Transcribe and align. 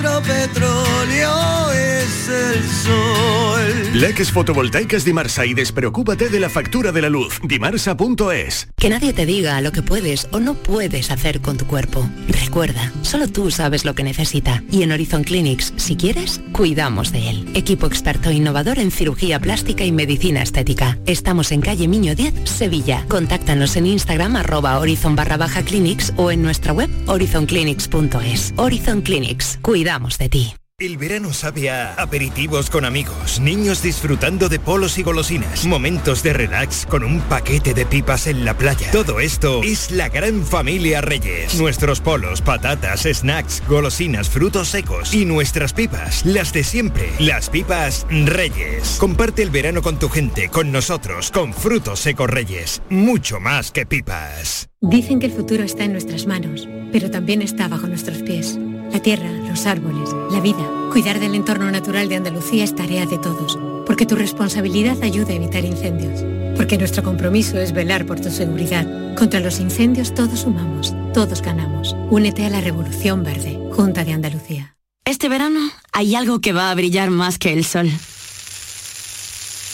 nuestro 0.00 0.22
petróleo 0.22 1.72
es 1.72 2.28
el 2.28 2.64
sol. 2.64 3.50
Leques 3.92 4.30
fotovoltaicas 4.30 5.04
Dimarsa 5.04 5.44
y 5.44 5.52
despreocúpate 5.52 6.28
de 6.28 6.40
la 6.40 6.48
factura 6.48 6.92
de 6.92 7.02
la 7.02 7.08
luz. 7.08 7.40
Dimarsa.es. 7.42 8.68
Que 8.76 8.88
nadie 8.88 9.12
te 9.12 9.26
diga 9.26 9.60
lo 9.60 9.72
que 9.72 9.82
puedes 9.82 10.28
o 10.30 10.40
no 10.40 10.54
puedes 10.54 11.10
hacer 11.10 11.40
con 11.40 11.56
tu 11.56 11.66
cuerpo. 11.66 12.08
Recuerda, 12.28 12.92
solo 13.02 13.28
tú 13.28 13.50
sabes 13.50 13.84
lo 13.84 13.94
que 13.94 14.04
necesita. 14.04 14.62
Y 14.70 14.84
en 14.84 14.92
Horizon 14.92 15.24
Clinics, 15.24 15.74
si 15.76 15.96
quieres, 15.96 16.40
cuidamos 16.52 17.12
de 17.12 17.30
él. 17.30 17.50
Equipo 17.54 17.86
experto 17.86 18.30
e 18.30 18.34
innovador 18.34 18.78
en 18.78 18.90
cirugía 18.90 19.40
plástica 19.40 19.84
y 19.84 19.92
medicina 19.92 20.42
estética. 20.42 20.98
Estamos 21.06 21.52
en 21.52 21.60
calle 21.60 21.88
Miño 21.88 22.14
10, 22.14 22.48
Sevilla. 22.48 23.04
Contáctanos 23.08 23.76
en 23.76 23.86
Instagram 23.86 24.36
arroba 24.36 24.78
horizon 24.78 25.16
barra 25.16 25.36
baja 25.36 25.62
clinics 25.62 26.12
o 26.16 26.30
en 26.30 26.42
nuestra 26.42 26.72
web 26.72 26.88
horizonclinics.es. 27.06 28.54
Horizon 28.56 29.02
Clinics, 29.02 29.58
cuidamos 29.90 30.18
de 30.18 30.28
ti. 30.28 30.54
El 30.78 30.96
verano 30.98 31.32
sabe 31.32 31.68
a 31.68 31.94
aperitivos 31.94 32.70
con 32.70 32.84
amigos, 32.84 33.40
niños 33.40 33.82
disfrutando 33.82 34.48
de 34.48 34.60
polos 34.60 34.98
y 34.98 35.02
golosinas, 35.02 35.66
momentos 35.66 36.22
de 36.22 36.32
relax 36.32 36.86
con 36.86 37.02
un 37.02 37.20
paquete 37.22 37.74
de 37.74 37.84
pipas 37.86 38.28
en 38.28 38.44
la 38.44 38.56
playa. 38.56 38.90
Todo 38.92 39.18
esto 39.18 39.62
es 39.64 39.90
la 39.90 40.08
gran 40.08 40.46
familia 40.46 41.00
Reyes. 41.00 41.58
Nuestros 41.58 42.00
polos, 42.00 42.40
patatas, 42.40 43.02
snacks, 43.02 43.64
golosinas, 43.68 44.30
frutos 44.30 44.68
secos 44.68 45.12
y 45.12 45.24
nuestras 45.24 45.72
pipas, 45.72 46.24
las 46.24 46.52
de 46.52 46.62
siempre. 46.62 47.10
Las 47.18 47.50
pipas 47.50 48.06
Reyes. 48.08 48.96
Comparte 49.00 49.42
el 49.42 49.50
verano 49.50 49.82
con 49.82 49.98
tu 49.98 50.08
gente, 50.08 50.50
con 50.50 50.70
nosotros, 50.70 51.32
con 51.32 51.52
frutos 51.52 51.98
secos 51.98 52.30
Reyes. 52.30 52.80
Mucho 52.90 53.40
más 53.40 53.72
que 53.72 53.86
pipas. 53.86 54.70
Dicen 54.80 55.18
que 55.18 55.26
el 55.26 55.32
futuro 55.32 55.64
está 55.64 55.82
en 55.82 55.92
nuestras 55.92 56.26
manos, 56.26 56.68
pero 56.92 57.10
también 57.10 57.42
está 57.42 57.66
bajo 57.66 57.88
nuestros 57.88 58.22
pies. 58.22 58.56
La 58.92 59.00
tierra, 59.00 59.30
los 59.30 59.66
árboles, 59.66 60.10
la 60.30 60.40
vida. 60.40 60.68
Cuidar 60.90 61.20
del 61.20 61.36
entorno 61.36 61.70
natural 61.70 62.08
de 62.08 62.16
Andalucía 62.16 62.64
es 62.64 62.74
tarea 62.74 63.06
de 63.06 63.18
todos, 63.18 63.56
porque 63.86 64.04
tu 64.04 64.16
responsabilidad 64.16 65.00
ayuda 65.02 65.28
a 65.30 65.36
evitar 65.36 65.64
incendios, 65.64 66.24
porque 66.56 66.76
nuestro 66.76 67.04
compromiso 67.04 67.58
es 67.58 67.72
velar 67.72 68.04
por 68.04 68.20
tu 68.20 68.30
seguridad. 68.30 68.86
Contra 69.14 69.38
los 69.38 69.60
incendios 69.60 70.12
todos 70.12 70.40
sumamos, 70.40 70.94
todos 71.14 71.40
ganamos. 71.40 71.94
Únete 72.10 72.44
a 72.44 72.50
la 72.50 72.60
Revolución 72.60 73.22
Verde, 73.22 73.60
Junta 73.72 74.04
de 74.04 74.12
Andalucía. 74.12 74.76
Este 75.04 75.28
verano 75.28 75.60
hay 75.92 76.16
algo 76.16 76.40
que 76.40 76.52
va 76.52 76.70
a 76.70 76.74
brillar 76.74 77.10
más 77.10 77.38
que 77.38 77.52
el 77.52 77.64
sol. 77.64 77.90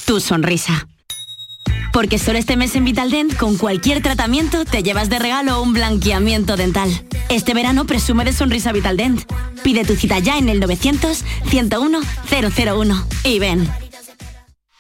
Tu 0.07 0.21
sonrisa. 0.21 0.87
Porque 1.97 2.19
solo 2.19 2.37
este 2.37 2.59
mes 2.59 2.77
en 2.77 2.85
Vitaldent, 2.85 3.35
con 3.39 3.57
cualquier 3.57 4.03
tratamiento, 4.03 4.67
te 4.67 4.83
llevas 4.83 5.09
de 5.09 5.19
regalo 5.19 5.63
un 5.63 5.73
blanqueamiento 5.73 6.59
dental. 6.59 6.91
Este 7.31 7.55
verano 7.55 7.87
presume 7.87 8.27
de 8.27 8.35
sonrisa 8.35 8.71
Vitaldent. 8.71 9.23
Pide 9.63 9.87
tu 9.87 9.97
cita 9.97 10.19
ya 10.19 10.37
en 10.37 10.51
el 10.51 10.61
900-101-001. 10.61 13.03
Y 13.25 13.39
ven. 13.39 13.86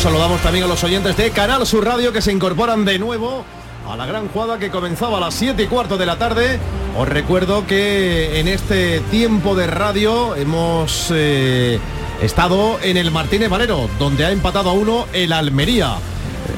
Saludamos 0.00 0.40
también 0.40 0.64
a 0.64 0.66
los 0.66 0.82
oyentes 0.82 1.14
de 1.18 1.30
Canal 1.30 1.66
Sur 1.66 1.84
Radio 1.84 2.10
que 2.10 2.22
se 2.22 2.32
incorporan 2.32 2.86
de 2.86 2.98
nuevo 2.98 3.44
a 3.86 3.96
la 3.96 4.06
gran 4.06 4.28
jugada 4.28 4.58
que 4.58 4.70
comenzaba 4.70 5.18
a 5.18 5.20
las 5.20 5.34
7 5.34 5.62
y 5.62 5.66
cuarto 5.66 5.98
de 5.98 6.06
la 6.06 6.16
tarde. 6.16 6.58
Os 6.96 7.06
recuerdo 7.06 7.66
que 7.66 8.40
en 8.40 8.48
este 8.48 9.00
tiempo 9.10 9.54
de 9.54 9.66
radio 9.66 10.36
hemos 10.36 11.12
eh, 11.14 11.78
estado 12.22 12.78
en 12.82 12.96
el 12.96 13.10
Martínez 13.10 13.50
Valero, 13.50 13.90
donde 13.98 14.24
ha 14.24 14.30
empatado 14.30 14.70
a 14.70 14.72
uno 14.72 15.06
el 15.12 15.34
Almería 15.34 15.96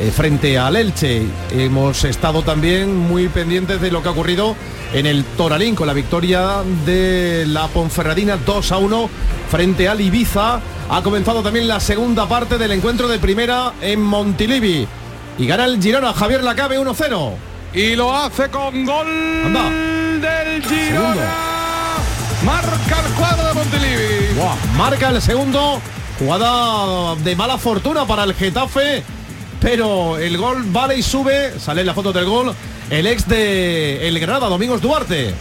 eh, 0.03 0.11
frente 0.11 0.59
al 0.59 0.75
Elche. 0.75 1.23
Hemos 1.53 2.03
estado 2.03 2.43
también 2.43 2.97
muy 2.97 3.29
pendientes 3.29 3.81
de 3.81 3.93
lo 3.93 4.03
que 4.03 4.09
ha 4.09 4.11
ocurrido 4.11 4.57
en 4.93 5.07
el 5.07 5.25
Toralín 5.25 5.77
con 5.77 5.87
la 5.87 5.93
victoria 5.93 6.65
de 6.85 7.45
la 7.47 7.69
Ponferradina 7.69 8.37
2 8.37 8.73
a 8.73 8.79
1 8.79 9.11
frente 9.49 9.89
al 9.89 10.01
Ibiza. 10.01 10.61
Ha 10.91 11.03
comenzado 11.03 11.43
también 11.43 11.69
la 11.69 11.79
segunda 11.79 12.27
parte 12.27 12.59
del 12.59 12.73
encuentro 12.73 13.07
de 13.07 13.21
primera 13.21 13.75
en 13.81 14.03
Montilivi. 14.03 14.89
Y 15.39 15.47
gana 15.47 15.67
el 15.67 15.81
Girona 15.81 16.13
Javier 16.13 16.43
Lacabe 16.43 16.81
1-0. 16.81 17.35
Y 17.73 17.95
lo 17.95 18.15
hace 18.15 18.49
con 18.49 18.85
gol 18.85 19.53
del 20.21 20.63
Girona. 20.65 21.31
Marca 22.45 23.07
el 23.07 23.13
cuadro 23.15 23.47
de 23.47 23.55
Montilivi. 23.55 24.41
Marca 24.77 25.11
el 25.11 25.23
segundo. 25.23 25.81
Jugada 26.19 27.15
de 27.23 27.37
mala 27.37 27.57
fortuna 27.57 28.05
para 28.05 28.25
el 28.25 28.35
Getafe. 28.35 29.05
Pero 29.63 30.19
el 30.19 30.37
gol 30.37 30.65
vale 30.67 30.99
y 30.99 31.03
sube. 31.03 31.59
Sale 31.59 31.85
la 31.85 31.95
foto 31.95 32.13
del 32.13 32.27
gol. 32.27 32.55
El 32.91 33.07
ex 33.07 33.27
de 33.29 34.09
El 34.09 34.19
Granada, 34.19 34.49
Domingos 34.49 34.83
Duarte. 34.83 35.33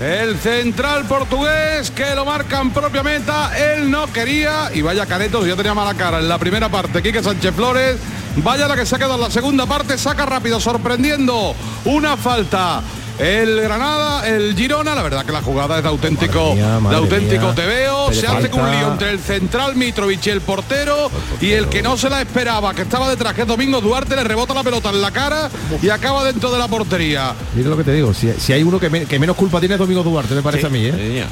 El 0.00 0.36
central 0.38 1.04
portugués 1.04 1.92
que 1.92 2.14
lo 2.16 2.24
marcan 2.24 2.72
propiamente, 2.72 3.30
él 3.56 3.88
no 3.88 4.12
quería 4.12 4.70
y 4.74 4.82
vaya 4.82 5.06
caretos, 5.06 5.46
ya 5.46 5.54
tenía 5.54 5.72
mala 5.72 5.94
cara 5.94 6.18
en 6.18 6.28
la 6.28 6.36
primera 6.36 6.68
parte, 6.68 7.00
Quique 7.00 7.22
Sánchez 7.22 7.54
Flores, 7.54 7.96
vaya 8.38 8.66
la 8.66 8.74
que 8.74 8.86
se 8.86 8.96
ha 8.96 8.98
quedado 8.98 9.14
en 9.14 9.20
la 9.20 9.30
segunda 9.30 9.66
parte, 9.66 9.96
saca 9.96 10.26
rápido, 10.26 10.58
sorprendiendo 10.58 11.54
una 11.84 12.16
falta. 12.16 12.82
El 13.18 13.60
Granada, 13.60 14.26
el 14.28 14.56
Girona, 14.56 14.94
la 14.94 15.02
verdad 15.02 15.24
que 15.24 15.30
la 15.30 15.40
jugada 15.40 15.76
es 15.76 15.82
de 15.84 15.88
auténtico, 15.88 16.54
mía, 16.54 16.80
madre 16.80 16.96
de 16.96 17.02
auténtico 17.04 17.42
mía. 17.46 17.54
te 17.54 17.66
veo, 17.66 18.06
Pero 18.08 18.20
se 18.20 18.26
hace 18.26 18.48
falta- 18.48 18.56
un 18.56 18.70
lío 18.70 18.92
entre 18.92 19.10
el 19.10 19.20
central 19.20 19.76
Mitrovic 19.76 20.26
y 20.26 20.30
el 20.30 20.40
portero, 20.40 21.10
y 21.40 21.52
el 21.52 21.68
que 21.68 21.80
no 21.80 21.96
se 21.96 22.10
la 22.10 22.20
esperaba, 22.20 22.74
que 22.74 22.82
estaba 22.82 23.08
detrás, 23.08 23.32
que 23.34 23.42
es 23.42 23.46
Domingo 23.46 23.80
Duarte, 23.80 24.16
le 24.16 24.24
rebota 24.24 24.52
la 24.52 24.64
pelota 24.64 24.90
en 24.90 25.00
la 25.00 25.12
cara 25.12 25.48
y 25.80 25.88
acaba 25.90 26.24
dentro 26.24 26.50
de 26.50 26.58
la 26.58 26.66
portería. 26.66 27.34
Mira 27.54 27.68
lo 27.70 27.76
que 27.76 27.84
te 27.84 27.92
digo, 27.92 28.12
si, 28.12 28.32
si 28.36 28.52
hay 28.52 28.64
uno 28.64 28.80
que, 28.80 28.90
me- 28.90 29.04
que 29.06 29.18
menos 29.20 29.36
culpa 29.36 29.60
tiene 29.60 29.76
es 29.76 29.78
Domingo 29.78 30.02
Duarte, 30.02 30.34
me 30.34 30.42
parece 30.42 30.66
a 30.66 30.70
mí, 30.70 30.84
¿eh? 30.84 31.24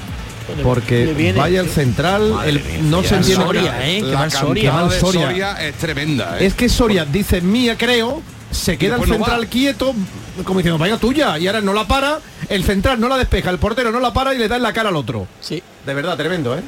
Porque 0.62 1.06
viene- 1.14 1.38
vaya 1.38 1.60
el 1.60 1.68
central, 1.70 2.36
el- 2.46 2.90
no 2.90 3.02
se 3.02 3.16
entiende 3.16 3.60
¿eh? 3.84 4.02
La 4.02 4.28
cantada 4.28 4.88
de 4.88 5.00
Soria 5.00 5.52
es 5.66 5.74
tremenda. 5.76 6.38
¿eh? 6.38 6.46
Es 6.46 6.54
que 6.54 6.68
Soria 6.68 7.04
dice 7.04 7.40
mía 7.40 7.76
creo, 7.76 8.22
se 8.52 8.78
queda 8.78 8.96
el 8.96 9.00
no 9.00 9.06
central 9.06 9.48
quieto, 9.48 9.94
como 10.44 10.60
diciendo, 10.60 10.78
vaya 10.78 10.98
tuya, 10.98 11.38
y 11.38 11.46
ahora 11.46 11.60
no 11.60 11.72
la 11.72 11.86
para, 11.86 12.20
el 12.48 12.64
central 12.64 13.00
no 13.00 13.08
la 13.08 13.18
despeja, 13.18 13.50
el 13.50 13.58
portero 13.58 13.90
no 13.90 14.00
la 14.00 14.12
para 14.12 14.34
y 14.34 14.38
le 14.38 14.48
da 14.48 14.56
en 14.56 14.62
la 14.62 14.72
cara 14.72 14.90
al 14.90 14.96
otro. 14.96 15.26
Sí. 15.40 15.62
De 15.84 15.94
verdad, 15.94 16.16
tremendo, 16.16 16.56
¿eh? 16.56 16.62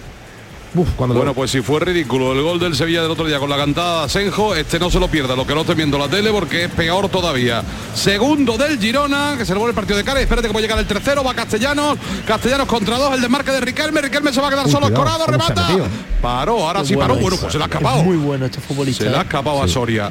bueno, 0.74 1.34
pues 1.34 1.52
si 1.52 1.60
fue 1.60 1.78
ridículo 1.80 2.32
el 2.32 2.42
gol 2.42 2.58
del 2.58 2.74
Sevilla 2.74 3.02
del 3.02 3.10
otro 3.10 3.26
día 3.26 3.38
con 3.38 3.48
la 3.48 3.56
cantada 3.56 4.00
de 4.00 4.04
Asenjo, 4.06 4.56
este 4.56 4.80
no 4.80 4.90
se 4.90 4.98
lo 4.98 5.06
pierda, 5.06 5.36
lo 5.36 5.46
que 5.46 5.54
no 5.54 5.60
esté 5.60 5.74
viendo 5.74 5.98
la 5.98 6.08
tele 6.08 6.30
porque 6.30 6.64
es 6.64 6.70
peor 6.70 7.08
todavía. 7.08 7.62
Segundo 7.94 8.58
del 8.58 8.80
Girona, 8.80 9.36
que 9.38 9.44
se 9.44 9.52
le 9.52 9.58
vuelve 9.58 9.70
el 9.70 9.76
partido 9.76 9.96
de 9.96 10.04
cara, 10.04 10.20
espérate 10.20 10.48
que 10.48 10.52
puede 10.52 10.64
llegar 10.64 10.80
el 10.80 10.86
tercero, 10.86 11.22
va 11.22 11.32
Castellanos, 11.32 11.96
Castellanos 12.26 12.66
contra 12.66 12.98
dos, 12.98 13.14
el 13.14 13.20
desmarque 13.20 13.52
de 13.52 13.60
Riquelme, 13.60 14.00
Riquelme 14.00 14.32
se 14.32 14.40
va 14.40 14.48
a 14.48 14.50
quedar 14.50 14.68
solo, 14.68 14.88
escorado, 14.88 15.26
remata. 15.26 15.68
Paró, 16.20 16.66
ahora 16.66 16.84
sí 16.84 16.96
paró, 16.96 17.14
bueno, 17.16 17.36
pues 17.36 17.52
se 17.52 17.58
le 17.58 17.64
ha 17.64 17.66
escapado. 17.68 18.02
muy 18.02 18.16
bueno 18.16 18.46
este 18.46 18.60
futbolista. 18.60 19.04
Se 19.04 19.10
le 19.10 19.16
ha 19.16 19.20
¿eh? 19.20 19.24
escapado 19.24 19.62
a 19.62 19.68
Soria. 19.68 20.10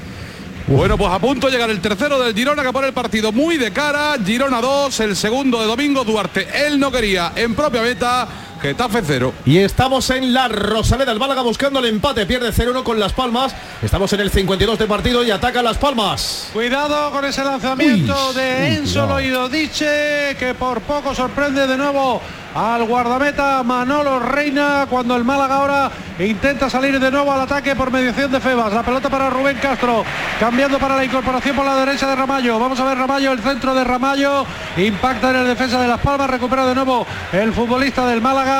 Bueno, 0.65 0.97
pues 0.97 1.11
a 1.11 1.19
punto 1.19 1.47
de 1.47 1.53
llegar 1.53 1.69
el 1.69 1.81
tercero 1.81 2.17
del 2.17 2.33
Girona 2.33 2.63
que 2.63 2.71
pone 2.71 2.87
el 2.87 2.93
partido 2.93 3.33
muy 3.33 3.57
de 3.57 3.73
cara. 3.73 4.15
Girona 4.25 4.61
2, 4.61 4.97
el 5.01 5.15
segundo 5.15 5.59
de 5.59 5.67
Domingo 5.67 6.05
Duarte. 6.05 6.47
Él 6.65 6.79
no 6.79 6.89
quería 6.89 7.33
en 7.35 7.53
propia 7.53 7.81
meta. 7.81 8.27
Getafe 8.63 9.01
0. 9.05 9.33
Y 9.45 9.57
estamos 9.57 10.09
en 10.09 10.33
la 10.33 10.47
Rosaleda, 10.47 11.11
el 11.11 11.19
Málaga 11.19 11.41
buscando 11.41 11.79
el 11.79 11.85
empate, 11.85 12.25
pierde 12.25 12.53
0-1 12.53 12.83
con 12.83 12.97
Las 12.97 13.11
Palmas. 13.11 13.53
Estamos 13.81 14.13
en 14.13 14.21
el 14.21 14.31
52 14.31 14.79
de 14.79 14.87
partido 14.87 15.21
y 15.21 15.31
ataca 15.31 15.61
Las 15.61 15.77
Palmas. 15.77 16.49
Cuidado 16.53 17.11
con 17.11 17.25
ese 17.25 17.43
lanzamiento 17.43 18.31
de 18.31 18.75
Enzo 18.75 19.05
Loido 19.05 19.49
Diche, 19.49 20.37
que 20.39 20.55
por 20.57 20.79
poco 20.79 21.13
sorprende 21.13 21.67
de 21.67 21.75
nuevo 21.75 22.21
al 22.55 22.85
guardameta 22.85 23.63
Manolo 23.63 24.19
Reina 24.19 24.85
cuando 24.87 25.15
el 25.15 25.23
Málaga 25.23 25.55
ahora 25.55 25.91
intenta 26.19 26.69
salir 26.69 26.99
de 26.99 27.09
nuevo 27.09 27.31
al 27.31 27.41
ataque 27.41 27.75
por 27.75 27.91
mediación 27.91 28.31
de 28.31 28.39
Febas. 28.39 28.71
La 28.71 28.83
pelota 28.83 29.09
para 29.09 29.29
Rubén 29.29 29.57
Castro, 29.57 30.05
cambiando 30.39 30.77
para 30.79 30.95
la 30.95 31.03
incorporación 31.03 31.55
por 31.55 31.65
la 31.65 31.75
derecha 31.75 32.07
de 32.07 32.15
Ramallo. 32.15 32.59
Vamos 32.59 32.79
a 32.79 32.85
ver 32.85 32.97
Ramallo, 32.97 33.31
el 33.33 33.39
centro 33.39 33.73
de 33.73 33.83
Ramallo, 33.83 34.45
impacta 34.77 35.31
en 35.31 35.37
el 35.37 35.47
defensa 35.47 35.81
de 35.81 35.87
Las 35.87 35.99
Palmas, 35.99 36.29
recupera 36.29 36.65
de 36.65 36.75
nuevo 36.75 37.05
el 37.33 37.51
futbolista 37.51 38.05
del 38.05 38.21
Málaga 38.21 38.52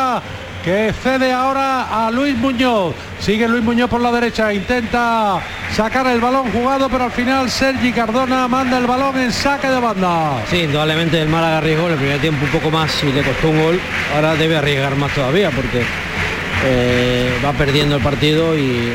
que 0.63 0.93
cede 0.93 1.33
ahora 1.33 2.05
a 2.05 2.09
Luis 2.09 2.37
Muñoz. 2.37 2.95
Sigue 3.19 3.47
Luis 3.47 3.63
Muñoz 3.63 3.89
por 3.89 3.99
la 3.99 4.11
derecha, 4.11 4.53
intenta 4.53 5.39
sacar 5.75 6.07
el 6.07 6.21
balón 6.21 6.51
jugado, 6.51 6.87
pero 6.89 7.05
al 7.05 7.11
final 7.11 7.49
Sergi 7.49 7.91
Cardona 7.91 8.47
manda 8.47 8.77
el 8.77 8.87
balón 8.87 9.17
en 9.17 9.31
saque 9.31 9.67
de 9.67 9.79
banda. 9.79 10.41
Sí, 10.49 10.61
indudablemente 10.61 11.21
el 11.21 11.27
Málaga 11.27 11.57
arriesgó 11.57 11.87
en 11.87 11.93
el 11.93 11.99
primer 11.99 12.19
tiempo 12.19 12.45
un 12.45 12.51
poco 12.51 12.71
más 12.71 13.03
y 13.03 13.11
le 13.11 13.23
costó 13.23 13.49
un 13.49 13.61
gol. 13.61 13.79
Ahora 14.15 14.35
debe 14.35 14.55
arriesgar 14.55 14.95
más 14.95 15.13
todavía 15.13 15.51
porque 15.51 15.83
eh, 16.65 17.39
va 17.43 17.51
perdiendo 17.51 17.97
el 17.97 18.01
partido 18.01 18.57
y, 18.57 18.93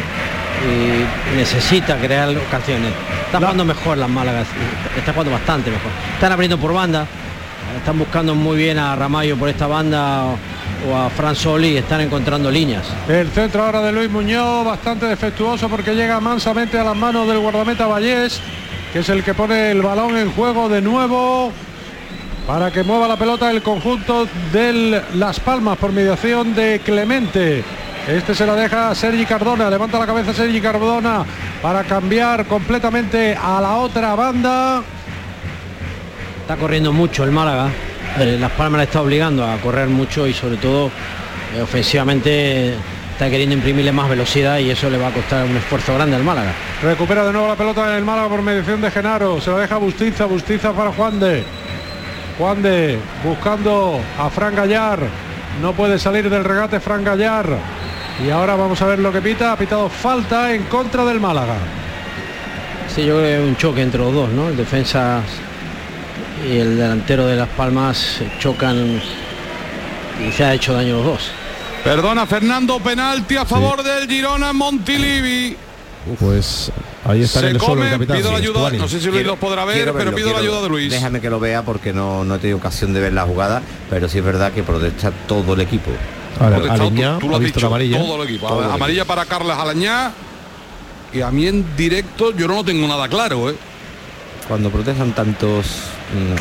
necesita 1.37 1.97
crear 1.99 2.31
ocasiones. 2.31 2.91
Está 3.27 3.39
jugando 3.39 3.65
mejor 3.65 3.97
las 3.97 4.09
Málagas, 4.09 4.49
está 4.97 5.13
jugando 5.13 5.33
bastante 5.33 5.71
mejor. 5.71 5.93
Están 6.15 6.33
abriendo 6.33 6.59
por 6.59 6.73
banda, 6.73 7.07
están 7.77 7.97
buscando 7.97 8.35
muy 8.35 8.57
bien 8.57 8.77
a 8.77 8.97
Ramallo 8.97 9.37
por 9.37 9.49
esta 9.49 9.69
banda 9.69 10.35
o 10.87 10.97
a 10.97 11.11
Fran 11.11 11.35
Soli 11.35 11.77
están 11.77 12.01
encontrando 12.01 12.51
líneas. 12.51 12.87
El 13.09 13.31
centro 13.31 13.65
ahora 13.65 13.81
de 13.83 13.93
Luis 13.93 14.11
Muñoz, 14.11 14.65
bastante 14.65 15.07
defectuoso 15.07 15.69
porque 15.69 15.95
llega 15.95 16.21
mansamente 16.21 16.79
a 16.79 16.85
las 16.85 16.97
manos 16.97 17.27
del 17.27 17.39
guardameta 17.39 17.87
Vallés, 17.87 18.41
que 18.93 19.01
es 19.01 19.09
el 19.09 19.23
que 19.25 19.35
pone 19.35 19.71
el 19.71 19.83
balón 19.83 20.17
en 20.17 20.31
juego 20.33 20.69
de 20.69 20.81
nuevo 20.81 21.53
para 22.47 22.71
que 22.71 22.83
mueva 22.83 23.07
la 23.07 23.17
pelota 23.17 23.51
el 23.51 23.63
conjunto 23.63 24.27
de 24.53 25.03
Las 25.15 25.39
Palmas 25.39 25.77
por 25.77 25.93
mediación 25.93 26.55
de 26.55 26.81
Clemente. 26.83 27.63
Este 28.09 28.35
se 28.35 28.47
la 28.47 28.55
deja 28.55 28.89
a 28.89 28.95
Sergi 28.95 29.27
Cardona, 29.27 29.69
levanta 29.69 29.99
la 29.99 30.07
cabeza 30.07 30.33
Sergi 30.33 30.59
Cardona 30.59 31.27
para 31.61 31.85
cambiar 31.85 32.47
completamente 32.47 33.37
a 33.37 33.61
la 33.61 33.77
otra 33.77 34.15
banda. 34.15 34.83
Está 36.41 36.57
corriendo 36.57 36.91
mucho 36.91 37.23
el 37.23 37.33
Málaga. 37.33 37.69
Las 38.17 38.51
Palmas 38.53 38.79
la 38.79 38.85
está 38.85 39.01
obligando 39.01 39.47
a 39.47 39.57
correr 39.59 39.89
mucho 39.89 40.27
y 40.27 40.33
sobre 40.33 40.57
todo 40.57 40.91
eh, 41.55 41.61
ofensivamente 41.63 42.75
está 43.13 43.31
queriendo 43.31 43.55
imprimirle 43.55 43.91
más 43.91 44.09
velocidad 44.09 44.59
y 44.59 44.71
eso 44.71 44.89
le 44.89 44.97
va 44.97 45.09
a 45.09 45.11
costar 45.11 45.45
un 45.45 45.57
esfuerzo 45.57 45.95
grande 45.95 46.17
al 46.17 46.23
Málaga. 46.23 46.53
Recupera 46.83 47.25
de 47.25 47.33
nuevo 47.33 47.49
la 47.49 47.57
pelota 47.57 47.91
en 47.91 47.97
el 47.97 48.05
Málaga 48.05 48.29
por 48.29 48.43
mediación 48.43 48.81
de 48.81 48.91
Genaro. 48.91 49.41
Se 49.41 49.51
la 49.51 49.59
deja 49.59 49.77
Bustiza, 49.77 50.27
Bustiza 50.27 50.73
para 50.73 50.93
Juan 50.93 51.19
de. 51.19 51.45
Juan 52.39 52.63
de 52.63 52.99
buscando 53.25 54.01
a 54.19 54.31
Fran 54.31 54.55
Gallar. 54.55 55.01
No 55.61 55.73
puede 55.73 55.99
salir 55.99 56.31
del 56.31 56.45
regate 56.45 56.79
Fran 56.79 57.03
Gallar. 57.03 57.47
Y 58.25 58.31
ahora 58.31 58.55
vamos 58.55 58.81
a 58.83 58.87
ver 58.87 59.01
lo 59.01 59.13
que 59.13 59.21
pita. 59.21 59.53
Ha 59.53 59.57
pitado 59.57 59.89
falta 59.89 60.53
en 60.53 60.65
contra 60.65 61.05
del 61.05 61.19
Málaga. 61.19 61.57
Sí, 62.95 63.05
yo 63.05 63.17
creo 63.17 63.23
que 63.23 63.43
es 63.43 63.49
un 63.49 63.57
choque 63.57 63.83
entre 63.83 64.01
los 64.01 64.13
dos, 64.13 64.29
¿no? 64.31 64.49
El 64.49 64.57
defensa 64.57 65.23
y 66.47 66.59
el 66.59 66.77
delantero 66.77 67.27
de 67.27 67.37
Las 67.37 67.49
Palmas 67.51 68.21
chocan 68.39 69.01
y 70.27 70.33
se 70.33 70.45
ha 70.45 70.55
hecho 70.55 70.73
daño 70.73 70.97
los 70.97 71.05
dos. 71.05 71.31
Perdona 71.85 72.27
Fernando, 72.27 72.81
penalti 72.81 73.37
a 73.37 73.45
favor 73.45 73.83
del 73.83 74.09
Girona 74.09 74.53
Montilivi. 74.53 75.57
Pues 76.19 76.73
ahí 77.05 77.23
está 77.23 77.41
el 77.49 77.61
solo 77.61 77.85
el 77.85 77.91
capitán. 77.91 78.17
Pido 78.19 78.31
la 78.33 78.39
ayuda, 78.39 78.71
no 78.71 78.89
sé 78.89 79.01
si 79.01 79.09
Luis 79.09 79.27
lo 79.27 79.37
podrá 79.37 79.65
ver, 79.65 79.93
pero 79.93 80.15
pido 80.15 80.33
la 80.33 80.39
ayuda 80.39 80.63
de 80.63 80.69
Luis. 80.69 80.91
Déjame 80.91 81.21
que 81.21 81.31
lo 81.31 81.39
vea 81.39 81.63
porque 81.63 81.93
no, 81.93 82.25
no 82.25 82.37
he 82.37 82.39
tenido 82.39 82.59
ocasión 82.59 82.93
de 82.93 83.01
ver 83.01 83.13
la 83.13 83.25
jugada, 83.25 83.63
pero 83.91 84.09
sí 84.09 84.19
es 84.19 84.25
verdad 84.25 84.53
que 84.53 84.63
protesta 84.63 85.11
todo 85.27 85.55
el 85.55 85.61
equipo. 85.61 85.91
Aleñá, 86.41 87.19
tú, 87.19 87.29
lo 87.29 87.37
has 87.37 87.43
dicho, 87.43 87.67
amarilla. 87.67 87.99
todo 87.99 88.23
el 88.23 88.29
equipo. 88.29 88.49
amarilla 88.49 89.05
para 89.05 89.25
Carles 89.25 89.57
Alañá 89.57 90.13
y 91.13 91.21
a 91.21 91.31
mí 91.31 91.47
en 91.47 91.77
directo 91.77 92.33
yo 92.33 92.47
no 92.47 92.65
tengo 92.65 92.87
nada 92.87 93.09
claro, 93.09 93.51
¿eh? 93.51 93.57
Cuando 94.49 94.71
protestan 94.71 95.13
tantos 95.13 95.89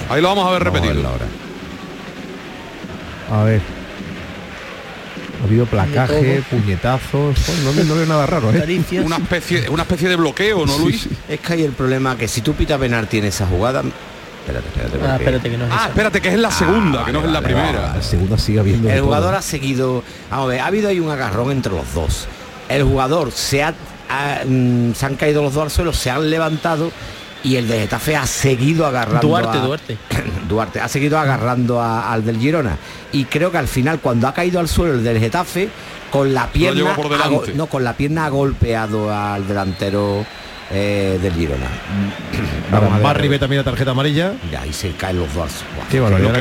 Ahí 0.10 0.22
lo 0.22 0.30
vamos 0.30 0.48
a 0.48 0.52
ver 0.52 0.64
repetido. 0.64 0.94
A, 3.32 3.44
ver. 3.44 3.62
Ha 5.42 5.44
habido 5.44 5.66
placaje, 5.66 6.42
puñetazos. 6.50 7.36
no, 7.64 7.96
veo 7.96 8.06
nada 8.06 8.26
raro. 8.26 8.52
¿eh? 8.54 8.84
Una 9.04 9.18
especie, 9.18 9.70
una 9.70 9.84
especie 9.84 10.10
de 10.10 10.16
bloqueo, 10.16 10.66
¿no, 10.66 10.78
Luis? 10.80 11.08
Es 11.28 11.40
que 11.42 11.54
hay 11.54 11.64
el 11.64 11.74
problema 11.74 12.18
que 12.18 12.28
si 12.28 12.42
tú 12.42 12.54
pita 12.54 12.78
penalti 12.78 13.20
en 13.20 13.26
esa 13.26 13.46
jugada. 13.46 13.84
Espérate, 14.40 14.68
espérate. 14.70 14.98
Ah, 15.06 15.16
espérate 15.18 15.50
que 15.50 15.58
no 15.58 15.66
es 15.66 15.72
ah, 15.74 15.86
espérate, 15.90 16.22
que 16.22 16.30
es 16.30 16.40
la 16.40 16.52
segunda, 16.52 17.04
que 17.04 17.12
no 17.12 17.20
es 17.20 17.30
la 17.30 17.42
primera. 17.42 17.96
la 17.96 18.02
segunda 18.02 18.38
sigue 18.38 18.62
habiendo. 18.62 18.90
El 18.90 19.02
jugador 19.02 19.36
ha 19.36 19.42
seguido. 19.42 20.04
Vamos 20.32 20.46
a 20.46 20.48
ver, 20.48 20.62
ha 20.62 20.68
habido 20.68 20.88
ahí 20.88 21.02
un 21.02 21.12
agarrón 21.12 21.52
entre 21.52 21.74
los 21.74 21.94
dos. 21.94 22.28
El 22.70 22.84
jugador 22.84 23.32
se 23.32 23.64
ha, 23.64 23.74
mm, 24.46 24.94
se 24.94 25.06
han 25.06 25.16
caído 25.16 25.44
los 25.44 25.54
dos 25.54 25.64
al 25.64 25.72
suelo, 25.72 25.92
se 25.92 26.10
han 26.10 26.30
levantado 26.30 26.92
y 27.44 27.56
el 27.56 27.68
de 27.68 27.80
Getafe 27.82 28.16
ha 28.16 28.26
seguido 28.26 28.86
agarrando 28.86 29.28
Duarte, 29.28 29.58
Duarte. 29.60 29.98
Duarte 30.50 30.80
ha 30.80 30.88
seguido 30.88 31.18
agarrando 31.18 31.82
al 31.82 32.26
del 32.26 32.38
Girona 32.40 32.78
y 33.12 33.26
creo 33.26 33.52
que 33.52 33.58
al 33.58 33.68
final 33.68 34.00
cuando 34.00 34.28
ha 34.28 34.34
caído 34.34 34.60
al 34.60 34.68
suelo 34.68 34.96
el 34.96 35.04
del 35.04 35.20
Getafe 35.20 35.70
con 36.12 36.34
la 36.34 36.48
pierna 36.48 36.96
no 37.56 37.68
con 37.68 37.84
la 37.84 37.94
pierna 37.94 38.26
ha 38.26 38.30
golpeado 38.30 39.14
al 39.14 39.48
delantero 39.48 40.26
eh, 40.70 41.18
del 41.22 41.34
Girona. 41.34 41.68
Barry 43.02 43.30
ve 43.30 43.40
también 43.40 43.60
la 43.60 43.64
tarjeta 43.64 43.92
amarilla. 43.92 44.34
Ya, 44.52 44.62
ahí 44.62 44.74
se 44.74 44.92
caen 44.92 45.20
los 45.20 45.34
dos. 45.34 45.52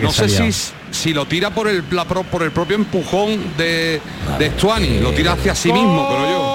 no 0.02 0.10
sé 0.10 0.28
si, 0.28 0.72
si, 0.90 1.14
lo 1.14 1.26
tira 1.26 1.50
por 1.50 1.68
el, 1.68 1.84
por 1.84 2.42
el 2.42 2.50
propio 2.50 2.76
empujón 2.76 3.38
de, 3.56 4.00
de 4.38 4.50
Stuani, 4.50 4.98
lo 4.98 5.12
tira 5.12 5.32
hacia 5.32 5.54
sí 5.54 5.72
mismo, 5.72 6.08
pero 6.08 6.28
yo. 6.28 6.45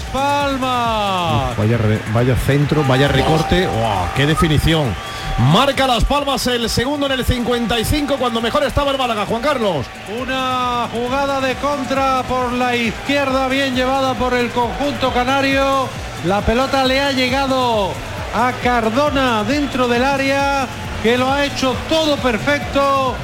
Palmas. 0.00 1.56
vaya, 1.56 1.78
vaya 2.12 2.36
centro, 2.36 2.84
vaya 2.86 3.08
recorte. 3.08 3.68
¡Qué 4.16 4.26
definición! 4.26 4.94
Marca 5.38 5.86
Las 5.86 6.04
Palmas 6.04 6.46
el 6.46 6.68
segundo 6.68 7.06
en 7.06 7.12
el 7.12 7.24
55 7.24 8.16
cuando 8.16 8.40
mejor 8.40 8.64
estaba 8.64 8.90
el 8.90 8.98
Málaga, 8.98 9.26
Juan 9.26 9.42
Carlos. 9.42 9.86
Una 10.20 10.88
jugada 10.92 11.40
de 11.40 11.54
contra 11.56 12.22
por 12.24 12.52
la 12.52 12.76
izquierda, 12.76 13.48
bien 13.48 13.74
llevada 13.74 14.14
por 14.14 14.34
el 14.34 14.50
conjunto 14.50 15.12
canario. 15.12 15.88
La 16.26 16.42
pelota 16.42 16.84
le 16.84 17.00
ha 17.00 17.12
llegado 17.12 17.92
a 18.34 18.52
Cardona 18.62 19.42
dentro 19.44 19.88
del 19.88 20.04
área, 20.04 20.66
que 21.02 21.18
lo 21.18 21.30
ha 21.30 21.44
hecho 21.44 21.74
todo 21.88 22.16
perfecto 22.16 23.16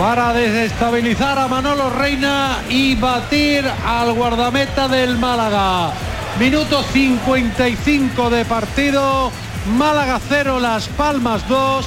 para 0.00 0.32
desestabilizar 0.32 1.38
a 1.38 1.46
Manolo 1.46 1.90
Reina 1.90 2.62
y 2.70 2.94
batir 2.94 3.66
al 3.86 4.14
guardameta 4.14 4.88
del 4.88 5.18
Málaga. 5.18 5.92
Minuto 6.38 6.82
55 6.82 8.30
de 8.30 8.46
partido. 8.46 9.30
Málaga 9.76 10.18
0, 10.26 10.58
Las 10.58 10.88
Palmas 10.88 11.46
2. 11.46 11.86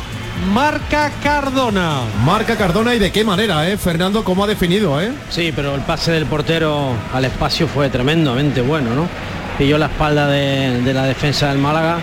Marca 0.54 1.12
Cardona. 1.24 2.02
Marca 2.24 2.56
Cardona 2.56 2.94
y 2.94 3.00
de 3.00 3.12
qué 3.12 3.24
manera, 3.24 3.68
¿eh? 3.68 3.78
Fernando, 3.78 4.24
cómo 4.24 4.44
ha 4.44 4.48
definido, 4.48 5.02
¿eh? 5.02 5.12
Sí, 5.32 5.52
pero 5.56 5.74
el 5.74 5.82
pase 5.82 6.12
del 6.12 6.28
portero 6.28 6.92
al 7.16 7.26
espacio 7.26 7.68
fue 7.68 7.90
tremendamente 7.90 8.62
bueno, 8.62 8.94
¿no? 8.94 9.08
Pilló 9.58 9.80
la 9.80 9.88
espalda 9.88 10.28
de, 10.28 10.94
la 10.94 11.06
defensa 11.06 11.50
del 11.50 11.58
Málaga 11.58 11.98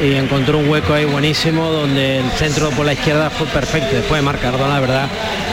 y 0.00 0.14
encontró 0.14 0.58
un 0.58 0.68
hueco 0.68 0.92
ahí 0.94 1.04
buenísimo 1.04 1.70
donde 1.70 2.18
el 2.18 2.30
centro 2.32 2.70
por 2.70 2.86
la 2.86 2.92
izquierda 2.92 3.30
fue 3.30 3.46
perfecto. 3.46 3.94
Después 3.94 4.20
de 4.20 4.24
Marca 4.24 4.50
Cardona, 4.50 4.74
la 4.74 4.80
verdad, 4.80 5.08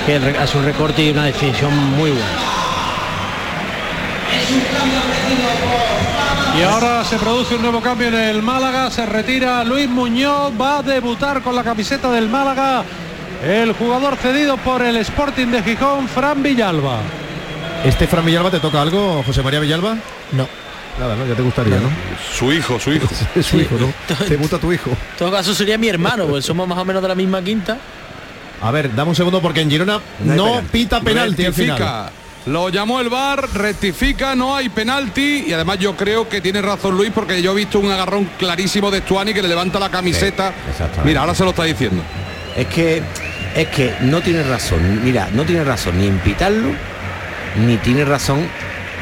que 0.06 0.16
hace 0.16 0.58
un 0.58 0.66
recorte 0.66 1.04
y 1.04 1.12
una 1.12 1.26
definición 1.26 1.76
muy 1.96 2.12
buena. 2.12 2.54
Y 6.58 6.62
ahora 6.62 7.04
se 7.04 7.18
produce 7.18 7.56
un 7.56 7.64
nuevo 7.64 7.82
cambio 7.82 8.10
en 8.10 8.16
el 8.16 8.42
Málaga, 8.44 8.92
se 8.92 9.06
retira 9.06 9.64
Luis 9.64 9.90
Muñoz, 9.90 10.54
va 10.60 10.80
a 10.80 10.84
debutar 10.84 11.42
con 11.42 11.56
la 11.56 11.64
camiseta 11.64 12.12
del 12.12 12.30
Málaga 12.30 12.84
el 13.44 13.74
jugador 13.74 14.16
cedido 14.18 14.58
por 14.58 14.82
el 14.84 14.96
Sporting 14.98 15.48
de 15.48 15.64
Gijón, 15.64 16.08
Fran 16.08 16.44
Villalba. 16.44 17.00
¿Este 17.84 18.08
Fran 18.08 18.26
Villalba 18.26 18.52
te 18.52 18.60
toca 18.60 18.82
algo, 18.82 19.24
José 19.24 19.42
María 19.42 19.60
Villalba? 19.60 19.98
No. 20.32 20.48
Nada, 21.00 21.16
¿no? 21.16 21.26
Ya 21.26 21.36
te 21.36 21.42
gustaría, 21.42 21.76
¿no? 21.80 21.90
Su 22.34 22.52
hijo, 22.52 22.80
su 22.80 22.92
hijo. 22.94 23.08
su 23.42 23.60
hijo, 23.60 23.76
¿no? 23.80 23.94
¿Te 24.28 24.36
gusta 24.36 24.60
tu 24.60 24.72
hijo? 24.72 24.90
En 24.92 25.18
todo 25.18 25.32
caso 25.32 25.54
sería 25.54 25.78
mi 25.78 25.88
hermano, 25.88 26.26
pues 26.28 26.46
somos 26.46 26.68
más 26.68 26.78
o 26.78 26.86
menos 26.86 27.02
de 27.02 27.08
la 27.08 27.16
misma 27.16 27.42
quinta. 27.42 27.78
A 28.62 28.72
ver, 28.72 28.94
dame 28.96 29.10
un 29.10 29.16
segundo 29.16 29.42
porque 29.42 29.62
en 29.62 29.70
Girona 29.70 30.00
no, 30.20 30.62
pita 30.72 31.02
penalti 31.02 31.46
al 31.46 31.54
final. 31.54 32.12
Lo 32.46 32.68
llamó 32.68 33.00
el 33.00 33.08
bar, 33.08 33.48
rectifica, 33.54 34.36
no 34.36 34.56
hay 34.56 34.68
penalti 34.68 35.46
y 35.48 35.54
además 35.54 35.80
yo 35.80 35.96
creo 35.96 36.28
que 36.28 36.42
tiene 36.42 36.62
razón 36.62 36.96
Luis 36.98 37.12
porque 37.14 37.42
yo 37.42 37.54
he 37.54 37.56
visto 37.56 37.80
un 37.80 37.90
agarrón 37.90 38.30
clarísimo 38.38 38.92
de 38.92 39.00
Stuani 39.00 39.34
que 39.34 39.42
le 39.42 39.48
levanta 39.48 39.80
la 39.80 39.90
camiseta. 39.90 40.54
Mira, 41.06 41.22
ahora 41.22 41.34
se 41.34 41.44
lo 41.46 41.52
está 41.52 41.64
diciendo. 41.64 42.04
Es 42.58 42.68
que 42.68 43.02
es 43.56 43.68
que 43.70 43.96
no 44.02 44.22
tiene 44.22 44.44
razón, 44.44 45.04
mira, 45.04 45.30
no 45.34 45.44
tiene 45.44 45.64
razón 45.64 45.98
ni 46.00 46.08
en 46.08 46.20
pitarlo 46.20 46.70
ni 47.66 47.78
tiene 47.78 48.04
razón 48.04 48.48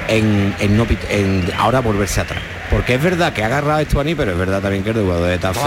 en, 0.08 0.56
no 0.76 0.86
en 1.10 1.52
ahora 1.58 1.80
volverse 1.80 2.22
atrás. 2.22 2.42
Porque 2.70 2.96
es 2.96 3.04
verdad 3.04 3.34
que 3.34 3.44
ha 3.44 3.48
agarrado 3.48 3.80
a 3.80 3.82
Estuani, 3.82 4.16
pero 4.16 4.32
es 4.32 4.38
verdad 4.38 4.62
también 4.62 4.84
que 4.84 4.92
el 4.92 5.02
jugador 5.02 5.30
de 5.30 5.38
Tafe 5.40 5.60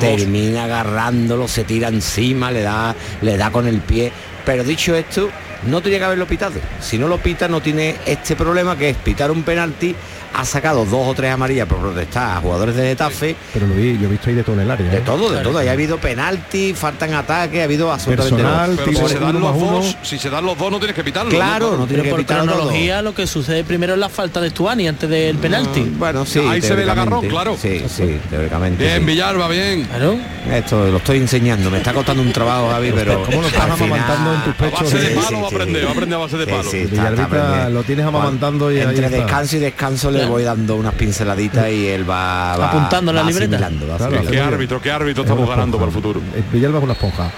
termina 0.00 0.64
agarrándolo, 0.64 1.46
se 1.46 1.64
tira 1.64 1.88
encima, 1.88 2.50
le 2.50 2.62
da, 2.62 2.94
le 3.20 3.36
da 3.36 3.50
con 3.50 3.68
el 3.68 3.80
pie. 3.80 4.10
Pero 4.46 4.64
dicho 4.64 4.94
esto, 4.94 5.28
no 5.66 5.80
tenía 5.80 5.98
que 5.98 6.04
haberlo 6.04 6.26
pitado. 6.26 6.60
Si 6.80 6.98
no 6.98 7.08
lo 7.08 7.18
pita, 7.18 7.48
no 7.48 7.60
tiene 7.60 7.96
este 8.06 8.36
problema 8.36 8.76
que 8.76 8.90
es 8.90 8.96
pitar 8.96 9.30
un 9.30 9.42
penalti 9.42 9.94
ha 10.34 10.44
sacado 10.44 10.84
dos 10.84 11.08
o 11.08 11.14
tres 11.14 11.32
amarillas 11.32 11.66
por 11.66 11.78
protestar 11.78 12.36
a 12.36 12.40
jugadores 12.40 12.76
de 12.76 12.88
Getafe. 12.88 13.34
Pero 13.52 13.66
lo 13.66 13.74
vi, 13.74 13.98
yo 13.98 14.06
he 14.06 14.10
visto 14.10 14.28
ahí 14.28 14.36
de 14.36 14.44
todo 14.44 14.56
en 14.56 14.62
el 14.62 14.70
área. 14.70 14.90
De 14.90 14.98
¿eh? 14.98 15.02
todo, 15.04 15.30
de 15.30 15.42
todo. 15.42 15.62
Y 15.62 15.68
ha 15.68 15.72
habido 15.72 15.98
penalti, 15.98 16.74
faltan 16.74 17.14
ataques, 17.14 17.60
ha 17.60 17.64
habido 17.64 17.92
absolutamente 17.92 18.42
Personal, 18.42 18.76
Pero 18.76 19.08
si 19.08 19.14
se, 19.14 19.18
dan 19.18 19.40
los 19.40 19.58
dos, 19.58 19.96
si 20.02 20.18
se 20.18 20.30
dan 20.30 20.44
los 20.44 20.58
dos 20.58 20.70
no 20.70 20.78
tienes 20.78 20.94
que 20.94 21.04
pitarlo. 21.04 21.30
Claro, 21.30 21.76
no, 21.76 21.86
tienes 21.86 22.04
que 22.04 22.10
por 22.10 22.24
cronología 22.24 23.02
lo 23.02 23.14
que 23.14 23.26
sucede 23.26 23.64
primero 23.64 23.94
es 23.94 23.98
la 23.98 24.08
falta 24.08 24.40
de 24.40 24.50
Stuani 24.50 24.88
antes 24.88 25.08
del 25.08 25.38
penalti. 25.38 25.80
bueno, 25.80 26.24
sí. 26.24 26.40
Ahí 26.40 26.62
se 26.62 26.74
ve 26.74 26.82
el 26.82 26.90
agarrón, 26.90 27.26
claro. 27.28 27.56
Sí, 27.60 27.82
sí, 27.88 28.20
teóricamente. 28.30 28.84
Bien, 28.84 29.04
Villarba, 29.04 29.48
bien. 29.48 29.84
Claro. 29.84 30.18
Esto 30.52 30.88
lo 30.88 30.98
estoy 30.98 31.18
enseñando, 31.18 31.70
me 31.70 31.78
está 31.78 31.92
costando 31.92 32.22
un 32.22 32.32
trabajo, 32.32 32.70
Javi, 32.70 32.92
pero. 32.94 33.24
¿Cómo 33.24 33.42
lo 33.42 33.48
estás 33.48 33.70
amamantando 33.70 34.34
en 34.34 34.44
tus 34.44 34.54
pechos? 34.54 34.94
A 35.48 35.58
base 35.58 35.66
de 35.66 35.76
palo 35.76 35.84
va 35.84 35.84
a 35.84 35.84
aprender, 35.84 35.84
va 35.84 35.88
a 35.88 35.92
aprender 35.92 36.14
a 36.14 36.18
base 36.18 36.36
de 36.38 36.46
palo. 36.46 37.70
Lo 37.70 37.82
tienes 37.82 38.06
amamantando 38.06 38.72
y 38.72 38.78
Entre 38.80 39.08
descanso 39.08 39.56
y 39.56 39.60
descanso 39.60 40.10
le 40.10 40.26
voy 40.26 40.42
dando 40.42 40.76
unas 40.76 40.94
pinceladita 40.94 41.70
y 41.70 41.86
él 41.86 42.08
va, 42.08 42.54
apuntando 42.54 43.10
en 43.10 43.16
la 43.16 43.24
libreta. 43.24 43.70
¿Qué 44.30 44.40
árbitro, 44.40 44.80
qué 44.80 44.90
árbitro 44.90 45.22
estamos 45.22 45.48
ganando 45.48 45.78
para 45.78 45.88
el 45.88 45.94
futuro? 45.94 46.20
Villalba 46.52 46.78
es 46.78 46.84
una 46.84 46.92
esponja. 46.92 47.30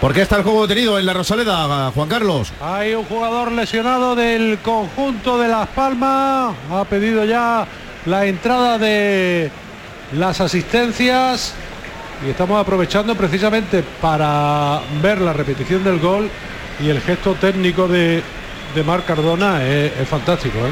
¿Por 0.00 0.14
qué 0.14 0.22
está 0.22 0.36
el 0.36 0.44
juego 0.44 0.64
detenido 0.66 0.96
en 0.96 1.06
la 1.06 1.12
Rosaleda, 1.12 1.90
Juan 1.90 2.08
Carlos? 2.08 2.52
Hay 2.60 2.94
un 2.94 3.04
jugador 3.04 3.50
lesionado 3.50 4.14
del 4.14 4.58
conjunto 4.58 5.38
de 5.38 5.48
Las 5.48 5.66
Palmas. 5.70 6.54
Ha 6.70 6.84
pedido 6.84 7.24
ya 7.24 7.66
la 8.06 8.26
entrada 8.26 8.78
de 8.78 9.50
las 10.12 10.40
asistencias. 10.40 11.52
Y 12.24 12.30
estamos 12.30 12.60
aprovechando 12.60 13.16
precisamente 13.16 13.82
para 14.00 14.80
ver 15.02 15.20
la 15.20 15.32
repetición 15.32 15.82
del 15.82 15.98
gol. 15.98 16.30
Y 16.80 16.88
el 16.90 17.00
gesto 17.00 17.34
técnico 17.34 17.88
de, 17.88 18.22
de 18.74 18.82
Marc 18.84 19.04
Cardona 19.04 19.64
es, 19.64 19.92
es 20.00 20.08
fantástico. 20.08 20.58
¿eh? 20.58 20.70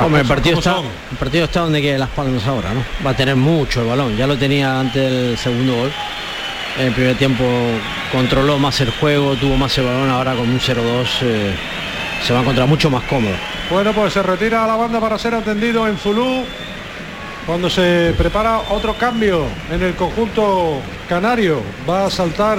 Hombre, 0.00 0.22
el 0.22 0.26
partido, 0.26 0.58
está, 0.58 0.78
el 1.10 1.16
partido 1.18 1.44
está 1.44 1.60
donde 1.60 1.82
que 1.82 1.98
Las 1.98 2.08
Palmas 2.10 2.46
ahora, 2.46 2.72
¿no? 2.72 2.82
Va 3.04 3.10
a 3.10 3.16
tener 3.16 3.36
mucho 3.36 3.82
el 3.82 3.88
balón. 3.88 4.16
Ya 4.16 4.26
lo 4.26 4.36
tenía 4.36 4.80
antes 4.80 5.10
del 5.10 5.36
segundo 5.36 5.74
gol. 5.76 5.92
En 6.78 6.86
el 6.86 6.92
primer 6.92 7.16
tiempo 7.16 7.44
controló 8.12 8.58
más 8.58 8.80
el 8.80 8.90
juego, 8.90 9.34
tuvo 9.36 9.56
más 9.56 9.76
el 9.78 9.84
balón. 9.84 10.10
Ahora 10.10 10.34
con 10.34 10.48
un 10.48 10.60
0-2 10.60 11.06
eh, 11.22 11.54
se 12.24 12.32
va 12.32 12.38
a 12.38 12.42
encontrar 12.42 12.68
mucho 12.68 12.88
más 12.90 13.02
cómodo. 13.04 13.34
Bueno, 13.70 13.92
pues 13.92 14.12
se 14.12 14.22
retira 14.22 14.64
a 14.64 14.66
la 14.66 14.76
banda 14.76 15.00
para 15.00 15.18
ser 15.18 15.34
atendido 15.34 15.86
en 15.88 15.98
Zulú. 15.98 16.44
Cuando 17.46 17.70
se 17.70 18.14
prepara 18.16 18.58
otro 18.70 18.94
cambio 18.94 19.46
en 19.70 19.82
el 19.82 19.94
conjunto 19.94 20.80
canario, 21.08 21.62
va 21.88 22.06
a 22.06 22.10
saltar 22.10 22.58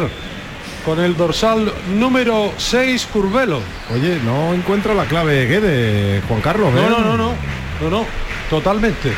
con 0.85 0.99
el 0.99 1.15
dorsal 1.15 1.71
número 1.97 2.53
6 2.57 3.07
Curvelo. 3.11 3.59
Oye, 3.93 4.19
no 4.23 4.53
encuentro 4.53 4.93
la 4.93 5.05
clave 5.05 5.45
de 5.45 6.21
Juan 6.27 6.41
Carlos. 6.41 6.73
No, 6.73 6.89
no, 6.89 6.99
no, 6.99 7.17
no, 7.17 7.33
no, 7.81 7.89
no, 7.89 8.05
totalmente. 8.49 9.11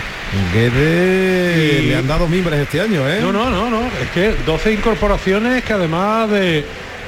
Guede 0.53 1.81
le 1.83 1.95
han 1.95 2.07
dado 2.07 2.27
mimbres 2.27 2.59
este 2.59 2.79
año, 2.79 3.07
¿eh? 3.07 3.19
No, 3.21 3.33
no, 3.33 3.49
no, 3.49 3.69
no. 3.69 3.81
Es 4.01 4.09
que 4.13 4.33
12 4.45 4.73
incorporaciones 4.73 5.63
que 5.63 5.73
además 5.73 6.29
de, 6.29 6.65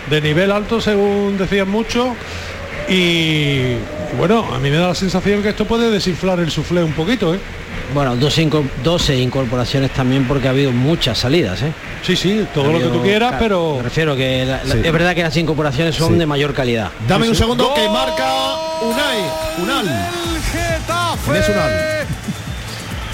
de 0.10 0.22
nivel 0.22 0.52
alto, 0.52 0.82
según 0.82 1.38
decían 1.38 1.70
muchos, 1.70 2.10
y 2.90 3.76
bueno, 4.18 4.46
a 4.54 4.60
mí 4.60 4.70
me 4.70 4.78
da 4.78 4.90
la 4.90 4.96
sensación 4.96 5.42
que 5.42 5.50
esto 5.50 5.66
puede 5.66 5.90
desinflar 5.90 6.40
el 6.40 6.52
suflé 6.52 6.84
un 6.84 6.92
poquito, 6.92 7.34
¿eh? 7.34 7.40
Bueno, 7.94 8.16
12, 8.16 9.16
incorporaciones 9.18 9.92
también 9.92 10.28
porque 10.28 10.48
ha 10.48 10.52
habido 10.52 10.72
muchas 10.72 11.18
salidas, 11.18 11.62
¿eh? 11.62 11.74
Sí, 12.02 12.16
sí, 12.16 12.46
todo 12.54 12.72
lo 12.72 12.80
que 12.80 12.86
tú 12.86 13.02
quieras, 13.02 13.36
pero... 13.40 13.76
Me 13.78 13.84
refiero 13.84 14.16
que 14.16 14.44
es 14.44 14.92
verdad 14.92 15.14
que 15.16 15.24
las 15.24 15.36
incorporaciones 15.38 15.96
son 15.96 16.18
de 16.18 16.26
mayor 16.26 16.54
calidad. 16.54 16.92
Dame 17.08 17.30
un 17.30 17.36
segundo 17.36 17.74
que 17.74 17.88
marca 17.90 18.56
Unai, 18.82 19.20
Unal. 19.62 20.10
Getafe. 20.52 22.03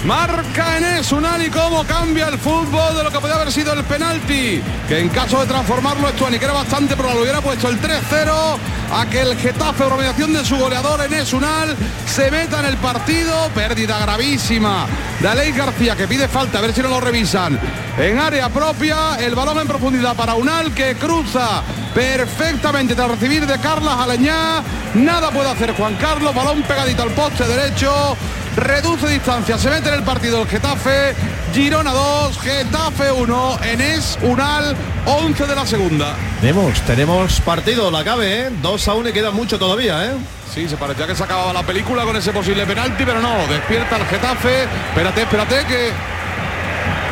Marca 0.04 0.78
Enes 0.78 1.12
Unal 1.12 1.50
cómo 1.50 1.84
cambia 1.84 2.28
el 2.28 2.38
fútbol 2.38 2.96
de 2.96 3.04
lo 3.04 3.10
que 3.10 3.18
podía 3.18 3.34
haber 3.34 3.52
sido 3.52 3.74
el 3.74 3.84
penalti. 3.84 4.62
Que 4.88 4.98
en 4.98 5.10
caso 5.10 5.40
de 5.40 5.46
transformarlo 5.46 6.08
esto 6.08 6.26
que 6.26 6.42
era 6.42 6.54
bastante 6.54 6.96
probable, 6.96 7.22
hubiera 7.22 7.42
puesto 7.42 7.68
el 7.68 7.78
3-0 7.78 8.56
a 8.92 9.06
que 9.06 9.20
el 9.20 9.36
Getafe, 9.36 9.84
organización 9.84 10.32
de 10.32 10.44
su 10.44 10.56
goleador 10.56 11.04
Enes 11.04 11.34
Unal, 11.34 11.76
se 12.06 12.30
meta 12.30 12.60
en 12.60 12.66
el 12.66 12.76
partido. 12.78 13.50
Pérdida 13.54 13.98
gravísima 13.98 14.86
de 15.20 15.28
Aleix 15.28 15.54
García 15.54 15.94
que 15.94 16.08
pide 16.08 16.28
falta, 16.28 16.58
a 16.58 16.62
ver 16.62 16.72
si 16.72 16.80
no 16.80 16.88
lo 16.88 17.00
revisan. 17.00 17.60
En 17.98 18.18
área 18.18 18.48
propia, 18.48 19.16
el 19.18 19.34
balón 19.34 19.58
en 19.58 19.68
profundidad 19.68 20.16
para 20.16 20.34
Unal 20.34 20.72
que 20.72 20.94
cruza 20.94 21.62
perfectamente 21.94 22.94
tras 22.94 23.10
recibir 23.10 23.46
de 23.46 23.58
Carlas 23.58 23.98
Aleñá. 23.98 24.62
Nada 24.94 25.30
puede 25.30 25.50
hacer 25.50 25.74
Juan 25.74 25.96
Carlos, 25.96 26.34
balón 26.34 26.62
pegadito 26.62 27.02
al 27.02 27.10
poste 27.10 27.44
derecho 27.44 28.16
reduce 28.60 29.08
distancia, 29.08 29.58
se 29.58 29.70
mete 29.70 29.88
en 29.88 29.94
el 29.96 30.02
partido 30.02 30.42
el 30.42 30.48
Getafe, 30.48 31.14
Girona 31.52 31.92
2, 31.92 32.38
Getafe 32.38 33.10
1, 33.10 33.58
Enes 33.64 34.18
Unal 34.22 34.76
11 35.06 35.46
de 35.46 35.54
la 35.54 35.66
segunda. 35.66 36.14
Tenemos, 36.40 36.80
tenemos 36.82 37.40
partido, 37.40 37.90
la 37.90 38.04
cabe, 38.04 38.42
¿eh? 38.42 38.50
2 38.62 38.88
a 38.88 38.94
1 38.94 39.08
y 39.08 39.12
queda 39.12 39.30
mucho 39.30 39.58
todavía, 39.58 40.04
¿eh? 40.06 40.12
Sí, 40.54 40.68
se 40.68 40.76
parecía 40.76 41.06
que 41.06 41.14
se 41.14 41.24
acababa 41.24 41.52
la 41.52 41.62
película 41.62 42.04
con 42.04 42.16
ese 42.16 42.32
posible 42.32 42.66
penalti, 42.66 43.04
pero 43.04 43.20
no, 43.20 43.34
despierta 43.48 43.96
el 43.96 44.06
Getafe, 44.06 44.64
espérate, 44.90 45.22
espérate 45.22 45.64
que 45.66 45.90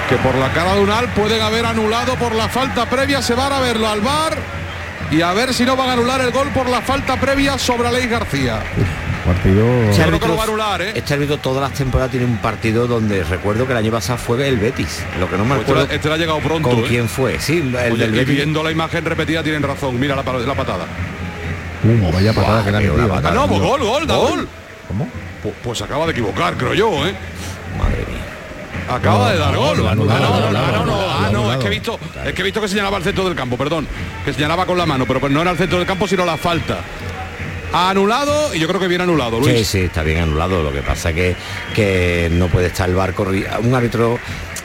que 0.08 0.16
por 0.16 0.34
la 0.36 0.48
cara 0.52 0.74
de 0.74 0.80
Unal 0.80 1.06
pueden 1.12 1.42
haber 1.42 1.66
anulado 1.66 2.14
por 2.14 2.34
la 2.34 2.48
falta 2.48 2.88
previa, 2.88 3.20
se 3.20 3.34
van 3.34 3.52
a 3.52 3.60
verlo 3.60 3.88
al 3.88 4.00
bar 4.00 4.38
y 5.10 5.20
a 5.20 5.32
ver 5.34 5.52
si 5.52 5.64
no 5.64 5.76
van 5.76 5.90
a 5.90 5.92
anular 5.92 6.20
el 6.22 6.30
gol 6.30 6.48
por 6.48 6.66
la 6.68 6.80
falta 6.80 7.20
previa 7.20 7.58
sobre 7.58 7.92
Ley 7.92 8.06
García. 8.06 8.62
Partido. 9.28 9.90
Este 9.90 10.02
árbitro, 10.04 10.34
¿eh? 10.80 10.92
este 10.94 11.12
árbitro 11.12 11.36
todas 11.36 11.60
las 11.60 11.76
temporadas 11.76 12.10
tiene 12.10 12.24
un 12.24 12.38
partido 12.38 12.86
donde 12.86 13.22
recuerdo 13.24 13.66
que 13.66 13.72
el 13.72 13.78
año 13.78 13.92
pasado 13.92 14.18
fue 14.18 14.48
el 14.48 14.56
Betis. 14.56 15.04
Lo 15.20 15.28
que 15.28 15.36
no 15.36 15.44
me 15.44 15.56
pues 15.56 15.62
acuerdo. 15.64 15.82
Este, 15.82 15.96
este, 15.96 16.08
le 16.08 16.14
ha 16.14 16.16
llegado 16.16 16.38
pronto. 16.38 16.70
¿Con 16.70 16.78
¿eh? 16.78 16.84
quién 16.88 17.10
fue? 17.10 17.38
Sí, 17.38 17.58
el 17.58 17.98
del 17.98 18.12
Betis. 18.12 18.36
viendo 18.36 18.62
la 18.62 18.70
imagen 18.70 19.04
repetida 19.04 19.42
tienen 19.42 19.62
razón. 19.62 20.00
Mira 20.00 20.16
la, 20.16 20.22
la 20.22 20.54
patada. 20.54 20.86
Vaya 22.10 22.32
patada 22.32 22.64
que 22.64 22.70
le 22.70 22.78
han 22.78 23.26
ah, 23.26 23.30
no, 23.32 23.48
pues 23.48 23.60
gol, 23.60 23.80
gol, 23.82 24.06
da 24.06 24.16
gol. 24.16 24.48
¿Cómo? 24.88 25.06
Pues, 25.42 25.54
pues, 25.62 25.82
acaba 25.82 26.06
de 26.06 26.12
equivocar, 26.12 26.56
creo 26.56 26.72
yo, 26.72 27.06
¿eh? 27.06 27.14
Madre 27.78 28.04
mía. 28.08 28.94
Acaba 28.94 29.30
de 29.30 29.38
dar 29.38 29.54
gol. 29.54 29.76
no, 29.76 29.94
no, 29.94 30.04
no, 30.06 31.00
ah, 31.10 31.28
no, 31.30 31.52
es 31.52 31.58
que 31.58 31.66
he 31.66 31.70
visto, 31.70 32.00
es 32.24 32.32
que 32.32 32.40
he 32.40 32.44
visto 32.44 32.62
que 32.62 32.68
señalaba 32.68 32.96
al 32.96 33.02
centro 33.02 33.24
del 33.24 33.34
campo, 33.34 33.58
perdón, 33.58 33.86
que 34.24 34.32
señalaba 34.32 34.64
con 34.64 34.78
la 34.78 34.86
mano, 34.86 35.04
pero 35.06 35.20
pues 35.20 35.30
no 35.30 35.42
era 35.42 35.50
el 35.50 35.58
centro 35.58 35.76
del 35.76 35.86
campo, 35.86 36.08
sino 36.08 36.24
la 36.24 36.38
falta 36.38 36.78
anulado 37.72 38.54
y 38.54 38.58
yo 38.58 38.68
creo 38.68 38.80
que 38.80 38.88
bien 38.88 39.00
anulado, 39.00 39.40
Luis. 39.40 39.58
Sí, 39.58 39.64
sí, 39.64 39.80
está 39.80 40.02
bien 40.02 40.18
anulado. 40.22 40.62
Lo 40.62 40.72
que 40.72 40.82
pasa 40.82 41.12
que, 41.12 41.36
que 41.74 42.28
no 42.32 42.48
puede 42.48 42.68
estar 42.68 42.88
el 42.88 42.94
bar 42.94 43.14
Un 43.62 43.74
árbitro 43.74 44.18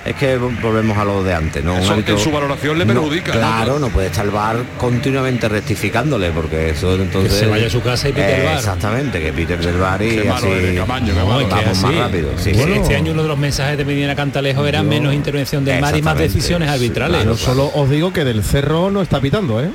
es 0.05 0.15
que 0.15 0.38
volvemos 0.38 0.98
a 0.98 1.05
lo 1.05 1.24
de 1.24 1.33
antes, 1.33 1.63
¿no? 1.63 1.77
Eso, 1.77 1.95
en 1.95 2.19
su 2.19 2.31
valoración 2.31 2.77
le 2.77 2.86
perjudica. 2.86 3.31
claro, 3.31 3.79
¿no? 3.79 3.89
puede 3.89 4.07
estar 4.07 4.25
el 4.25 4.31
bar 4.31 4.57
continuamente 4.77 5.48
rectificándole, 5.48 6.31
porque 6.31 6.72
eso 6.72 6.95
entonces. 6.95 7.33
Que 7.33 7.39
se 7.39 7.45
vaya 7.48 7.67
a 7.67 7.69
su 7.69 7.81
casa 7.81 8.10
y 8.10 8.12
pite 8.12 8.41
el 8.41 8.45
bar. 8.45 8.57
Exactamente, 8.57 9.22
que 9.22 9.31
pite 9.31 9.53
el 9.53 9.77
bar 9.77 10.01
y 10.01 10.27
así 10.27 10.75
Camaño, 10.75 11.13
vamos 11.15 11.81
más 11.81 11.95
rápido. 11.95 12.31
Este 12.38 12.95
año 12.95 13.13
uno 13.13 13.24
de 13.24 13.29
los 13.29 13.38
mensajes 13.38 13.77
de 13.77 13.86
Medina 13.86 14.15
Cantalejo 14.15 14.65
era 14.65 14.83
menos 14.83 15.13
intervención 15.13 15.63
del 15.63 15.79
mar 15.79 15.95
y 15.95 16.01
más 16.01 16.17
decisiones 16.17 16.69
arbitrales. 16.69 17.25
no 17.25 17.38
solo 17.38 17.72
os 17.74 17.89
digo 17.89 18.12
que 18.12 18.24
del 18.25 18.43
cerro 18.43 18.91
no 18.91 19.01
está 19.01 19.22
pitando, 19.22 19.62
¿eh? 19.62 19.69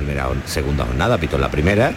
Primera 0.00 0.28
segunda 0.46 0.84
jornada, 0.84 1.18
pito 1.18 1.38
la 1.38 1.50
primera. 1.50 1.92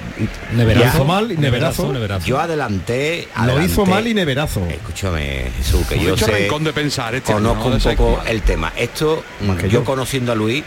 Neverazo 0.53 1.05
mal 1.05 1.31
y 1.31 1.37
neverazo. 1.37 1.93
Yo 2.25 2.39
adelanté, 2.39 3.27
Lo 3.45 3.61
hizo 3.61 3.85
mal 3.85 4.07
y 4.07 4.13
neverazo. 4.13 4.65
Escúchame, 4.67 5.51
Jesús, 5.57 5.85
que 5.87 5.99
yo 5.99 6.17
sé, 6.17 6.49
de 6.49 6.73
pensar 6.73 7.15
este 7.15 7.33
conozco 7.33 7.67
un 7.67 7.79
poco 7.79 8.21
el 8.25 8.41
tema. 8.41 8.71
Esto, 8.75 9.23
yo 9.69 9.83
conociendo 9.83 10.31
a 10.31 10.35
Luis, 10.35 10.63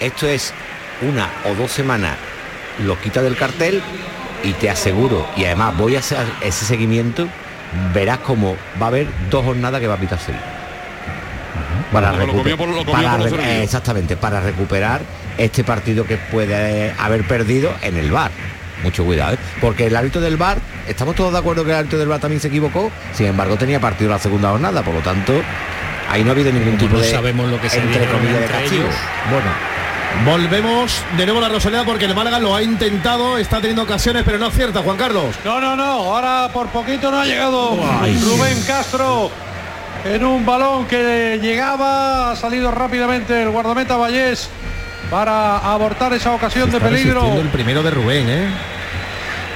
Esto 0.00 0.26
es 0.28 0.52
una 1.02 1.28
o 1.46 1.54
dos 1.54 1.70
semanas, 1.70 2.16
lo 2.84 3.00
quita 3.00 3.22
del 3.22 3.36
cartel 3.36 3.82
y 4.44 4.52
te 4.54 4.70
aseguro, 4.70 5.26
y 5.36 5.44
además 5.44 5.76
voy 5.76 5.96
a 5.96 6.00
hacer 6.00 6.26
ese 6.40 6.64
seguimiento, 6.64 7.28
verás 7.94 8.18
como 8.18 8.56
va 8.80 8.86
a 8.86 8.88
haber 8.88 9.08
dos 9.30 9.44
jornadas 9.44 9.80
que 9.80 9.86
va 9.86 9.94
a 9.94 9.98
pitar 9.98 10.18
Para, 11.92 12.12
recuperar 12.12 13.20
exactamente, 13.62 14.16
para 14.16 14.40
recuperar 14.40 15.02
este 15.40 15.64
partido 15.64 16.06
que 16.06 16.16
puede 16.16 16.94
haber 16.98 17.26
perdido 17.26 17.72
en 17.82 17.96
el 17.96 18.10
bar. 18.10 18.30
Mucho 18.82 19.04
cuidado, 19.04 19.34
¿eh? 19.34 19.38
porque 19.60 19.86
el 19.86 19.96
árbitro 19.96 20.20
del 20.20 20.36
bar, 20.36 20.58
estamos 20.88 21.14
todos 21.14 21.32
de 21.32 21.38
acuerdo 21.38 21.64
que 21.64 21.70
el 21.70 21.76
árbitro 21.76 21.98
del 21.98 22.08
bar 22.08 22.20
también 22.20 22.40
se 22.40 22.48
equivocó, 22.48 22.90
sin 23.12 23.26
embargo 23.26 23.56
tenía 23.56 23.78
partido 23.78 24.10
la 24.10 24.18
segunda 24.18 24.50
jornada, 24.50 24.82
por 24.82 24.94
lo 24.94 25.00
tanto, 25.00 25.34
ahí 26.08 26.24
no 26.24 26.30
ha 26.30 26.32
habido 26.32 26.50
ningún 26.50 26.78
tipo 26.78 26.98
de 26.98 27.10
sabemos 27.10 27.50
lo 27.50 27.60
que 27.60 27.68
se 27.68 27.78
entre 27.78 28.06
comillas 28.06 28.40
de 28.40 28.46
castigo. 28.46 28.84
Bueno, 29.30 29.50
Volvemos 30.24 31.02
de 31.16 31.24
nuevo 31.24 31.38
a 31.38 31.42
la 31.42 31.48
Rosaleda 31.48 31.84
porque 31.84 32.04
el 32.04 32.14
Málaga 32.14 32.40
lo 32.40 32.54
ha 32.54 32.62
intentado, 32.62 33.38
está 33.38 33.58
teniendo 33.58 33.82
ocasiones, 33.82 34.22
pero 34.24 34.38
no 34.38 34.46
acierta, 34.46 34.82
Juan 34.82 34.96
Carlos. 34.96 35.36
No, 35.44 35.60
no, 35.60 35.76
no, 35.76 35.84
ahora 35.84 36.50
por 36.52 36.68
poquito 36.68 37.10
no 37.10 37.20
ha 37.20 37.24
llegado 37.24 37.76
Rubén 37.76 38.60
Castro 38.66 39.30
en 40.04 40.24
un 40.24 40.44
balón 40.44 40.86
que 40.86 41.38
llegaba, 41.40 42.32
ha 42.32 42.36
salido 42.36 42.70
rápidamente 42.70 43.42
el 43.42 43.50
guardameta 43.50 43.96
Vallés 43.96 44.50
para 45.10 45.58
abortar 45.58 46.12
esa 46.12 46.32
ocasión 46.32 46.70
de 46.70 46.80
peligro. 46.80 47.34
El 47.34 47.48
primero 47.48 47.82
de 47.82 47.90
Rubén, 47.90 48.28
¿eh? 48.28 48.48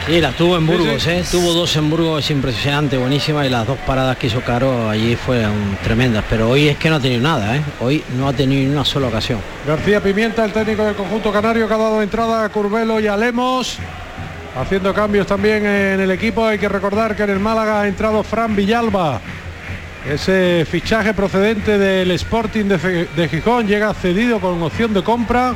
Sí, 0.06 0.20
la 0.20 0.32
tuvo 0.32 0.58
en 0.58 0.66
Burgos, 0.66 1.06
¿eh? 1.06 1.24
tuvo 1.30 1.54
dos 1.54 1.74
en 1.76 1.88
Burgos, 1.88 2.22
es 2.22 2.30
impresionante, 2.30 2.98
buenísima, 2.98 3.46
y 3.46 3.48
las 3.48 3.66
dos 3.66 3.78
paradas 3.86 4.18
que 4.18 4.26
hizo 4.26 4.42
Caro 4.42 4.90
allí 4.90 5.16
fueron 5.16 5.78
tremendas, 5.82 6.22
pero 6.28 6.50
hoy 6.50 6.68
es 6.68 6.76
que 6.76 6.90
no 6.90 6.96
ha 6.96 7.00
tenido 7.00 7.22
nada, 7.22 7.56
¿eh? 7.56 7.62
hoy 7.80 8.04
no 8.18 8.28
ha 8.28 8.34
tenido 8.34 8.68
ni 8.68 8.68
una 8.68 8.84
sola 8.84 9.06
ocasión. 9.06 9.40
García 9.66 10.02
Pimienta, 10.02 10.44
el 10.44 10.52
técnico 10.52 10.84
del 10.84 10.94
conjunto 10.94 11.32
canario, 11.32 11.66
que 11.66 11.72
ha 11.72 11.78
dado 11.78 12.02
entrada 12.02 12.44
a 12.44 12.50
Curbelo 12.50 13.00
y 13.00 13.06
a 13.06 13.16
Lemos, 13.16 13.78
haciendo 14.60 14.92
cambios 14.92 15.26
también 15.26 15.64
en 15.64 15.98
el 15.98 16.10
equipo, 16.10 16.44
hay 16.44 16.58
que 16.58 16.68
recordar 16.68 17.16
que 17.16 17.22
en 17.22 17.30
el 17.30 17.40
Málaga 17.40 17.80
ha 17.80 17.88
entrado 17.88 18.22
Fran 18.22 18.54
Villalba, 18.54 19.22
ese 20.08 20.66
fichaje 20.70 21.14
procedente 21.14 21.78
del 21.78 22.10
Sporting 22.12 22.64
de, 22.66 23.28
Gijón, 23.28 23.66
llega 23.66 23.94
cedido 23.94 24.38
con 24.38 24.62
opción 24.62 24.92
de 24.92 25.02
compra, 25.02 25.54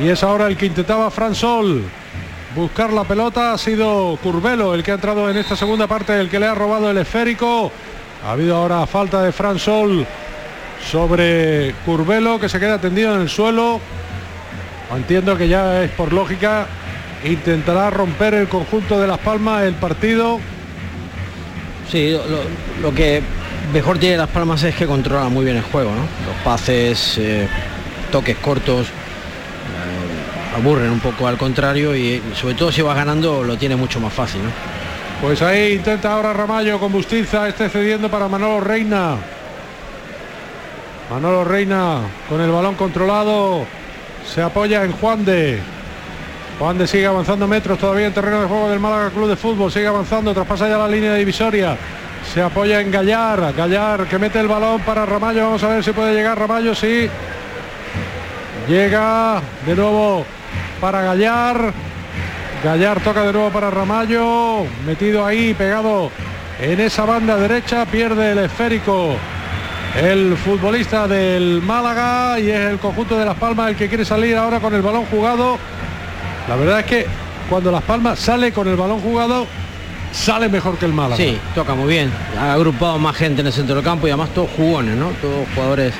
y 0.00 0.08
es 0.08 0.22
ahora 0.22 0.46
el 0.46 0.56
que 0.56 0.66
intentaba 0.66 1.10
Fran 1.10 1.34
Sol 1.34 1.82
buscar 2.54 2.92
la 2.92 3.04
pelota. 3.04 3.52
Ha 3.52 3.58
sido 3.58 4.18
Curbelo 4.22 4.74
el 4.74 4.82
que 4.82 4.92
ha 4.92 4.94
entrado 4.94 5.28
en 5.30 5.36
esta 5.36 5.56
segunda 5.56 5.86
parte, 5.86 6.18
el 6.18 6.28
que 6.28 6.38
le 6.38 6.46
ha 6.46 6.54
robado 6.54 6.90
el 6.90 6.98
esférico. 6.98 7.70
Ha 8.24 8.32
habido 8.32 8.56
ahora 8.56 8.86
falta 8.86 9.22
de 9.22 9.32
Fran 9.32 9.58
Sol 9.58 10.06
sobre 10.90 11.74
Curbelo 11.84 12.38
que 12.38 12.48
se 12.48 12.60
queda 12.60 12.78
tendido 12.78 13.14
en 13.14 13.22
el 13.22 13.28
suelo. 13.28 13.80
Entiendo 14.94 15.36
que 15.36 15.48
ya 15.48 15.82
es 15.82 15.90
por 15.90 16.12
lógica. 16.12 16.66
Intentará 17.24 17.90
romper 17.90 18.34
el 18.34 18.48
conjunto 18.48 18.98
de 18.98 19.06
Las 19.06 19.18
Palmas 19.18 19.64
el 19.64 19.74
partido. 19.74 20.40
Sí, 21.90 22.16
lo, 22.80 22.94
que 22.94 23.20
mejor 23.72 23.98
tiene 23.98 24.16
Las 24.16 24.28
Palmas 24.28 24.62
es 24.62 24.74
que 24.74 24.86
controla 24.86 25.28
muy 25.28 25.44
bien 25.44 25.56
el 25.56 25.62
juego, 25.62 25.90
¿no? 25.90 26.02
Los 26.02 26.42
pases, 26.44 27.18
eh, 27.18 27.48
toques 28.12 28.36
cortos, 28.36 28.86
aburren 30.56 30.90
un 30.90 31.00
poco 31.00 31.26
al 31.26 31.36
contrario 31.36 31.94
y 31.94 32.22
sobre 32.34 32.54
todo 32.54 32.72
si 32.72 32.82
va 32.82 32.94
ganando 32.94 33.42
lo 33.42 33.56
tiene 33.56 33.76
mucho 33.76 34.00
más 34.00 34.12
fácil. 34.12 34.42
¿no? 34.42 34.50
Pues 35.20 35.42
ahí 35.42 35.74
intenta 35.74 36.14
ahora 36.14 36.32
Ramallo 36.32 36.78
con 36.78 36.92
Bustiza, 36.92 37.48
este 37.48 37.68
cediendo 37.68 38.10
para 38.10 38.28
Manolo 38.28 38.60
Reina. 38.60 39.16
Manolo 41.10 41.44
Reina 41.44 41.98
con 42.28 42.40
el 42.40 42.50
balón 42.50 42.74
controlado. 42.74 43.66
Se 44.32 44.42
apoya 44.42 44.84
en 44.84 44.92
Juan 44.92 45.24
de. 45.24 45.60
Juan 46.60 46.76
de 46.76 46.86
sigue 46.86 47.06
avanzando 47.06 47.48
metros 47.48 47.78
todavía 47.78 48.08
en 48.08 48.12
terreno 48.12 48.42
de 48.42 48.46
juego 48.46 48.68
del 48.68 48.80
Málaga 48.80 49.08
Club 49.08 49.30
de 49.30 49.36
Fútbol. 49.36 49.72
Sigue 49.72 49.86
avanzando, 49.86 50.34
traspasa 50.34 50.68
ya 50.68 50.76
la 50.76 50.88
línea 50.88 51.14
divisoria. 51.14 51.74
Se 52.34 52.42
apoya 52.42 52.82
en 52.82 52.90
Gallar. 52.90 53.54
Gallar 53.56 54.06
que 54.06 54.18
mete 54.18 54.40
el 54.40 54.46
balón 54.46 54.82
para 54.82 55.06
Ramallo. 55.06 55.42
Vamos 55.44 55.64
a 55.64 55.68
ver 55.68 55.82
si 55.82 55.92
puede 55.92 56.12
llegar 56.12 56.38
Ramallo. 56.38 56.74
Sí. 56.74 57.08
Llega 58.68 59.40
de 59.64 59.74
nuevo 59.74 60.26
para 60.82 61.00
Gallar. 61.00 61.72
Gallar 62.62 63.00
toca 63.00 63.22
de 63.22 63.32
nuevo 63.32 63.48
para 63.48 63.70
Ramallo. 63.70 64.66
Metido 64.84 65.24
ahí, 65.24 65.54
pegado 65.54 66.10
en 66.60 66.78
esa 66.78 67.06
banda 67.06 67.38
derecha. 67.38 67.86
Pierde 67.86 68.32
el 68.32 68.38
esférico 68.38 69.16
el 69.98 70.36
futbolista 70.36 71.08
del 71.08 71.62
Málaga 71.62 72.38
y 72.38 72.50
es 72.50 72.60
el 72.60 72.78
conjunto 72.78 73.18
de 73.18 73.24
Las 73.24 73.38
Palmas 73.38 73.70
el 73.70 73.76
que 73.76 73.88
quiere 73.88 74.04
salir 74.04 74.36
ahora 74.36 74.60
con 74.60 74.74
el 74.74 74.82
balón 74.82 75.06
jugado. 75.06 75.58
La 76.48 76.56
verdad 76.56 76.80
es 76.80 76.86
que 76.86 77.06
cuando 77.48 77.70
Las 77.70 77.82
Palmas 77.82 78.18
sale 78.18 78.52
con 78.52 78.68
el 78.68 78.76
balón 78.76 79.00
jugado, 79.00 79.46
sale 80.12 80.48
mejor 80.48 80.78
que 80.78 80.86
el 80.86 80.92
Málaga. 80.92 81.16
Sí, 81.16 81.38
toca 81.54 81.74
muy 81.74 81.88
bien. 81.88 82.12
Ha 82.38 82.52
agrupado 82.54 82.98
más 82.98 83.16
gente 83.16 83.40
en 83.40 83.46
el 83.48 83.52
centro 83.52 83.76
del 83.76 83.84
campo 83.84 84.06
y 84.06 84.10
además 84.10 84.30
todos 84.34 84.50
jugones, 84.56 84.96
¿no? 84.96 85.08
Todos 85.20 85.48
jugadores 85.54 85.94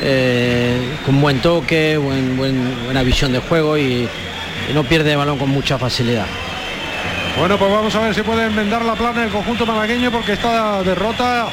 eh, 0.00 0.96
con 1.04 1.20
buen 1.20 1.40
toque, 1.40 1.96
buen, 1.96 2.36
buena 2.36 3.02
visión 3.02 3.32
de 3.32 3.38
juego 3.40 3.76
y, 3.76 4.08
no 4.74 4.84
pierde 4.84 5.12
el 5.12 5.18
balón 5.18 5.38
con 5.38 5.50
mucha 5.50 5.76
facilidad. 5.76 6.24
Bueno, 7.38 7.58
pues 7.58 7.70
vamos 7.70 7.94
a 7.94 8.00
ver 8.00 8.14
si 8.14 8.22
puede 8.22 8.46
enmendar 8.46 8.84
la 8.84 8.94
plana 8.94 9.24
el 9.24 9.30
conjunto 9.30 9.66
malagueño 9.66 10.10
porque 10.10 10.32
esta 10.32 10.82
derrota 10.82 11.48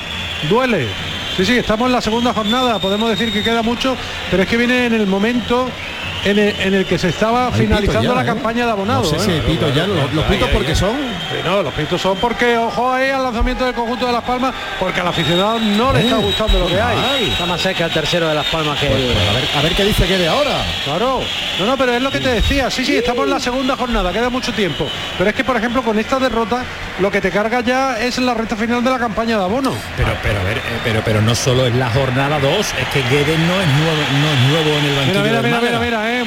duele. 0.50 0.88
Sí, 1.36 1.46
sí, 1.46 1.58
estamos 1.58 1.88
en 1.88 1.94
la 1.94 2.02
segunda 2.02 2.34
jornada, 2.34 2.80
podemos 2.80 3.10
decir 3.10 3.34
que 3.34 3.44
queda 3.44 3.62
mucho, 3.62 3.96
pero 4.30 4.44
es 4.44 4.50
que 4.50 4.58
viene 4.58 4.86
en 4.86 4.94
el 4.94 5.08
momento 5.08 5.70
en 6.26 6.74
el, 6.74 6.86
que 6.86 6.98
se 6.98 7.10
estaba 7.10 7.52
finalizando 7.52 8.14
la 8.14 8.24
¿eh? 8.24 8.26
campaña 8.26 8.66
de 8.66 8.72
abonados. 8.72 9.12
No 9.12 9.20
sé 9.20 9.38
¿eh? 9.38 9.60
ya, 9.76 9.88
los, 9.88 10.26
pitos 10.26 10.50
porque 10.50 10.76
son. 10.76 10.96
No, 11.44 11.64
los 11.64 11.74
pitos 11.74 12.02
son 12.02 12.18
porque, 12.18 12.58
ojo 12.58 12.92
ahí 12.92 13.10
al 13.10 13.24
lanzamiento 13.24 13.66
del 13.66 13.74
conjunto 13.74 14.08
de 14.08 14.12
Las 14.12 14.24
Palmas, 14.24 14.54
porque 14.80 15.00
al 15.02 15.08
aficionado 15.08 15.60
no 15.60 15.94
le 15.94 16.02
está 16.02 16.20
eh, 16.20 16.24
gustando 16.24 16.60
lo 16.60 16.68
que 16.68 16.82
hay. 16.82 17.30
Está 17.32 17.46
más 17.46 17.62
cerca 17.62 17.86
el 17.86 17.92
tercero 17.92 18.28
de 18.28 18.36
Las 18.36 18.46
Palmas 18.48 18.80
que 18.80 18.88
pues, 18.88 19.02
pues, 19.02 19.30
a, 19.30 19.34
ver, 19.34 19.44
a 19.58 19.62
ver 19.62 19.76
qué 19.76 19.84
dice 19.84 20.08
que 20.08 20.18
de 20.18 20.28
ahora. 20.28 20.64
Claro. 20.84 21.22
No, 21.60 21.66
no, 21.66 21.78
pero 21.78 21.94
es 21.94 22.02
lo 22.02 22.12
que 22.12 22.20
te 22.20 22.30
decía. 22.30 22.70
Sí, 22.72 22.86
sí, 22.86 22.98
estamos 22.98 23.26
en 23.26 23.30
la 23.32 23.40
segunda 23.40 23.76
jornada, 23.76 24.12
queda 24.12 24.30
mucho 24.30 24.52
tiempo. 24.54 24.88
Pero 25.18 25.30
es 25.30 25.36
que, 25.36 25.44
por 25.44 25.56
ejemplo, 25.58 25.84
con 25.84 26.00
esta 26.00 26.20
derrota, 26.20 26.64
lo 27.00 27.12
que 27.12 27.22
te 27.22 27.32
carga 27.32 27.62
ya 27.62 28.00
es 28.00 28.18
la 28.18 28.34
recta 28.34 28.56
final 28.56 28.84
de 28.84 28.90
la 28.90 29.00
campaña 29.00 29.38
de 29.38 29.44
abono. 29.44 29.74
Pero, 29.98 30.12
pero, 30.24 30.40
a 30.40 30.44
ver, 30.44 30.62
pero, 30.84 31.02
pero 31.04 31.22
no 31.22 31.36
solo 31.36 31.68
es 31.68 31.76
la 31.76 31.90
jornada 31.90 32.40
2, 32.40 32.58
es 32.60 32.88
que 32.94 33.02
Guedes 33.04 33.40
no 33.40 33.62
es 33.62 33.68
nuevo, 33.68 34.02
no 34.22 34.32
es 34.32 34.40
nuevo 34.50 34.80
en 34.80 34.86
el 34.86 34.96
banquillo. 34.96 35.24
Mira, 35.24 35.42
mira, 35.42 35.60
mira, 35.60 35.80
mira, 35.80 36.00
mira, 36.00 36.20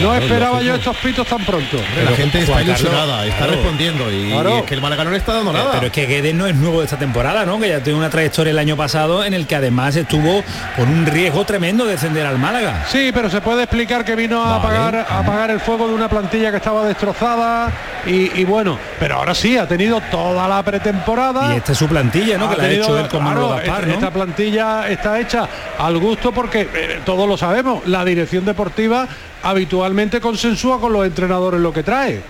no 0.00 0.14
esperaba 0.14 0.62
yo 0.62 0.74
estos 0.74 0.96
pitos 0.98 1.26
tan 1.26 1.44
pronto. 1.44 1.78
la 2.04 2.16
gente 2.16 2.40
está 2.40 2.62
ilusionada, 2.62 3.26
está 3.26 3.46
respondiendo 3.46 4.10
y, 4.10 4.32
es 4.32 4.62
que 4.64 4.74
el 4.74 4.80
Málaga 4.80 5.04
no 5.04 5.10
le 5.10 5.18
está 5.18 5.34
dando 5.34 5.52
nada. 5.52 5.72
Pero 5.72 5.86
es 5.86 5.92
que 5.92 6.06
Guedes 6.06 6.34
no 6.34 6.46
es 6.46 6.54
nuevo 6.54 6.80
de 6.80 6.84
esta 6.84 6.98
temporada, 6.98 7.44
¿no? 7.44 7.58
Que 7.58 7.68
ya 7.68 7.82
tiene 7.82 7.98
una 7.98 8.10
trayectoria 8.10 8.50
el 8.50 8.58
año 8.58 8.76
pasado 8.76 9.24
en 9.24 9.34
el 9.34 9.46
que 9.46 9.56
además 9.56 9.96
estuvo 9.96 10.42
con 10.76 10.88
un 10.88 11.06
riesgo 11.06 11.44
tremendo 11.44 11.84
de 11.84 11.92
descender 11.92 12.26
al 12.26 12.38
Málaga. 12.38 12.86
Sí, 12.88 13.10
pero 13.12 13.28
se 13.30 13.40
puede 13.40 13.64
explicar 13.64 14.04
que 14.04 14.16
vino 14.16 14.42
a 14.42 14.56
apagar, 14.56 15.06
a 15.08 15.18
apagar 15.18 15.50
el 15.50 15.60
fuego 15.60 15.88
de 15.88 15.94
una 15.94 16.08
plantilla 16.08 16.50
que 16.50 16.56
estaba 16.56 16.84
destrozada 16.86 17.70
y, 18.06 18.44
bueno, 18.44 18.78
pero 18.98 19.16
ahora 19.16 19.34
sí, 19.34 19.56
ha 19.56 19.66
tenido 19.66 20.00
toda 20.10 20.48
la 20.48 20.62
pretemporada. 20.62 21.54
Y 21.54 21.58
esta 21.58 21.72
es 21.72 21.78
su 21.78 21.88
plantilla, 21.88 22.38
¿no? 22.38 22.50
que 22.50 22.56
la 22.56 22.64
ha 22.64 22.70
hecho 22.70 22.98
él 22.98 23.08
con 23.08 23.22
claro, 23.22 23.86
Esta 23.86 24.10
plantilla 24.10 24.88
está 24.88 25.20
hecha 25.20 25.48
al 25.78 25.98
gusto 25.98 26.32
porque 26.32 26.68
eh, 26.74 27.00
todos 27.04 27.28
lo 27.28 27.36
sabemos, 27.36 27.86
la 27.86 28.04
dirección 28.04 28.44
deportiva 28.44 29.06
habitualmente 29.42 30.20
consensúa 30.20 30.80
con 30.80 30.92
los 30.92 31.06
entrenadores 31.06 31.60
lo 31.60 31.72
que 31.72 31.82
trae, 31.82 32.20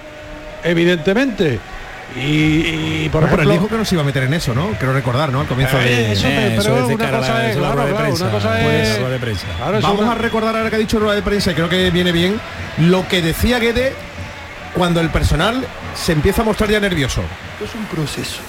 evidentemente. 0.64 1.61
Y, 2.14 3.09
por 3.09 3.25
ejemplo, 3.25 3.51
dijo 3.51 3.68
que 3.68 3.77
no 3.77 3.85
se 3.87 3.94
iba 3.94 4.03
a 4.03 4.05
meter 4.05 4.25
en 4.25 4.35
eso, 4.35 4.55
¿no? 4.55 4.68
Quiero 4.72 4.92
recordar, 4.92 5.33
¿no? 5.33 5.40
Al 5.40 5.46
comienzo 5.46 5.79
de 5.79 6.12
eso, 6.12 6.27
pero 6.57 6.87
una 6.87 7.11
cosa 7.11 7.51
es, 7.51 7.57
claro, 7.57 7.85
una 7.85 8.31
cosa 8.31 8.55
de 8.55 9.18
prensa. 9.18 9.46
Vamos 9.81 10.09
a 10.09 10.14
recordar 10.14 10.57
ahora 10.57 10.68
que 10.68 10.77
ha 10.77 10.79
dicho 10.79 10.98
rueda 10.98 11.14
de 11.14 11.22
prensa 11.22 11.53
y 11.53 11.55
creo 11.55 11.68
que 11.68 11.90
viene 11.90 12.12
bien 12.12 12.38
lo 12.79 13.09
que 13.09 13.22
decía 13.22 13.59
Guede 13.59 13.94
cuando 14.75 15.01
el 15.01 15.11
personal 15.11 15.66
se 15.94 16.12
empieza 16.12 16.42
a 16.42 16.44
mostrar 16.44 16.70
ya 16.70 16.81
nervioso. 16.81 17.22
Es 17.64 17.75
un 17.75 17.85
proceso. 17.87 18.40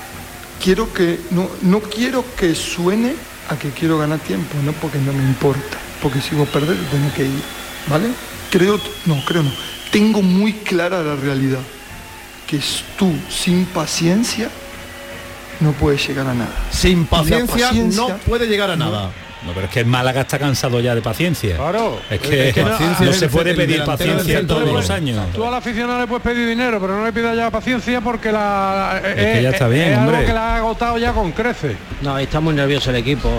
Quiero 0.62 0.93
que 0.93 1.19
no 1.32 1.49
no 1.62 1.80
quiero 1.80 2.23
que 2.38 2.56
suene 2.56 3.13
a 3.49 3.56
que 3.56 3.69
quiero 3.71 3.97
ganar 3.97 4.19
tiempo, 4.19 4.56
no 4.63 4.71
porque 4.73 4.97
no 4.99 5.13
me 5.13 5.23
importa, 5.23 5.78
porque 6.02 6.21
si 6.21 6.36
vos 6.36 6.47
perder 6.49 6.78
tengo 6.91 7.13
que 7.13 7.23
ir, 7.23 7.41
¿vale? 7.88 8.08
Creo, 8.54 8.80
no, 9.08 9.20
creo 9.26 9.42
no. 9.42 9.50
Tengo 9.92 10.22
muy 10.22 10.54
clara 10.54 11.02
la 11.02 11.16
realidad, 11.16 11.62
que 12.46 12.58
es 12.58 12.84
tú 13.00 13.12
sin 13.28 13.66
paciencia 13.66 14.48
no 15.60 15.72
puedes 15.72 16.08
llegar 16.08 16.28
a 16.28 16.36
nada. 16.36 16.54
Sin 16.70 17.08
paciencia, 17.08 17.72
no 17.96 18.16
puede 18.28 18.46
llegar 18.46 18.70
a 18.70 18.76
nada. 18.76 19.12
No, 19.45 19.51
pero 19.53 19.65
es 19.65 19.71
que 19.71 19.79
el 19.82 19.86
Málaga 19.86 20.21
está 20.21 20.39
cansado 20.39 20.79
ya 20.79 20.95
de 20.95 21.01
paciencia. 21.01 21.58
Claro. 21.58 21.99
Es 22.10 22.19
que, 22.19 22.53
no, 22.63 23.13
se 23.13 23.27
puede 23.27 23.53
pedir 23.53 23.84
paciencia 23.84 24.45
todos 24.45 24.71
los 24.71 24.89
años. 24.89 25.19
Tú 25.34 25.43
al 25.45 25.53
aficionado 25.53 25.99
le 25.99 26.08
puedes 26.08 26.23
pedir 26.23 26.47
dinero, 26.47 26.79
pero 26.79 26.97
no 26.97 27.06
le 27.06 27.12
pidas 27.12 27.36
ya 27.36 27.51
paciencia 27.51 28.01
porque 28.01 28.32
la 28.32 29.01
es 29.03 29.38
que 29.38 29.43
ya 29.43 29.49
está 29.49 29.67
bien, 29.67 29.93
Algo 29.93 30.25
que 30.25 30.34
la 30.34 30.53
ha 30.53 30.58
agotado 30.58 30.97
ya 30.97 31.12
con 31.13 31.32
crece. 31.32 31.75
No, 32.01 32.17
está 32.17 32.39
muy 32.39 32.53
nervioso 32.53 32.89
el 32.89 32.97
equipo. 32.97 33.29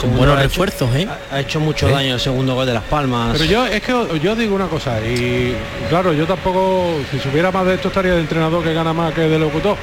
Con 0.00 0.16
buenos 0.16 0.38
refuerzos, 0.38 0.94
¿eh? 0.94 1.08
Ha 1.30 1.40
hecho 1.40 1.60
mucho 1.60 1.88
daño 1.88 2.14
el 2.14 2.20
segundo 2.20 2.54
gol 2.54 2.66
de 2.66 2.74
Las 2.74 2.84
Palmas. 2.84 3.32
Pero 3.32 3.44
yo 3.44 3.66
es 3.66 3.82
que 3.82 3.92
yo 4.22 4.34
digo 4.34 4.54
una 4.54 4.66
cosa 4.66 5.00
y 5.00 5.54
claro, 5.88 6.12
yo 6.12 6.26
tampoco 6.26 6.96
si 7.10 7.18
supiera 7.18 7.50
más 7.50 7.66
de 7.66 7.74
esto 7.74 7.88
estaría 7.88 8.14
de 8.14 8.20
entrenador 8.20 8.62
que 8.62 8.72
gana 8.72 8.92
más 8.92 9.12
que 9.14 9.22
de 9.22 9.38
locutor 9.38 9.76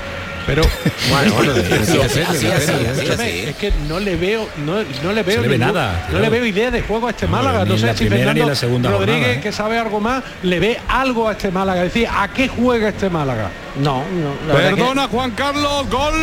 pero 0.50 0.64
bueno, 1.12 1.34
bueno 1.36 1.54
es 1.54 3.56
que 3.56 3.72
no 3.88 4.00
le 4.00 4.16
veo 4.16 4.50
no, 4.66 4.82
no 5.04 5.14
le 5.14 5.22
veo 5.22 5.44
nada 5.60 6.08
no 6.12 6.20
le 6.20 6.30
veo 6.30 6.44
idea 6.44 6.72
de 6.72 6.82
juego 6.82 7.06
a 7.06 7.12
este 7.12 7.28
Málaga. 7.28 7.66
no, 7.66 7.78
sé 7.78 7.96
si 7.96 8.10
Fernando 8.10 8.90
Rodríguez 8.90 9.38
¿eh? 9.38 9.42
que 9.42 9.52
sabe 9.52 9.78
algo 9.78 10.00
más 10.00 10.24
le 10.42 10.60
ve 10.60 10.80
algo 10.88 11.28
a 11.28 11.34
este 11.34 11.52
Málaga. 11.52 11.84
Es 11.84 11.94
decir 11.94 12.10
a 12.12 12.28
qué 12.30 12.48
juega 12.48 12.90
este 12.90 13.12
Málaga 13.12 13.52
no 13.80 14.04
no 14.48 14.54
perdona 14.54 15.08
Juan 15.08 15.32
Carlos 15.32 15.88
gol 15.88 16.16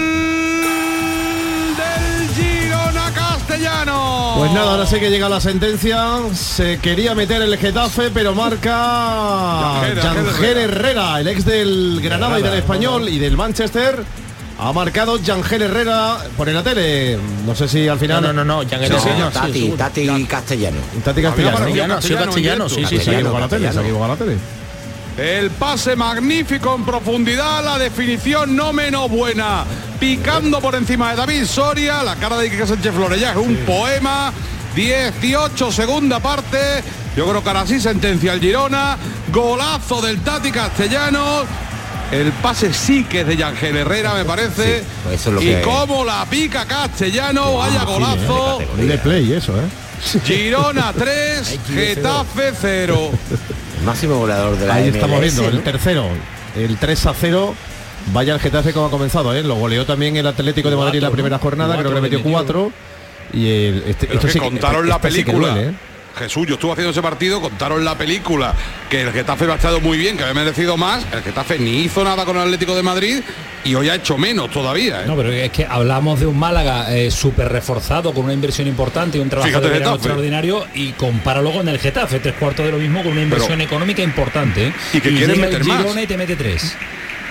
Castellano 3.13 4.35
pues 4.39 4.53
nada 4.53 4.73
ahora 4.73 4.87
sé 4.87 5.01
que 5.01 5.11
llega 5.11 5.29
la 5.29 5.41
sentencia 5.41 6.19
se 6.35 6.79
quería 6.79 7.15
meter 7.15 7.43
el 7.43 7.57
Getafe 7.57 8.11
pero 8.11 8.35
marca 8.35 9.83
Yangel 9.95 10.59
Herrera 10.59 11.21
el 11.21 11.29
ex 11.29 11.45
del 11.45 12.01
Granada 12.03 12.39
y 12.39 12.43
del 12.43 12.55
Español 12.55 13.09
y 13.09 13.19
del 13.19 13.37
Manchester 13.37 14.05
ha 14.59 14.73
marcado 14.73 15.19
Yangel 15.19 15.63
Herrera 15.63 16.17
por 16.37 16.49
la 16.49 16.63
tele. 16.63 17.19
No 17.45 17.55
sé 17.55 17.69
si 17.69 17.87
al 17.89 17.99
final. 17.99 18.23
No, 18.23 18.33
no, 18.33 18.45
no, 18.45 18.63
Yangel 18.63 18.91
Herrera. 18.91 19.31
Tati, 19.31 19.69
Tati 19.77 20.25
Castellano. 20.25 20.79
Tati 21.05 21.23
Castellano. 21.23 22.01
Sí, 22.01 22.15
Castellano, 22.15 22.69
sí, 22.69 22.85
sí, 22.87 22.99
sí. 22.99 23.11
la 23.11 23.49
tele, 23.49 23.71
la 23.71 24.17
tele. 24.17 24.37
El 25.17 25.51
pase 25.51 25.97
magnífico 25.97 26.75
en 26.75 26.85
profundidad, 26.85 27.65
la 27.65 27.79
definición 27.79 28.55
no 28.55 28.73
menos 28.73 29.11
buena. 29.11 29.65
Picando 29.99 30.61
por 30.61 30.75
encima 30.75 31.11
de 31.11 31.17
David 31.17 31.45
Soria, 31.47 32.03
la 32.03 32.17
cara 32.17 32.37
de 32.37 32.51
Quique 32.51 32.67
Sánchez 32.67 32.95
Flores 32.95 33.19
ya 33.19 33.31
es 33.31 33.37
un 33.39 33.57
poema. 33.67 34.33
18 34.75 35.73
segunda 35.73 36.21
parte. 36.21 36.59
Yo 37.17 37.27
creo 37.27 37.43
que 37.43 37.49
ahora 37.49 37.67
sí 37.67 37.81
sentencia 37.81 38.35
el 38.35 38.41
Girona. 38.41 38.99
Golazo 39.33 40.03
del 40.03 40.21
Tati 40.21 40.51
Castellano 40.51 41.45
el 42.13 42.31
pase 42.33 42.73
sí 42.73 43.05
que 43.05 43.23
es 43.23 43.27
de 43.27 43.37
Yangel 43.37 43.77
Herrera, 43.77 44.15
me 44.15 44.25
parece. 44.25 44.85
Pues 45.03 45.27
y 45.41 45.55
como 45.63 46.05
la 46.05 46.25
pica 46.27 46.65
Castellano, 46.65 47.57
vaya 47.57 47.85
golazo. 47.85 48.61
de 48.77 48.99
play 48.99 49.33
eso, 49.33 49.53
¿eh? 49.57 50.21
Girona 50.25 50.93
3, 50.93 51.59
Getafe 51.69 52.53
0. 52.61 53.11
Máximo 53.87 54.19
goleador 54.19 54.59
de 54.59 54.67
la 54.67 54.75
Ahí 54.75 54.89
estamos 54.89 55.21
viendo, 55.21 55.49
el 55.49 55.63
tercero, 55.63 56.07
el 56.57 56.77
3 56.77 57.07
a 57.07 57.15
0. 57.15 57.55
Vaya 58.13 58.35
el 58.35 58.41
Getafe 58.41 58.73
como 58.73 58.87
ha 58.87 58.91
comenzado, 58.91 59.35
¿eh? 59.35 59.43
Lo 59.43 59.55
goleó 59.57 59.85
también 59.87 60.17
el 60.17 60.27
Atlético 60.27 60.71
de 60.71 60.77
Madrid 60.77 60.99
en 60.99 61.05
la 61.05 61.11
primera 61.11 61.39
jornada, 61.39 61.77
creo 61.77 61.91
que 61.91 61.95
le 61.95 62.01
metió 62.01 62.23
4. 62.23 62.73
Y 63.33 63.49
el, 63.49 63.85
este, 63.87 64.13
esto 64.13 64.29
sí, 64.29 64.39
contaron 64.39 64.89
la 64.89 65.01
película. 65.01 65.61
¿eh? 65.61 65.73
Jesús, 66.17 66.47
yo 66.47 66.55
estuve 66.55 66.73
haciendo 66.73 66.91
ese 66.91 67.03
partido, 67.03 67.41
contaron 67.41 67.85
la 67.85 67.97
película 67.97 68.55
que 68.89 69.03
el 69.03 69.13
Getafe 69.13 69.45
ha 69.51 69.55
estado 69.55 69.81
muy 69.81 69.99
bien, 69.99 70.17
que 70.17 70.23
había 70.23 70.35
merecido 70.35 70.77
más, 70.77 71.05
el 71.13 71.23
Getafe 71.23 71.59
ni 71.59 71.83
hizo 71.83 72.03
nada 72.05 72.25
con 72.25 72.37
el 72.37 72.43
Atlético 72.43 72.75
de 72.75 72.83
Madrid 72.83 73.21
y 73.65 73.75
hoy 73.75 73.89
ha 73.89 73.97
hecho 73.97 74.17
menos 74.17 74.51
todavía. 74.51 75.03
¿eh? 75.03 75.07
No, 75.07 75.17
pero 75.17 75.31
es 75.31 75.51
que 75.51 75.67
hablamos 75.67 76.21
de 76.21 76.27
un 76.27 76.39
Málaga 76.39 76.95
eh, 76.95 77.11
súper 77.11 77.51
reforzado, 77.51 78.15
con 78.15 78.25
una 78.25 78.33
inversión 78.33 78.67
importante 78.67 79.19
y 79.19 79.21
un 79.21 79.29
trabajo 79.29 79.61
de 79.61 79.79
extraordinario 79.79 80.65
y 80.75 80.93
compáralo 80.93 81.53
con 81.53 81.69
el 81.69 81.79
Getafe, 81.79 82.21
tres 82.21 82.35
cuartos 82.37 82.65
de 82.65 82.73
lo 82.73 82.79
mismo, 82.79 83.03
con 83.03 83.13
una 83.13 83.23
inversión 83.23 83.61
económica 83.61 84.03
importante. 84.03 84.69
¿eh? 84.69 84.73
Y 84.95 85.01
que 85.01 85.15
quiere 85.15 85.37
meter 85.37 85.65
más. 85.65 85.85
y 85.97 86.07
te 86.07 86.17
mete 86.17 86.37
tres. 86.37 86.77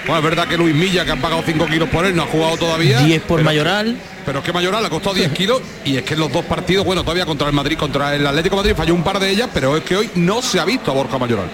Bueno, 0.08 0.18
es 0.18 0.24
verdad 0.24 0.48
que 0.48 0.56
Luis 0.56 0.76
Milla, 0.76 1.04
que 1.04 1.12
han 1.12 1.20
pagado 1.20 1.41
5 1.44 1.65
kilos 1.65 1.89
por 1.89 2.06
él, 2.06 2.15
no 2.15 2.24
ha 2.24 2.28
jugado 2.28 2.58
todavía. 2.58 3.00
10 3.00 3.24
por 3.24 3.41
Mayoral. 3.41 3.98
Pero 4.24 4.39
es 4.39 4.46
que 4.46 4.54
Mayoral 4.54 4.86
ha 4.86 4.89
costado 4.89 5.15
10 5.15 5.32
kilos 5.32 5.62
y 5.84 5.98
es 5.98 6.04
que 6.04 6.13
en 6.13 6.20
los 6.20 6.32
dos 6.32 6.46
partidos, 6.46 6.86
bueno, 6.86 7.02
todavía 7.02 7.26
contra 7.26 7.48
el 7.48 7.54
Madrid, 7.54 7.78
contra 7.78 8.13
el 8.15 8.26
Atlético 8.26 8.56
Madrid 8.56 8.74
falló 8.76 8.94
un 8.94 9.04
par 9.04 9.20
de 9.20 9.30
ellas, 9.30 9.50
pero 9.52 9.76
es 9.76 9.84
que 9.84 9.96
hoy 9.96 10.10
no 10.15 10.41
se 10.41 10.60
ha 10.60 10.65
visto 10.65 10.91
a 10.91 10.94
Borja 10.94 11.18
Mayoral. 11.18 11.48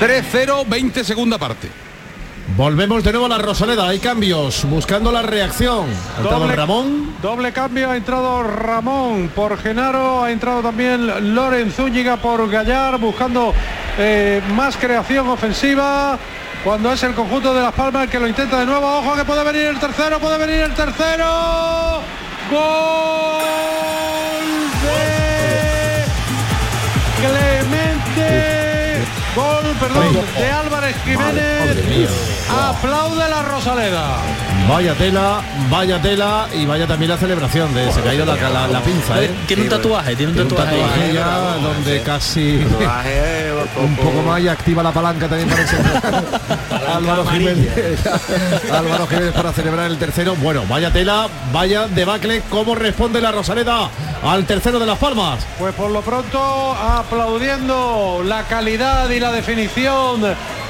3-0, 0.00 0.68
20 0.68 1.04
segunda 1.04 1.38
parte. 1.38 1.68
Volvemos 2.56 3.04
de 3.04 3.12
nuevo 3.12 3.26
a 3.26 3.28
la 3.28 3.38
Rosaleda, 3.38 3.88
hay 3.88 3.98
cambios, 3.98 4.64
buscando 4.64 5.12
la 5.12 5.22
reacción. 5.22 5.86
Ha 6.16 6.20
entrado 6.20 6.48
Ramón. 6.48 7.14
Doble 7.20 7.52
cambio, 7.52 7.90
ha 7.90 7.96
entrado 7.96 8.42
Ramón 8.42 9.30
por 9.34 9.58
Genaro, 9.58 10.24
ha 10.24 10.30
entrado 10.30 10.62
también 10.62 11.34
Loren 11.34 11.70
Zúñiga 11.72 12.16
por 12.16 12.48
Gallar, 12.48 12.98
buscando 12.98 13.52
eh, 13.98 14.40
más 14.54 14.76
creación 14.76 15.28
ofensiva 15.28 16.18
cuando 16.64 16.92
es 16.92 17.02
el 17.02 17.14
conjunto 17.14 17.54
de 17.54 17.62
Las 17.62 17.72
Palmas 17.72 18.04
el 18.04 18.10
que 18.10 18.18
lo 18.18 18.26
intenta 18.26 18.60
de 18.60 18.66
nuevo. 18.66 18.98
Ojo 18.98 19.14
que 19.16 19.24
puede 19.24 19.44
venir 19.44 19.66
el 19.66 19.78
tercero, 19.78 20.18
puede 20.18 20.38
venir 20.38 20.62
el 20.62 20.74
tercero. 20.74 22.00
Gol 22.50 23.42
de 24.82 26.04
Clemente. 27.20 29.04
Gol, 29.34 29.76
perdón, 29.80 30.26
de 30.36 30.50
Álvarez 30.50 30.96
Jiménez. 31.04 32.10
Aplaude 32.50 33.28
la 33.28 33.42
Rosaleda. 33.42 34.18
Vaya 34.68 34.94
tela, 34.94 35.40
vaya 35.70 36.00
tela 36.00 36.46
y 36.52 36.66
vaya 36.66 36.86
también 36.86 37.10
la 37.10 37.16
celebración 37.16 37.72
de 37.72 37.90
se 37.90 38.00
ha 38.00 38.04
caído 38.04 38.26
la, 38.26 38.36
la, 38.68 38.80
pinza. 38.82 39.22
¿eh? 39.22 39.30
Tiene 39.46 39.62
un 39.62 39.68
tatuaje, 39.70 40.14
tiene 40.14 40.32
un 40.32 40.38
tatuaje, 40.38 41.12
ya 41.14 41.54
donde 41.54 42.02
casi 42.02 42.66
un 43.82 43.96
poco 44.04 44.22
más 44.22 44.40
y 44.40 44.48
activa 44.48 44.82
la 44.82 44.92
palanca 44.92 45.26
también 45.26 45.48
para 45.48 46.96
Álvaro 46.96 47.26
Jiménez. 47.26 48.06
Álvaro 48.72 49.06
Jiménez 49.06 49.32
para 49.32 49.52
celebrar 49.52 49.90
el 49.90 49.98
tercero. 49.98 50.36
Bueno, 50.36 50.64
vaya 50.68 50.92
tela, 50.92 51.28
vaya 51.50 51.88
debacle, 51.88 52.42
cómo 52.50 52.74
responde 52.74 53.22
la 53.22 53.32
Rosaleda 53.32 53.88
al 54.22 54.44
tercero 54.44 54.78
de 54.78 54.86
las 54.86 54.98
palmas. 54.98 55.46
Pues 55.58 55.74
por 55.74 55.90
lo 55.90 56.02
pronto 56.02 56.74
aplaudiendo 56.74 58.22
la 58.24 58.42
calidad 58.44 59.08
y 59.08 59.18
la 59.18 59.32
definición 59.32 60.20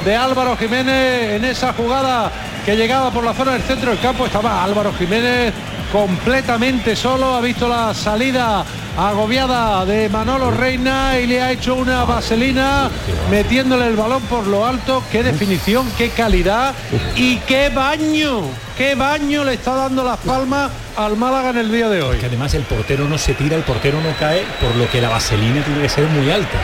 de 0.04 0.16
Álvaro 0.16 0.56
Jiménez 0.56 1.36
en 1.36 1.44
esa 1.44 1.72
jugada 1.72 2.30
que 2.64 2.76
llegaba 2.76 3.10
por 3.10 3.24
la 3.24 3.34
zona 3.34 3.52
del 3.52 3.62
centro 3.62 3.90
del 3.90 4.00
campo. 4.00 4.26
Estaba 4.26 4.62
Álvaro 4.62 4.92
Jiménez 4.92 5.52
completamente 5.92 6.94
solo, 6.94 7.34
ha 7.34 7.40
visto 7.40 7.68
la 7.68 7.94
salida 7.94 8.64
agobiada 8.96 9.86
de 9.86 10.08
Manolo 10.08 10.50
Reina 10.50 11.18
y 11.18 11.26
le 11.26 11.40
ha 11.40 11.52
hecho 11.52 11.76
una 11.76 12.04
vaselina 12.04 12.90
metiéndole 13.30 13.86
el 13.86 13.96
balón 13.96 14.22
por 14.22 14.46
lo 14.46 14.66
alto. 14.66 15.02
Qué 15.10 15.22
definición, 15.22 15.90
qué 15.96 16.10
calidad 16.10 16.74
y 17.16 17.36
qué 17.38 17.68
baño, 17.70 18.42
qué 18.76 18.94
baño 18.94 19.44
le 19.44 19.54
está 19.54 19.74
dando 19.74 20.04
las 20.04 20.18
palmas 20.18 20.70
al 20.96 21.16
Málaga 21.16 21.50
en 21.50 21.58
el 21.58 21.72
día 21.72 21.88
de 21.88 22.02
hoy. 22.02 22.18
Que 22.18 22.26
además 22.26 22.52
el 22.54 22.62
portero 22.62 23.08
no 23.08 23.16
se 23.16 23.34
tira, 23.34 23.56
el 23.56 23.62
portero 23.62 24.00
no 24.00 24.14
cae, 24.18 24.44
por 24.60 24.74
lo 24.76 24.90
que 24.90 25.00
la 25.00 25.08
vaselina 25.08 25.62
tiene 25.64 25.82
que 25.82 25.88
ser 25.88 26.04
muy 26.08 26.30
alta. 26.30 26.58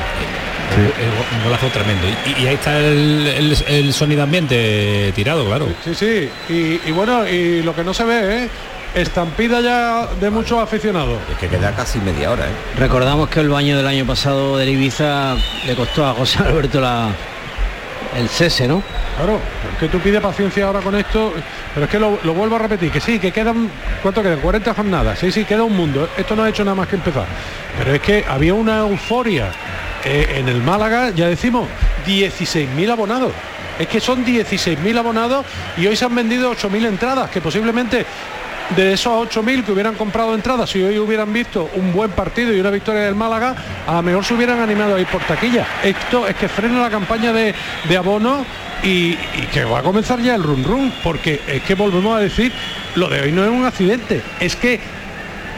Un 1.37 1.45
golazo 1.45 1.69
tremendo. 1.69 2.07
Y, 2.27 2.47
ahí 2.47 2.55
está 2.55 2.79
el, 2.79 3.93
sonido 3.93 4.23
ambiente 4.23 5.13
tirado, 5.15 5.47
claro. 5.47 5.69
Sí, 5.85 5.95
sí. 5.95 6.31
Y, 6.49 6.91
bueno, 6.93 7.27
y 7.29 7.63
lo 7.63 7.75
que 7.75 7.85
no 7.85 7.95
se 7.95 8.05
ve, 8.05 8.45
¿eh? 8.45 8.49
estampida 8.95 9.61
ya 9.61 10.07
de 10.21 10.31
muchos 10.31 10.59
aficionados. 10.59 11.19
Es 11.31 11.39
que 11.39 11.49
queda 11.49 11.73
casi 11.73 11.99
media 12.01 12.31
hora. 12.31 12.45
¿eh? 12.47 12.53
Recordamos 12.79 13.29
que 13.29 13.41
el 13.41 13.49
baño 13.49 13.77
del 13.77 13.87
año 13.87 14.07
pasado 14.07 14.57
de 14.59 14.71
Ibiza 14.71 15.37
le 15.67 15.75
costó 15.75 16.07
a 16.07 16.15
José 16.15 16.39
Alberto 16.43 16.81
la, 16.81 17.11
el 18.17 18.29
cese, 18.29 18.69
¿no? 18.69 18.83
Claro, 19.17 19.41
que 19.79 19.89
tú 19.89 19.99
pides 19.99 20.21
paciencia 20.21 20.67
ahora 20.67 20.81
con 20.81 20.95
esto, 20.95 21.33
pero 21.73 21.87
es 21.87 21.91
que 21.91 21.99
lo, 21.99 22.11
vuelvo 22.35 22.57
a 22.57 22.61
repetir, 22.61 22.91
que 22.91 23.01
sí, 23.01 23.19
que 23.19 23.33
quedan, 23.33 23.71
¿cuánto 24.03 24.23
quedan? 24.23 24.41
40 24.41 24.75
jornadas, 24.75 25.19
sí, 25.19 25.31
sí, 25.31 25.45
queda 25.45 25.65
un 25.65 25.77
mundo, 25.77 26.09
esto 26.17 26.35
no 26.35 26.45
ha 26.45 26.49
hecho 26.49 26.65
nada 26.65 26.75
más 26.75 26.89
que 26.89 26.97
empezar. 26.97 27.27
Pero 27.79 27.95
es 27.95 28.01
que 28.01 28.25
había 28.29 28.55
una 28.55 28.79
euforia 28.81 29.51
eh, 30.05 30.37
en 30.37 30.49
el 30.49 30.63
Málaga, 30.63 31.11
ya 31.11 31.29
decimos, 31.29 31.69
16.000 32.07 32.91
abonados. 32.91 33.33
Es 33.79 33.89
que 33.89 34.01
son 34.01 34.25
16.000 34.25 34.99
abonados 34.99 35.45
y 35.77 35.87
hoy 35.87 35.97
se 35.97 36.05
han 36.05 36.15
vendido 36.15 36.53
8.000 36.53 36.87
entradas, 36.87 37.31
que 37.31 37.41
posiblemente 37.41 38.07
de 38.77 38.93
esos 38.93 39.29
8.000 39.29 39.65
que 39.65 39.73
hubieran 39.73 39.95
comprado 39.95 40.35
entradas, 40.35 40.71
si 40.71 40.83
hoy 40.83 40.99
hubieran 40.99 41.33
visto 41.33 41.71
un 41.75 41.93
buen 41.93 42.11
partido 42.11 42.53
y 42.53 42.61
una 42.61 42.71
victoria 42.71 43.03
del 43.03 43.15
Málaga, 43.15 43.55
a 43.87 43.95
lo 43.95 44.03
mejor 44.03 44.25
se 44.25 44.35
hubieran 44.35 44.61
animado 44.61 44.97
a 44.97 45.01
ir 45.01 45.07
por 45.07 45.23
taquilla. 45.23 45.67
Esto 45.83 46.27
es 46.27 46.37
que 46.37 46.49
frena 46.49 46.81
la 46.81 46.91
campaña 46.91 47.33
de, 47.33 47.55
abono 47.97 48.45
y, 48.83 49.15
que 49.53 49.65
va 49.65 49.81
a 49.81 49.83
comenzar 49.83 50.21
ya 50.21 50.35
el 50.35 50.43
run 50.43 50.65
run, 50.65 50.93
porque 51.03 51.41
es 51.47 51.63
que 51.63 51.75
volvemos 51.75 52.17
a 52.17 52.21
decir, 52.21 52.53
lo 52.95 53.09
de 53.09 53.21
hoy 53.21 53.33
no 53.33 53.45
es 53.45 53.51
un 53.51 53.65
accidente, 53.65 54.23
es 54.41 54.57
que 54.57 54.81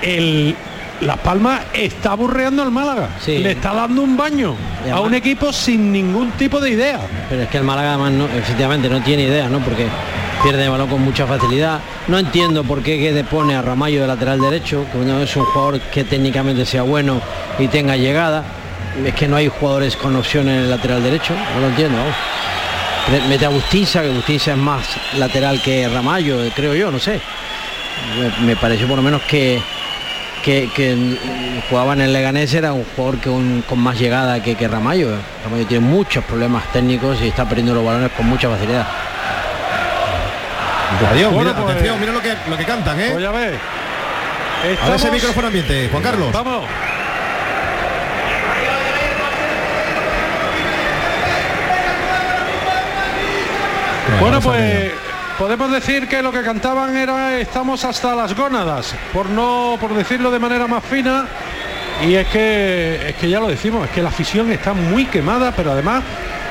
el, 0.03 0.57
las 1.01 1.19
Palmas 1.19 1.63
está 1.73 2.13
aburreando 2.13 2.63
al 2.63 2.71
Málaga. 2.71 3.11
Le 3.27 3.53
está 3.53 3.75
dando 3.75 4.03
un 4.03 4.17
baño 4.17 4.55
a 4.93 5.01
un 5.01 5.15
equipo 5.15 5.53
sin 5.53 5.93
ningún 5.93 6.33
tipo 6.33 6.61
de 6.61 6.71
idea. 6.71 7.01
Pero 7.29 7.43
es 7.43 7.49
que 7.49 7.59
el 7.59 7.65
Málaga 7.65 7.95
además 7.95 8.13
no, 8.13 8.25
efectivamente 8.27 8.89
no 8.89 9.03
tiene 9.03 9.25
idea, 9.25 9.49
¿no? 9.49 9.59
Porque 9.61 9.87
pierde 10.43 10.65
el 10.65 10.71
balón 10.71 10.89
con 10.89 11.03
mucha 11.03 11.27
facilidad. 11.27 11.81
No 12.09 12.19
entiendo 12.19 12.65
por 12.65 12.83
qué 12.83 12.97
Guede 12.97 13.25
pone 13.25 13.55
a 13.55 13.63
Ramallo 13.63 14.01
de 14.01 14.07
lateral 14.07 14.41
derecho, 14.41 14.87
que 14.93 14.99
no 14.99 15.21
es 15.21 15.37
un 15.37 15.45
jugador 15.45 15.81
que 15.81 16.05
técnicamente 16.05 16.65
sea 16.65 16.83
bueno 16.83 17.21
y 17.59 17.69
tenga 17.69 17.97
llegada. 17.97 18.45
Es 19.05 19.15
que 19.15 19.29
no 19.29 19.37
hay 19.37 19.49
jugadores 19.49 19.97
con 19.97 20.17
opción 20.17 20.49
en 20.49 20.61
el 20.61 20.71
lateral 20.71 21.03
derecho, 21.03 21.35
no 21.55 21.61
lo 21.61 21.67
entiendo. 21.69 21.99
Mete 23.29 23.47
a 23.47 23.51
Bustiza, 23.51 24.03
que 24.03 24.09
Bustiza 24.09 24.53
es 24.53 24.59
más 24.59 24.87
lateral 25.17 25.61
que 25.63 25.87
Ramallo, 25.89 26.39
creo 26.55 26.75
yo, 26.75 26.91
no 26.91 26.99
sé. 26.99 27.21
Me, 28.19 28.47
me 28.47 28.57
pareció 28.57 28.89
por 28.89 28.97
lo 28.97 29.03
menos 29.03 29.23
que, 29.23 29.61
que, 30.47 31.63
jugaba 31.69 31.95
en 31.95 32.03
el 32.03 32.13
Leganés 32.13 32.55
era 32.55 32.73
un 32.73 32.85
jugador 32.95 33.19
que 33.19 33.63
con 33.69 33.79
más 33.81 33.99
llegada 33.99 34.41
que, 34.43 34.55
que 34.55 34.69
Ramallo. 34.69 35.11
Ramallo 35.45 35.67
tiene 35.67 35.85
muchos 35.85 36.25
problemas 36.25 36.71
técnicos 36.73 37.21
y 37.21 37.29
está 37.29 37.45
perdiendo 37.45 37.75
los 37.75 37.85
balones 37.85 38.13
con 38.13 38.27
mucha 38.27 38.49
facilidad. 38.49 38.87
Adiós, 41.11 41.33
mira, 41.33 41.53
pues, 41.53 41.71
atención, 41.71 42.01
mira 42.01 42.13
lo 42.13 42.23
que, 42.23 42.35
lo 42.49 42.57
que 42.57 42.65
cantan, 42.65 43.01
¿eh? 43.01 43.11
Voy 43.13 43.25
a 43.25 43.31
ver. 43.33 43.59
A 44.83 44.87
ver 44.87 44.97
ese 44.97 45.11
micrófono 45.11 45.49
ambiente, 45.49 45.89
Juan 45.91 46.03
Carlos. 46.03 46.33
Vamos. 46.33 46.65
Bueno, 54.21 54.41
pues 54.41 54.93
podemos 55.39 55.71
decir 55.71 56.09
que 56.09 56.23
lo 56.23 56.33
que 56.33 56.43
cantaban 56.43 56.97
era 56.97 57.39
estamos 57.39 57.85
hasta 57.85 58.15
las 58.15 58.35
gónadas, 58.35 58.95
por 59.13 59.29
no 59.29 59.77
por 59.81 59.95
decirlo 59.95 60.31
de 60.31 60.39
manera 60.39 60.67
más 60.67 60.85
fina. 60.85 61.27
Y 62.07 62.15
es 62.15 62.27
que 62.29 63.09
es 63.09 63.15
que 63.17 63.29
ya 63.29 63.41
lo 63.41 63.49
decimos, 63.49 63.87
es 63.87 63.91
que 63.91 64.03
la 64.03 64.09
afición 64.09 64.51
está 64.53 64.75
muy 64.75 65.07
quemada, 65.07 65.53
pero 65.53 65.73
además 65.73 66.03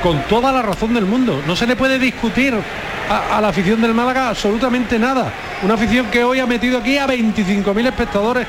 con 0.02 0.22
toda 0.22 0.52
la 0.52 0.62
razón 0.62 0.94
del 0.94 1.04
mundo. 1.04 1.42
No 1.46 1.56
se 1.56 1.66
le 1.66 1.76
puede 1.76 1.98
discutir 1.98 2.54
a, 3.08 3.40
la 3.40 3.48
afición 3.48 3.80
del 3.80 3.94
Málaga 3.94 4.28
absolutamente 4.28 4.98
nada. 4.98 5.32
Una 5.62 5.74
afición 5.74 6.06
que 6.06 6.24
hoy 6.24 6.40
ha 6.40 6.46
metido 6.46 6.78
aquí 6.78 6.98
a 6.98 7.06
25.000 7.06 7.86
espectadores 7.86 8.46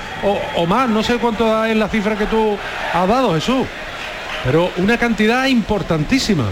o, 0.56 0.66
más, 0.66 0.90
no 0.90 1.04
sé 1.04 1.18
cuánto 1.18 1.66
es 1.66 1.76
la 1.76 1.88
cifra 1.88 2.16
que 2.16 2.26
tú 2.26 2.58
has 2.94 3.08
dado, 3.08 3.34
Jesús. 3.36 3.66
Pero 4.44 4.72
una 4.78 4.98
cantidad 4.98 5.46
importantísima 5.46 6.46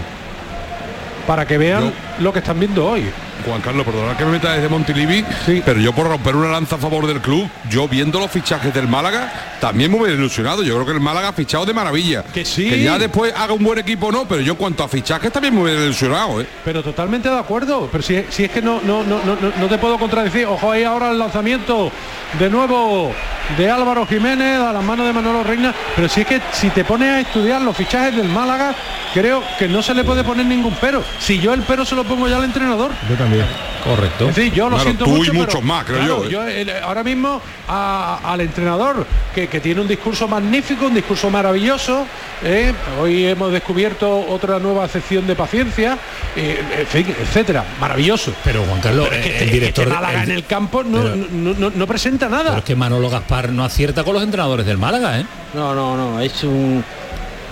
para 1.26 1.46
que 1.46 1.58
vean 1.58 1.92
lo 2.20 2.32
que 2.32 2.38
están 2.38 2.58
viendo 2.58 2.88
hoy. 2.88 3.10
Juan 3.44 3.60
Carlos, 3.60 3.84
perdona 3.84 4.16
que 4.16 4.24
me 4.24 4.32
meta 4.32 4.52
desde 4.52 4.68
Montilivi, 4.68 5.24
pero 5.64 5.80
yo 5.80 5.92
por 5.92 6.08
romper 6.08 6.36
una 6.36 6.48
lanza 6.48 6.76
a 6.76 6.78
favor 6.78 7.06
del 7.06 7.20
club, 7.20 7.48
yo 7.70 7.88
viendo 7.88 8.18
los 8.18 8.30
fichajes 8.30 8.72
del 8.74 8.88
Málaga, 8.88 9.32
también 9.60 9.90
me 9.90 9.98
hubiera 9.98 10.14
ilusionado. 10.14 10.62
Yo 10.62 10.74
creo 10.74 10.86
que 10.86 10.92
el 10.92 11.00
Málaga 11.00 11.28
ha 11.28 11.32
fichado 11.32 11.64
de 11.64 11.72
maravilla. 11.72 12.22
Que 12.22 12.44
sí. 12.44 12.68
Que 12.68 12.82
ya 12.82 12.98
después 12.98 13.32
haga 13.36 13.52
un 13.52 13.62
buen 13.62 13.78
equipo 13.78 14.10
no, 14.10 14.26
pero 14.26 14.40
yo 14.40 14.52
en 14.52 14.58
cuanto 14.58 14.84
a 14.84 14.88
fichajes 14.88 15.32
también 15.32 15.54
me 15.54 15.62
hubiera 15.62 15.82
ilusionado, 15.82 16.40
¿eh? 16.40 16.46
Pero 16.64 16.82
totalmente 16.82 17.28
de 17.28 17.38
acuerdo. 17.38 17.88
Pero 17.90 18.02
si, 18.02 18.24
si 18.30 18.44
es 18.44 18.50
que 18.50 18.62
no, 18.62 18.80
no, 18.82 19.04
no, 19.04 19.20
no, 19.24 19.36
no 19.58 19.66
te 19.68 19.78
puedo 19.78 19.98
contradecir. 19.98 20.46
Ojo 20.46 20.72
ahí 20.72 20.84
ahora 20.84 21.10
el 21.10 21.18
lanzamiento 21.18 21.90
de 22.38 22.50
nuevo 22.50 23.12
de 23.56 23.70
Álvaro 23.70 24.06
Jiménez 24.06 24.60
a 24.60 24.72
las 24.72 24.82
manos 24.82 25.06
de 25.06 25.12
Manolo 25.12 25.44
Reina. 25.44 25.74
Pero 25.94 26.08
si 26.08 26.22
es 26.22 26.26
que 26.26 26.40
si 26.52 26.70
te 26.70 26.84
pones 26.84 27.08
a 27.08 27.20
estudiar 27.20 27.62
los 27.62 27.76
fichajes 27.76 28.16
del 28.16 28.28
Málaga, 28.28 28.74
creo 29.14 29.42
que 29.58 29.68
no 29.68 29.82
se 29.82 29.94
le 29.94 30.04
puede 30.04 30.24
poner 30.24 30.46
ningún 30.46 30.76
pero. 30.80 31.02
Si 31.18 31.38
yo 31.38 31.54
el 31.54 31.62
pero 31.62 31.84
se 31.84 31.94
lo 31.94 32.04
pongo 32.04 32.28
ya 32.28 32.36
al 32.36 32.44
entrenador. 32.44 32.92
Yo 33.08 33.16
también. 33.26 33.46
Correcto. 33.84 34.30
Sí, 34.34 34.50
yo 34.50 34.68
lo 34.68 34.80
siento 34.80 35.04
tú 35.04 35.12
mucho. 35.12 35.32
y 35.32 35.36
muchos 35.36 35.62
más, 35.62 35.84
creo 35.84 36.28
yo. 36.28 36.46
¿eh? 36.46 36.62
Eh, 36.62 36.80
ahora 36.82 37.04
mismo 37.04 37.40
al 37.68 38.40
entrenador 38.40 39.06
que, 39.32 39.46
tiene 39.60 39.80
un 39.80 39.88
discurso 39.88 40.26
magnífico, 40.26 40.86
un 40.86 40.94
discurso 40.94 41.30
maravilloso. 41.30 42.04
¿eh? 42.42 42.72
Hoy 43.00 43.26
hemos 43.26 43.52
descubierto 43.52 44.26
otra 44.28 44.58
nueva 44.58 44.88
sección 44.88 45.26
de 45.26 45.36
paciencia, 45.36 45.96
en 46.34 46.86
fin, 46.86 47.14
etcétera. 47.20 47.64
Maravilloso. 47.80 48.32
Pero 48.42 48.64
Juan 48.64 48.80
Carlos, 48.80 49.08
el 49.12 49.50
director 49.50 49.88
Málaga 49.88 50.24
en 50.24 50.30
el 50.32 50.44
campo 50.46 50.82
no, 50.82 51.14
no, 51.14 51.86
presenta 51.86 52.28
nada. 52.28 52.44
Pero 52.44 52.58
es 52.58 52.64
que 52.64 52.76
Manolo 52.76 53.08
Gaspar 53.08 53.50
no 53.50 53.64
acierta 53.64 54.02
con 54.02 54.14
los 54.14 54.22
entrenadores 54.22 54.66
del 54.66 54.78
Málaga, 54.78 55.20
¿eh? 55.20 55.26
No, 55.54 55.74
no, 55.74 55.96
no. 55.96 56.20
Es 56.20 56.42
un 56.42 56.84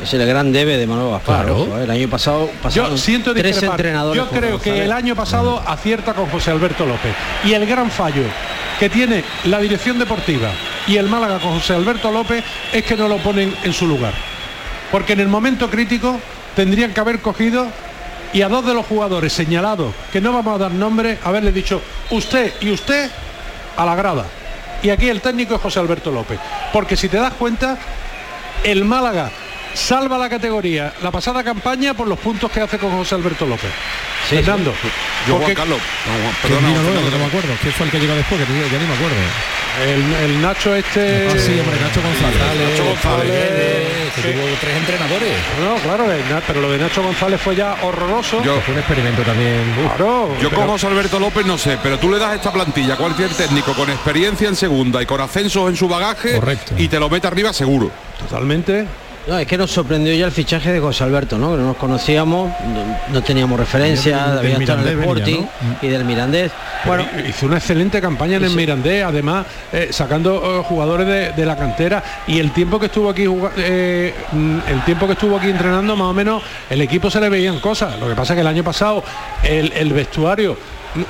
es 0.05 0.15
el 0.15 0.27
gran 0.27 0.53
debe 0.53 0.77
de 0.77 0.87
Manolo 0.87 1.13
Gaspar. 1.13 1.49
el 1.83 1.91
año 1.91 2.09
pasado 2.09 2.51
siento 2.97 3.35
tres 3.35 3.63
entrenadores. 3.63 4.23
Yo 4.23 4.29
creo 4.29 4.61
que 4.61 4.85
el 4.85 4.93
año 4.93 5.17
pasado 5.17 5.63
acierta 5.67 6.13
con 6.13 6.27
José 6.27 6.51
Alberto 6.51 6.85
López. 6.85 7.15
Y 7.45 7.55
el 7.55 7.67
gran 7.67 7.91
fallo 7.91 8.23
que 8.79 8.91
tiene 8.91 9.25
la 9.45 9.59
dirección 9.61 9.99
deportiva 9.99 10.51
y 10.87 10.97
el 10.97 11.09
Málaga 11.09 11.39
con 11.39 11.55
José 11.55 11.75
Alberto 11.75 12.11
López 12.11 12.45
es 12.73 12.85
que 12.85 12.97
no 12.97 13.09
lo 13.09 13.17
ponen 13.19 13.55
en 13.63 13.73
su 13.73 13.87
lugar. 13.87 14.13
Porque 14.93 15.15
en 15.15 15.21
el 15.21 15.29
momento 15.29 15.71
crítico 15.71 16.21
tendrían 16.55 16.93
que 16.93 17.01
haber 17.01 17.21
cogido 17.21 17.67
y 18.33 18.43
a 18.43 18.49
dos 18.49 18.67
de 18.67 18.75
los 18.75 18.85
jugadores 18.85 19.33
señalados, 19.33 19.95
que 20.13 20.21
no 20.21 20.33
vamos 20.33 20.57
a 20.57 20.59
dar 20.59 20.73
nombre, 20.73 21.19
haberle 21.25 21.53
dicho 21.53 21.81
usted 22.11 22.53
y 22.61 22.71
usted 22.71 23.11
a 23.77 23.87
la 23.87 23.95
grada. 23.95 24.27
Y 24.83 24.91
aquí 24.91 25.09
el 25.09 25.23
técnico 25.23 25.55
es 25.55 25.61
José 25.63 25.81
Alberto 25.81 26.11
López. 26.11 26.39
Porque 26.73 26.97
si 26.97 27.09
te 27.09 27.17
das 27.17 27.33
cuenta, 27.35 27.79
el 28.65 28.85
Málaga 28.85 29.31
salva 29.75 30.17
la 30.17 30.29
categoría 30.29 30.93
la 31.03 31.11
pasada 31.11 31.43
campaña 31.43 31.95
por 31.95 32.07
los 32.07 32.19
puntos 32.19 32.51
que 32.51 32.61
hace 32.61 32.79
con 32.79 32.91
José 32.93 33.15
Alberto 33.17 33.47
López. 33.47 33.71
Sí, 34.29 34.37
Fernando. 34.37 34.73
Yo 35.29 35.37
Juan 35.37 35.55
Carlos. 35.55 35.79
No, 35.79 36.49
perdona, 36.49 36.71
no 37.11 37.19
me 37.19 37.25
acuerdo. 37.27 37.49
¿Quién 37.61 37.73
fue 37.75 37.87
el 37.87 37.93
que 37.93 37.99
llegó 37.99 38.15
después? 38.15 38.41
Que 38.41 38.53
ya 38.53 38.79
ni 38.79 38.87
me 38.87 38.95
acuerdo. 38.95 39.17
El, 40.25 40.41
Nacho 40.41 40.75
este. 40.75 41.29
Ah, 41.29 41.35
sí, 41.37 41.59
hombre, 41.59 41.77
Nacho 41.81 42.01
González. 42.01 42.39
Nacho 42.39 42.85
González. 42.85 44.13
que 44.15 44.33
tuvo 44.33 44.45
tres 44.61 44.77
entrenadores. 44.77 45.33
No, 45.61 45.75
claro, 45.83 46.07
pero 46.47 46.61
lo 46.61 46.71
de 46.71 46.79
Nacho 46.79 47.03
González 47.03 47.41
fue 47.41 47.57
ya 47.57 47.77
horroroso. 47.83 48.43
Yo, 48.43 48.61
fue 48.61 48.75
un 48.75 48.81
experimento 48.81 49.23
también. 49.23 49.75
Claro, 49.97 50.31
yo 50.41 50.51
con 50.51 50.69
José 50.69 50.87
Alberto 50.87 51.19
López 51.19 51.45
no 51.45 51.59
sé, 51.59 51.79
pero 51.83 51.99
tú 51.99 52.09
le 52.09 52.19
das 52.19 52.35
esta 52.35 52.53
plantilla 52.53 52.95
a 52.95 52.97
cualquier 52.97 53.31
técnico 53.35 53.75
con 53.75 53.91
experiencia 53.91 54.49
en 54.49 54.57
segunda 54.57 55.03
y 55.03 55.07
con 55.07 55.21
ascensos 55.21 55.69
en 55.69 55.77
su 55.77 55.89
bagaje 55.89 56.35
Correcto. 56.35 56.75
y 56.79 56.89
te 56.89 57.01
lo 57.01 57.11
mete 57.11 57.27
arriba 57.27 57.53
seguro. 57.53 57.91
Totalmente. 58.19 58.87
No, 59.27 59.39
es 59.39 59.47
que 59.47 59.57
nos 59.57 59.71
sorprendió 59.71 60.15
ya 60.15 60.27
el 60.27 60.33
fichaje 60.33 60.71
de 60.71 60.81
José 60.81 61.03
Alberto, 61.03 61.39
¿no? 61.39 61.53
Que 61.53 61.57
no 61.57 61.69
nos 61.69 61.77
conocíamos, 61.79 62.53
no, 63.11 63.23
teníamos 63.23 63.59
referencia, 63.59 64.39
había 64.39 64.59
estado 64.59 64.83
en 64.83 64.89
el 64.89 65.01
Sporting 65.01 65.47
y 65.81 65.87
del 65.89 66.05
Mirandés. 66.05 66.53
Bueno, 66.85 67.07
hizo 67.27 67.47
una 67.47 67.57
excelente 67.57 68.03
campaña 68.03 68.37
en 68.37 68.45
el 68.45 68.51
Mirandés, 68.51 69.03
además 69.03 69.47
eh, 69.73 69.89
sacando 69.91 70.61
eh, 70.61 70.65
jugadores 70.69 71.35
de, 71.35 71.47
la 71.47 71.57
cantera 71.57 72.05
y 72.27 72.39
el 72.39 72.53
tiempo 72.53 72.79
que 72.79 72.87
estuvo 72.87 73.09
aquí 73.09 73.25
eh, 73.57 74.15
mm, 74.33 74.59
el 74.69 74.85
tiempo 74.85 75.07
que 75.07 75.15
estuvo 75.15 75.37
aquí 75.37 75.49
entrenando 75.49 75.97
más 75.97 76.09
o 76.09 76.13
menos 76.13 76.43
el 76.69 76.83
equipo 76.83 77.11
se 77.11 77.19
le 77.19 77.31
veían 77.31 77.61
cosas. 77.61 77.99
Lo 77.99 78.09
que 78.09 78.15
pasa 78.15 78.35
es 78.35 78.37
que 78.37 78.41
el 78.43 78.47
año 78.47 78.63
pasado 78.63 79.03
el, 79.43 79.73
el 79.73 79.93
vestuario 79.95 80.59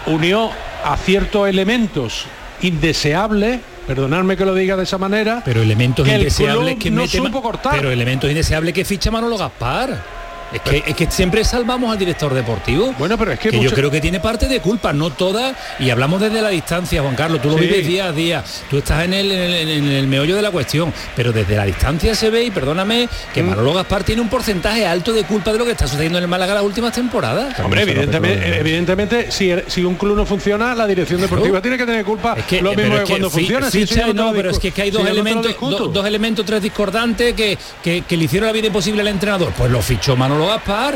unió 0.06 0.50
a 0.84 0.96
ciertos 0.96 1.48
elementos 1.48 2.26
indeseables 2.62 3.60
perdonadme 3.86 4.36
que 4.36 4.44
lo 4.44 4.54
diga 4.54 4.76
de 4.76 4.84
esa 4.84 4.98
manera 4.98 5.42
pero 5.44 5.62
elementos 5.62 6.06
indeseables 6.08 6.76
que 6.76 6.90
no 6.90 7.02
mete 7.02 7.30
cortar. 7.30 7.74
pero 7.76 7.90
elementos 7.90 8.28
indeseables 8.30 8.74
que 8.74 8.84
ficha 8.84 9.10
Manolo 9.10 9.36
Gaspar 9.36 10.23
es 10.52 10.60
que, 10.60 10.84
es 10.86 10.94
que 10.94 11.10
siempre 11.10 11.44
salvamos 11.44 11.90
al 11.90 11.98
director 11.98 12.32
deportivo. 12.32 12.94
Bueno, 12.98 13.18
pero 13.18 13.32
es 13.32 13.38
que, 13.38 13.58
yo 13.58 13.70
creo 13.70 13.90
que 13.90 14.00
tiene 14.00 14.20
parte 14.20 14.46
de 14.46 14.60
culpa, 14.60 14.92
no 14.92 15.10
toda. 15.10 15.54
Y 15.78 15.90
hablamos 15.90 16.20
desde 16.20 16.40
la 16.40 16.50
distancia, 16.50 17.02
Juan 17.02 17.14
Carlos. 17.14 17.42
Tú 17.42 17.50
lo 17.50 17.56
vives 17.56 17.86
día 17.86 18.06
a 18.06 18.12
día. 18.12 18.44
Tú 18.70 18.78
estás 18.78 19.04
en 19.04 19.14
el, 19.14 19.30
en, 19.32 19.90
el, 19.90 20.06
meollo 20.06 20.36
de 20.36 20.42
la 20.42 20.50
cuestión. 20.50 20.92
Pero 21.16 21.32
desde 21.32 21.56
la 21.56 21.64
distancia 21.64 22.14
se 22.14 22.30
ve, 22.30 22.44
y 22.44 22.50
perdóname, 22.50 23.08
que 23.32 23.42
mm. 23.42 23.48
Manolo 23.48 23.74
Gaspar 23.74 24.04
tiene 24.04 24.22
un 24.22 24.28
porcentaje 24.28 24.86
alto 24.86 25.12
de 25.12 25.24
culpa 25.24 25.52
de 25.52 25.58
lo 25.58 25.64
que 25.64 25.72
está 25.72 25.86
sucediendo 25.86 26.18
en 26.18 26.24
el 26.24 26.28
Málaga 26.28 26.54
las 26.54 26.62
últimas 26.62 26.92
temporadas. 26.92 27.58
Hombre, 27.60 27.82
evidentemente, 27.82 28.58
evidentemente 28.58 29.30
si, 29.30 29.52
si 29.66 29.82
un 29.82 29.94
club 29.96 30.16
no 30.16 30.26
funciona, 30.26 30.74
la 30.74 30.86
dirección 30.86 31.20
deportiva 31.20 31.60
tiene 31.60 31.76
que 31.76 31.86
tener 31.86 32.04
culpa. 32.04 32.34
Es 32.38 32.44
que, 32.44 32.62
lo 32.62 32.74
mismo 32.74 32.96
que, 32.98 33.04
cuando 33.04 33.30
funciona. 33.30 33.68
no, 34.14 34.32
pero 34.32 34.50
es 34.50 34.58
que, 34.58 34.72
hay 34.82 34.90
dos 34.90 35.06
elementos, 35.06 35.56
dos 35.92 36.06
elementos 36.06 36.44
tres 36.44 36.62
discordantes 36.62 37.34
que, 37.34 37.58
que, 37.82 38.16
le 38.16 38.24
hicieron 38.24 38.46
la 38.46 38.52
vida 38.52 38.68
imposible 38.68 39.02
al 39.02 39.08
entrenador. 39.08 39.52
Pues 39.56 39.70
lo 39.70 39.82
fichó 39.82 40.16
Manolo 40.16 40.33
Gaspar. 40.40 40.94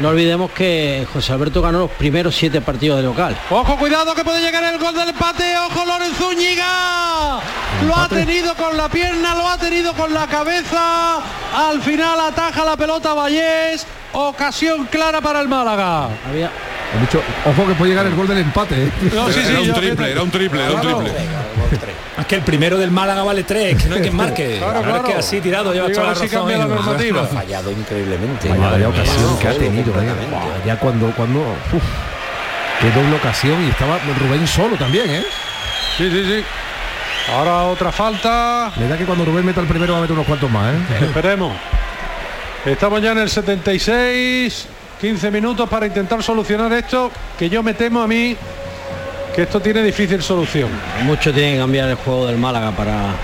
No 0.00 0.08
olvidemos 0.08 0.50
que 0.52 1.06
José 1.12 1.32
Alberto 1.32 1.60
ganó 1.60 1.80
los 1.80 1.90
primeros 1.90 2.34
siete 2.34 2.60
partidos 2.60 2.96
de 2.98 3.02
local. 3.02 3.36
Ojo, 3.50 3.76
cuidado 3.76 4.14
que 4.14 4.24
puede 4.24 4.40
llegar 4.40 4.64
el 4.64 4.78
gol 4.78 4.94
del 4.94 5.10
empate. 5.10 5.58
Ojo, 5.58 5.84
Lorenzo 5.84 6.30
Zúñiga. 6.30 7.40
Lo 7.86 7.96
ha 7.96 8.08
tenido 8.08 8.54
con 8.54 8.76
la 8.76 8.88
pierna, 8.88 9.34
lo 9.34 9.46
ha 9.46 9.58
tenido 9.58 9.92
con 9.94 10.14
la 10.14 10.26
cabeza. 10.26 11.16
Al 11.54 11.82
final 11.82 12.18
ataja 12.20 12.64
la 12.64 12.76
pelota 12.76 13.12
Vallés. 13.12 13.86
Ocasión 14.12 14.86
clara 14.86 15.20
para 15.20 15.40
el 15.40 15.48
Málaga. 15.48 16.08
Había... 16.28 16.50
ojo 17.46 17.66
que 17.66 17.74
puede 17.74 17.90
llegar 17.90 18.06
el 18.06 18.14
gol 18.14 18.26
del 18.26 18.38
empate. 18.38 18.86
¿eh? 18.86 18.92
era, 19.12 19.22
un 19.60 19.72
triple, 19.72 20.10
era 20.10 20.22
un 20.22 20.30
triple, 20.30 20.64
era 20.64 20.74
un 20.74 20.80
triple, 20.80 21.12
Es 22.18 22.26
que 22.26 22.34
el 22.36 22.42
primero 22.42 22.76
del 22.76 22.90
Málaga 22.90 23.22
vale 23.22 23.44
tres, 23.44 23.80
que 23.80 23.88
no 23.88 23.94
hay 23.96 24.02
que 24.02 24.10
marque. 24.10 24.58
Claro, 24.58 25.04
que 25.04 25.14
así 25.14 25.40
tirado 25.40 25.72
lleva 25.72 25.88
toda 25.90 26.08
la 26.08 26.14
razón. 26.14 26.50
La 26.50 26.66
normativa. 26.66 27.22
Ha 27.22 27.26
fallado 27.26 27.70
increíblemente. 27.70 28.48
Vaya, 28.48 28.88
ocasión 28.88 29.38
que 29.38 29.48
ha 29.48 29.54
tenido. 29.54 29.92
¿eh? 30.00 30.08
ya 30.66 30.76
cuando, 30.78 31.10
cuando 31.12 31.54
qué 32.80 32.90
doble 32.90 33.16
ocasión 33.16 33.62
y 33.64 33.70
estaba 33.70 33.98
Rubén 34.18 34.46
solo 34.46 34.76
también, 34.76 35.08
¿eh? 35.08 35.24
Sí, 35.96 36.10
sí, 36.10 36.24
sí. 36.24 36.44
Ahora 37.32 37.62
otra 37.64 37.92
falta. 37.92 38.72
Le 38.76 38.88
da 38.88 38.96
que 38.96 39.04
cuando 39.04 39.24
Rubén 39.24 39.44
meta 39.44 39.60
el 39.60 39.68
primero 39.68 39.92
va 39.92 39.98
a 39.98 40.02
meter 40.02 40.14
unos 40.14 40.26
cuantos 40.26 40.50
más, 40.50 40.74
¿eh? 40.74 40.78
Esperemos. 41.02 41.52
Estamos 42.64 43.00
ya 43.02 43.12
en 43.12 43.18
el 43.18 43.30
76. 43.30 44.66
15 45.00 45.30
minutos 45.30 45.66
para 45.68 45.86
intentar 45.86 46.22
solucionar 46.22 46.70
esto, 46.74 47.10
que 47.38 47.48
yo 47.48 47.62
me 47.62 47.72
temo 47.72 48.02
a 48.02 48.06
mí 48.06 48.36
que 49.34 49.42
esto 49.42 49.60
tiene 49.60 49.82
difícil 49.82 50.22
solución. 50.22 50.68
Mucho 51.04 51.32
tiene 51.32 51.52
que 51.52 51.58
cambiar 51.58 51.88
el 51.88 51.94
juego 51.94 52.26
del 52.26 52.36
Málaga 52.36 52.72
para 52.72 53.14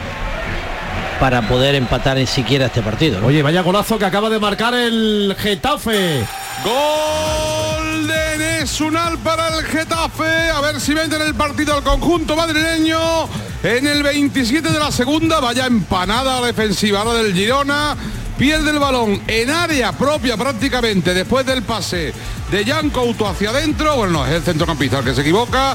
para 1.21 1.43
poder 1.43 1.75
empatar 1.75 2.19
en 2.19 2.27
siquiera 2.27 2.67
este 2.67 2.83
partido. 2.83 3.25
Oye, 3.25 3.43
vaya 3.43 3.63
golazo 3.63 3.99
que 3.99 4.05
acaba 4.05 4.29
de 4.31 4.39
marcar 4.39 4.75
el 4.75 5.35
Getafe. 5.39 6.25
Gol 6.65 8.07
de 8.07 8.39
Nesunal 8.39 9.19
para 9.19 9.49
el 9.49 9.65
Getafe. 9.65 10.51
A 10.51 10.61
ver 10.61 10.81
si 10.81 10.95
vende 10.95 11.17
en 11.17 11.23
el 11.23 11.35
partido 11.35 11.75
al 11.75 11.83
conjunto 11.83 12.37
madrileño. 12.37 13.29
En 13.63 13.87
el 13.87 14.03
27 14.03 14.71
de 14.71 14.79
la 14.79 14.93
segunda, 14.93 15.41
vaya 15.41 15.67
empanada 15.67 16.45
defensiva 16.45 17.01
ahora 17.01 17.15
del 17.15 17.35
Girona. 17.35 17.97
Pierde 18.39 18.71
el 18.71 18.79
balón 18.79 19.21
en 19.27 19.51
área 19.51 19.93
propia 19.93 20.37
prácticamente 20.37 21.15
después 21.15 21.47
del 21.47 21.63
pase 21.63 22.13
de 22.51 22.65
Jan 22.65 22.91
Couto 22.91 23.27
hacia 23.27 23.51
adentro. 23.51 23.97
Bueno, 23.97 24.13
no, 24.13 24.27
es 24.27 24.33
el 24.33 24.43
centrocampista 24.43 24.99
el 24.99 25.05
que 25.05 25.15
se 25.15 25.23
equivoca. 25.23 25.75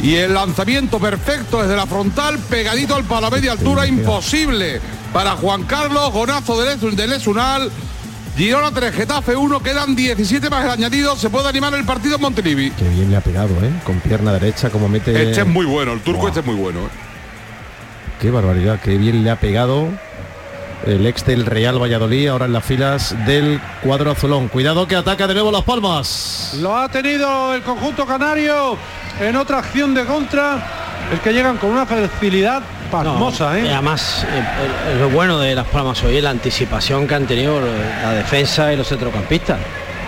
Y 0.00 0.14
el 0.14 0.34
lanzamiento 0.34 0.98
perfecto 0.98 1.62
desde 1.62 1.76
la 1.76 1.86
frontal, 1.86 2.38
pegadito 2.38 2.94
al 2.94 3.04
palo 3.04 3.28
a 3.28 3.30
media 3.30 3.52
altura, 3.52 3.86
imposible 3.86 4.80
para 5.12 5.32
Juan 5.32 5.64
Carlos, 5.64 6.12
gonazo 6.12 6.60
de 6.60 7.06
Lesunal. 7.06 7.70
Girona 8.36 8.70
3, 8.70 8.94
Getafe 8.94 9.36
1, 9.36 9.62
quedan 9.62 9.94
17 9.94 10.48
más 10.48 10.64
el 10.64 10.70
añadido, 10.70 11.16
se 11.16 11.28
puede 11.28 11.48
animar 11.48 11.74
el 11.74 11.84
partido 11.84 12.16
en 12.16 12.22
Montelivi. 12.22 12.70
Qué 12.70 12.88
bien 12.88 13.10
le 13.10 13.18
ha 13.18 13.20
pegado, 13.20 13.50
¿eh? 13.62 13.70
Con 13.84 14.00
pierna 14.00 14.32
derecha, 14.32 14.70
como 14.70 14.88
mete... 14.88 15.10
Este 15.30 15.42
es 15.42 15.46
muy 15.46 15.66
bueno, 15.66 15.92
el 15.92 16.00
turco 16.00 16.28
este 16.28 16.40
es 16.40 16.46
muy 16.46 16.54
bueno. 16.54 16.80
¿eh? 16.80 16.88
Qué 18.20 18.30
barbaridad, 18.30 18.80
qué 18.80 18.96
bien 18.96 19.22
le 19.22 19.30
ha 19.30 19.38
pegado 19.38 19.88
el 20.86 21.06
ex 21.06 21.24
del 21.24 21.46
Real 21.46 21.80
Valladolid, 21.80 22.28
ahora 22.28 22.46
en 22.46 22.52
las 22.52 22.64
filas 22.64 23.14
del 23.26 23.60
cuadro 23.82 24.10
azulón. 24.10 24.48
Cuidado 24.48 24.86
que 24.86 24.96
ataca 24.96 25.26
de 25.26 25.34
nuevo 25.34 25.50
Las 25.50 25.62
Palmas. 25.62 26.56
Lo 26.60 26.76
ha 26.76 26.88
tenido 26.88 27.54
el 27.54 27.62
conjunto 27.62 28.06
canario 28.06 28.76
en 29.20 29.36
otra 29.36 29.58
acción 29.58 29.94
de 29.94 30.04
contra. 30.04 30.80
El 31.12 31.18
que 31.20 31.32
llegan 31.32 31.58
con 31.58 31.70
una 31.70 31.84
facilidad 31.84 32.62
pasmosa, 32.90 33.58
¿eh? 33.58 33.70
Además, 33.72 34.24
lo 34.98 35.10
bueno 35.10 35.38
de 35.38 35.54
Las 35.54 35.66
Palmas 35.66 36.02
hoy 36.04 36.16
es 36.16 36.22
la 36.22 36.30
anticipación 36.30 37.06
que 37.06 37.14
han 37.14 37.26
tenido 37.26 37.60
la 37.60 38.12
defensa 38.12 38.72
y 38.72 38.76
los 38.76 38.88
centrocampistas. 38.88 39.58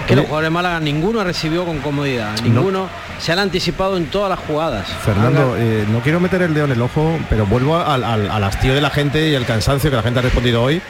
Que 0.06 0.16
los 0.16 0.26
jugadores 0.26 0.46
de 0.48 0.50
Málaga 0.50 0.80
ninguno 0.80 1.24
recibió 1.24 1.64
con 1.64 1.78
comodidad, 1.78 2.38
ninguno 2.42 2.88
se 3.18 3.32
han 3.32 3.38
anticipado 3.38 3.96
en 3.96 4.06
todas 4.06 4.28
las 4.28 4.38
jugadas. 4.40 4.86
Fernando, 5.04 5.56
eh, 5.56 5.86
no 5.90 6.00
quiero 6.00 6.20
meter 6.20 6.42
el 6.42 6.52
dedo 6.52 6.66
en 6.66 6.72
el 6.72 6.82
ojo, 6.82 7.18
pero 7.30 7.46
vuelvo 7.46 7.76
al, 7.76 8.04
al, 8.04 8.44
hastío 8.44 8.74
de 8.74 8.80
la 8.80 8.90
gente 8.90 9.28
y 9.28 9.34
el 9.34 9.46
cansancio 9.46 9.90
que 9.90 9.96
la 9.96 10.02
gente 10.02 10.18
ha 10.18 10.22
respondido 10.22 10.62
hoy. 10.62 10.82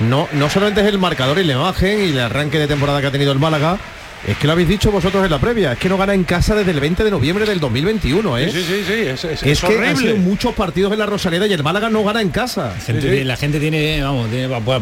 No, 0.00 0.28
no 0.32 0.48
solamente 0.50 0.80
es 0.80 0.86
el 0.88 0.98
marcador 0.98 1.38
y 1.38 1.44
la 1.44 1.54
imagen 1.54 2.00
y 2.04 2.10
el 2.10 2.20
arranque 2.20 2.58
de 2.58 2.66
temporada 2.66 3.00
que 3.00 3.06
ha 3.08 3.10
tenido 3.12 3.32
el 3.32 3.38
Málaga, 3.38 3.78
es 4.26 4.36
que 4.36 4.46
lo 4.46 4.52
habéis 4.52 4.68
dicho 4.68 4.90
vosotros 4.90 5.24
en 5.24 5.30
la 5.30 5.38
previa, 5.38 5.72
es 5.72 5.78
que 5.78 5.88
no 5.88 5.96
gana 5.96 6.14
en 6.14 6.24
casa 6.24 6.54
desde 6.54 6.70
el 6.70 6.80
20 6.80 7.04
de 7.04 7.10
noviembre 7.10 7.46
del 7.46 7.60
2021, 7.60 8.38
¿eh? 8.38 8.50
Sí, 8.50 8.62
sí, 8.62 8.84
sí, 8.86 8.92
es, 8.92 9.24
es, 9.24 9.60
que 9.60 9.86
han 9.86 9.96
sido 9.96 10.16
muchos 10.16 10.54
partidos 10.54 10.92
en 10.92 10.98
la 10.98 11.06
Rosaleda 11.06 11.46
y 11.46 11.52
el 11.52 11.62
Málaga 11.62 11.88
no 11.90 12.04
gana 12.04 12.20
en 12.20 12.30
casa. 12.30 12.74
La 12.88 13.36
gente, 13.36 13.60
tiene, 13.60 14.02
vamos, 14.02 14.28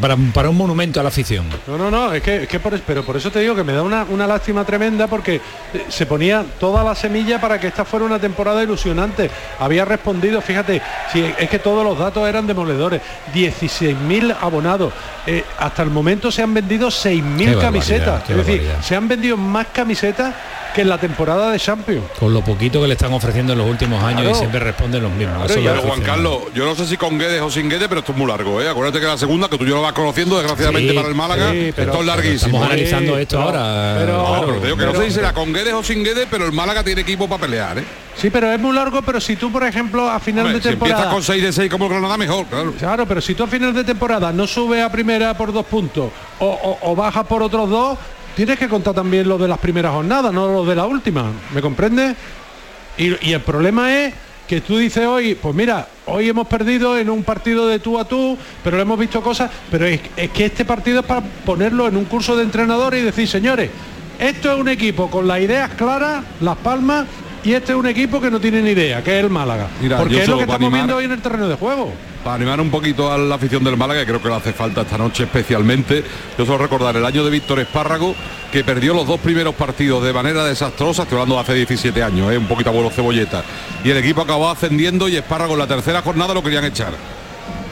para, 0.01 0.51
un 0.51 0.57
monumento 0.57 1.01
a 1.01 1.03
la 1.03 1.09
afición. 1.09 1.47
No, 1.67 1.77
no, 1.77 1.91
no, 1.91 2.13
es 2.13 2.23
que, 2.23 2.47
que 2.47 2.61
por, 2.61 2.79
pero 2.81 3.05
por 3.05 3.17
eso 3.17 3.31
te 3.31 3.41
digo 3.41 3.55
que 3.55 3.65
me 3.65 3.73
da 3.73 3.83
una, 3.83 4.05
una 4.05 4.27
lástima 4.27 4.65
tremenda 4.65 5.07
porque 5.07 5.37
eh, 5.37 5.41
se 5.89 6.07
ponía 6.07 6.45
toda 6.59 6.83
la 6.83 6.95
semilla 6.95 7.41
para 7.41 7.61
que 7.61 7.69
esta 7.69 7.85
fuera 7.85 8.07
una 8.07 8.19
temporada 8.19 8.63
ilusionante. 8.63 9.31
Había 9.59 9.85
respondido, 9.85 10.41
fíjate, 10.41 10.81
si 11.13 11.25
es 11.39 11.49
que 11.49 11.59
todos 11.59 11.85
los 11.85 11.99
datos 11.99 12.29
eran 12.29 12.47
demoledores, 12.47 13.01
16.000 13.35 14.37
abonados. 14.41 14.93
Eh, 15.27 15.45
hasta 15.59 15.83
el 15.83 15.91
momento 15.91 16.31
se 16.31 16.43
han 16.43 16.55
vendido 16.55 16.89
6.000 16.89 17.61
camisetas. 17.61 18.31
Es 18.31 18.37
decir, 18.37 18.71
se 18.81 18.95
han 18.95 19.09
vendido 19.09 19.26
más 19.35 19.67
camisetas 19.73 20.35
que 20.77 20.83
en 20.83 20.91
la 20.91 20.99
temporada 20.99 21.51
de 21.51 21.59
Champions. 21.59 22.05
Con 22.21 22.35
lo 22.35 22.43
poquito 22.43 22.83
que 22.83 22.87
le 22.87 22.93
están 22.93 23.11
ofreciendo 23.15 23.55
en 23.55 23.59
los 23.59 23.67
últimos 23.67 24.03
años 24.05 24.31
y 24.31 24.35
siempre 24.35 24.61
responden 24.61 25.03
los 25.03 25.13
mismos. 25.13 25.51
pero 25.51 25.81
Juan 25.81 26.03
Carlos, 26.03 26.43
yo 26.55 26.67
no 26.67 26.75
sé 26.75 26.87
si 26.87 26.99
con 26.99 27.19
Guedes 27.19 27.41
o 27.41 27.51
sin 27.51 27.71
Guedes, 27.71 27.89
pero 27.89 28.01
esto 28.01 28.13
es 28.13 28.19
muy 28.19 28.27
largo, 28.27 28.61
¿eh? 28.61 28.69
Acuérdate 28.69 29.01
que 29.01 29.07
la 29.07 29.17
segunda, 29.17 29.49
que 29.49 29.57
tú 29.57 29.65
ya 29.65 29.71
lo 29.71 29.81
vas 29.81 29.95
conociendo, 29.95 30.37
desgraciadamente 30.37 30.93
para 30.93 31.09
el 31.09 31.15
Málaga, 31.15 31.55
esto 31.55 31.81
es 31.83 32.07
larguísimo. 32.07 32.59
Estamos 32.59 32.67
analizando 32.67 33.19
esto 33.19 33.41
ahora. 33.41 33.95
Pero, 34.61 34.77
que 34.77 34.85
no 34.85 34.95
sé 34.95 35.05
si 35.07 35.11
será 35.13 35.33
con 35.33 35.51
Guedes 35.51 35.73
o 35.73 35.83
sin 35.83 36.05
Guedes, 36.05 36.29
pero 36.31 36.45
el 36.45 36.53
Málaga 36.53 36.85
tiene 36.85 37.01
equipo 37.01 37.27
para 37.27 37.41
pelear, 37.41 37.79
¿eh? 37.79 37.85
Sí, 38.15 38.29
pero 38.31 38.53
es 38.53 38.61
muy 38.61 38.75
largo, 38.75 39.01
pero 39.03 39.21
si 39.21 39.37
tú, 39.37 39.51
por 39.51 39.65
ejemplo, 39.65 40.09
a 40.09 40.19
final 40.21 40.53
de 40.53 40.61
temporada... 40.61 41.05
Si 41.05 41.11
con 41.11 41.23
6 41.23 41.43
de 41.43 41.53
6 41.53 41.71
como 41.71 41.89
Granada, 41.89 42.17
mejor, 42.17 42.47
claro. 42.47 42.73
Claro, 42.79 43.07
pero 43.07 43.21
si 43.21 43.35
tú 43.35 43.45
a 43.45 43.47
final 43.47 43.75
de 43.75 43.85
temporada 43.85 44.33
no 44.33 44.47
subes 44.47 44.83
a 44.83 44.91
primera 44.91 45.35
por 45.35 45.53
dos 45.53 45.67
puntos 45.67 46.11
o, 46.39 46.47
o, 46.47 46.91
o 46.91 46.97
bajas 46.97 47.27
por 47.27 47.43
otros 47.43 47.69
dos, 47.69 47.99
tienes 48.37 48.59
que 48.59 48.69
contar 48.69 48.95
también 48.95 49.27
lo 49.27 49.39
de 49.39 49.49
las 49.49 49.59
primeras 49.59 49.93
jornadas, 49.93 50.33
no 50.33 50.47
lo 50.53 50.65
de 50.65 50.77
la 50.77 50.85
última. 50.85 51.33
¿Me 51.55 51.63
comprende? 51.63 52.15
Y, 52.99 53.33
el 53.33 53.41
problema 53.41 53.93
es 53.93 54.15
que 54.47 54.61
tú 54.61 54.77
dices 54.77 55.07
hoy, 55.07 55.35
pues 55.35 55.55
mira, 55.55 55.89
hoy 56.05 56.29
hemos 56.29 56.47
perdido 56.47 56.97
en 56.99 57.11
un 57.11 57.25
partido 57.25 57.67
de 57.67 57.79
tú 57.79 57.99
a 57.99 58.05
tú, 58.05 58.37
pero 58.63 58.81
hemos 58.81 58.99
visto 58.99 59.23
cosas, 59.23 59.51
pero 59.71 59.87
es, 59.87 60.01
que 60.33 60.45
este 60.45 60.65
partido 60.65 61.01
es 61.01 61.07
para 61.07 61.23
ponerlo 61.45 61.89
en 61.89 61.97
un 61.97 62.05
curso 62.05 62.37
de 62.37 62.45
entrenadores 62.45 63.03
y 63.03 63.05
decir, 63.05 63.27
señores, 63.27 63.71
esto 64.19 64.53
es 64.53 64.59
un 64.59 64.69
equipo 64.69 65.11
con 65.11 65.27
las 65.27 65.41
ideas 65.41 65.71
claras, 65.71 66.23
las 66.41 66.57
palmas, 66.59 67.07
y 67.43 67.55
este 67.55 67.73
es 67.73 67.79
un 67.79 67.87
equipo 67.87 68.21
que 68.21 68.31
no 68.31 68.39
tiene 68.39 68.61
ni 68.61 68.71
idea, 68.71 69.03
que 69.03 69.19
es 69.19 69.25
el 69.25 69.31
Málaga. 69.31 69.69
porque 69.97 70.23
es 70.23 70.29
lo 70.29 70.37
que 70.37 70.45
estamos 70.45 70.73
viendo 70.73 70.97
hoy 70.97 71.07
en 71.07 71.13
el 71.13 71.23
terreno 71.23 71.49
de 71.49 71.55
juego. 71.55 71.93
Para 72.27 72.39
animar 72.39 72.61
un 72.61 72.71
poquito 72.71 73.13
a 73.13 73.17
la 73.17 73.37
afición 73.37 73.63
del 73.63 73.77
Málaga, 73.77 74.01
que 74.01 74.07
creo 74.07 74.21
que 74.21 74.29
le 74.29 74.35
hace 74.35 74.53
falta 74.53 74.81
esta 74.81 74.99
noche 74.99 75.23
especialmente, 75.23 76.03
yo 76.37 76.45
solo 76.45 76.59
recordar 76.59 76.97
el 76.97 77.07
año 77.07 77.25
de 77.25 77.31
Víctor 77.31 77.61
Espárrago, 77.61 78.17
que 78.51 78.65
perdió 78.65 78.95
los 78.95 79.07
dos 79.07 79.21
primeros 79.21 79.55
partidos 79.55 80.03
de 80.03 80.13
manera 80.13 80.45
desastrosa, 80.45 81.05
estoy 81.05 81.19
hablando 81.19 81.37
de 81.37 81.43
hace 81.43 81.55
17 81.55 82.03
años, 82.03 82.33
¿eh? 82.33 82.37
un 82.37 82.49
poquito 82.49 82.71
abuelo 82.71 82.91
cebolleta, 82.91 83.45
y 83.85 83.91
el 83.91 83.99
equipo 83.99 84.23
acabó 84.23 84.51
ascendiendo 84.51 85.09
y 85.09 85.15
Espárrago 85.15 85.53
en 85.53 85.61
la 85.61 85.69
tercera 85.69 86.03
jornada 86.03 86.35
lo 86.35 86.43
querían 86.43 86.65
echar. 86.65 86.95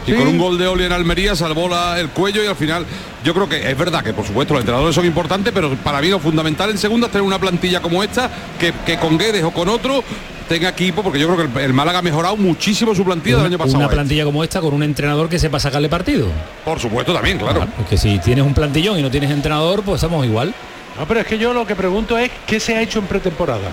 Y 0.06 0.12
con 0.12 0.28
un 0.28 0.38
gol 0.38 0.56
de 0.56 0.68
Oli 0.68 0.84
en 0.84 0.92
Almería 0.92 1.34
salvó 1.34 1.68
el 1.96 2.10
cuello 2.10 2.44
y 2.44 2.46
al 2.46 2.54
final 2.56 2.86
yo 3.24 3.34
creo 3.34 3.48
que 3.48 3.70
es 3.70 3.76
verdad 3.76 4.04
que 4.04 4.12
por 4.12 4.24
supuesto 4.24 4.54
los 4.54 4.60
entrenadores 4.60 4.94
son 4.94 5.06
importantes, 5.06 5.52
pero 5.52 5.74
para 5.76 6.00
mí 6.00 6.10
lo 6.10 6.20
fundamental 6.20 6.70
en 6.70 6.78
segunda 6.78 7.06
es 7.06 7.12
tener 7.12 7.26
una 7.26 7.40
plantilla 7.40 7.80
como 7.80 8.04
esta 8.04 8.30
que, 8.60 8.98
con 8.98 9.18
Guedes 9.18 9.42
o 9.42 9.50
con 9.50 9.68
otro 9.68 10.04
tenga 10.48 10.68
equipo, 10.68 11.02
porque 11.02 11.18
yo 11.18 11.34
creo 11.34 11.52
que 11.52 11.64
el, 11.64 11.72
Málaga 11.72 11.98
ha 11.98 12.02
mejorado 12.02 12.36
muchísimo 12.36 12.94
su 12.94 13.04
plantilla 13.04 13.38
del 13.38 13.46
año 13.46 13.58
pasado. 13.58 13.78
Una 13.78 13.88
plantilla 13.88 14.24
como 14.24 14.42
esta 14.44 14.60
con 14.60 14.74
un 14.74 14.82
entrenador 14.82 15.28
que 15.28 15.38
sepa 15.38 15.58
sacarle 15.60 15.88
partido. 15.88 16.28
Por 16.64 16.78
supuesto 16.80 17.12
también, 17.12 17.38
claro. 17.38 17.66
porque 17.76 17.96
si 17.96 18.18
tienes 18.18 18.44
un 18.44 18.54
plantillón 18.54 18.98
y 18.98 19.02
no 19.02 19.10
tienes 19.10 19.30
entrenador, 19.30 19.82
pues 19.82 20.02
estamos 20.02 20.24
igual. 20.24 20.54
No, 20.98 21.06
pero 21.06 21.20
es 21.20 21.26
que 21.26 21.38
yo 21.38 21.52
lo 21.52 21.66
que 21.66 21.74
pregunto 21.74 22.16
es 22.16 22.30
qué 22.46 22.60
se 22.60 22.76
ha 22.76 22.82
hecho 22.82 23.00
en 23.00 23.06
pretemporada. 23.06 23.70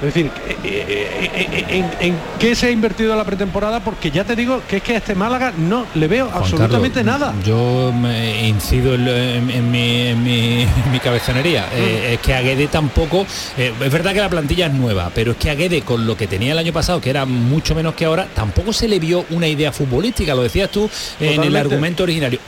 Es 0.00 0.14
decir, 0.14 0.30
eh, 0.46 0.56
eh, 0.64 1.64
eh, 1.68 1.84
¿en, 2.00 2.16
qué 2.38 2.54
se 2.54 2.68
ha 2.68 2.70
invertido 2.70 3.16
la 3.16 3.24
pretemporada? 3.24 3.80
Porque 3.80 4.12
ya 4.12 4.22
te 4.22 4.36
digo 4.36 4.62
que 4.68 4.76
es 4.76 4.82
que 4.82 4.94
a 4.94 4.98
este 4.98 5.16
Málaga 5.16 5.52
no 5.56 5.86
le 5.96 6.06
veo 6.06 6.30
absolutamente 6.32 7.02
nada. 7.02 7.34
Yo 7.44 7.92
me 7.92 8.46
incido 8.46 8.94
en, 8.94 9.72
mi, 9.72 11.00
cabezonería. 11.02 11.66
Mm. 11.66 12.12
es 12.12 12.18
que 12.20 12.32
a 12.32 12.42
Guede 12.42 12.68
tampoco... 12.68 13.26
es 13.56 13.92
verdad 13.92 14.12
que 14.12 14.20
la 14.20 14.28
plantilla 14.28 14.66
es 14.66 14.72
nueva, 14.72 15.10
pero 15.12 15.32
es 15.32 15.36
que 15.36 15.50
a 15.50 15.56
Guede 15.56 15.82
con 15.82 16.06
lo 16.06 16.16
que 16.16 16.28
tenía 16.28 16.52
el 16.52 16.58
año 16.58 16.72
pasado, 16.72 17.00
que 17.00 17.10
era 17.10 17.24
mucho 17.24 17.74
menos 17.74 17.94
que 17.94 18.04
ahora, 18.04 18.28
tampoco 18.34 18.72
se 18.72 18.86
le 18.86 19.00
vio 19.00 19.24
una 19.30 19.48
idea 19.48 19.72
futbolística. 19.72 20.32
Lo 20.34 20.42
decías 20.42 20.70
tú 20.70 20.88
en 21.18 21.42
el 21.42 21.56
argumento 21.56 22.04
originario. 22.04 22.38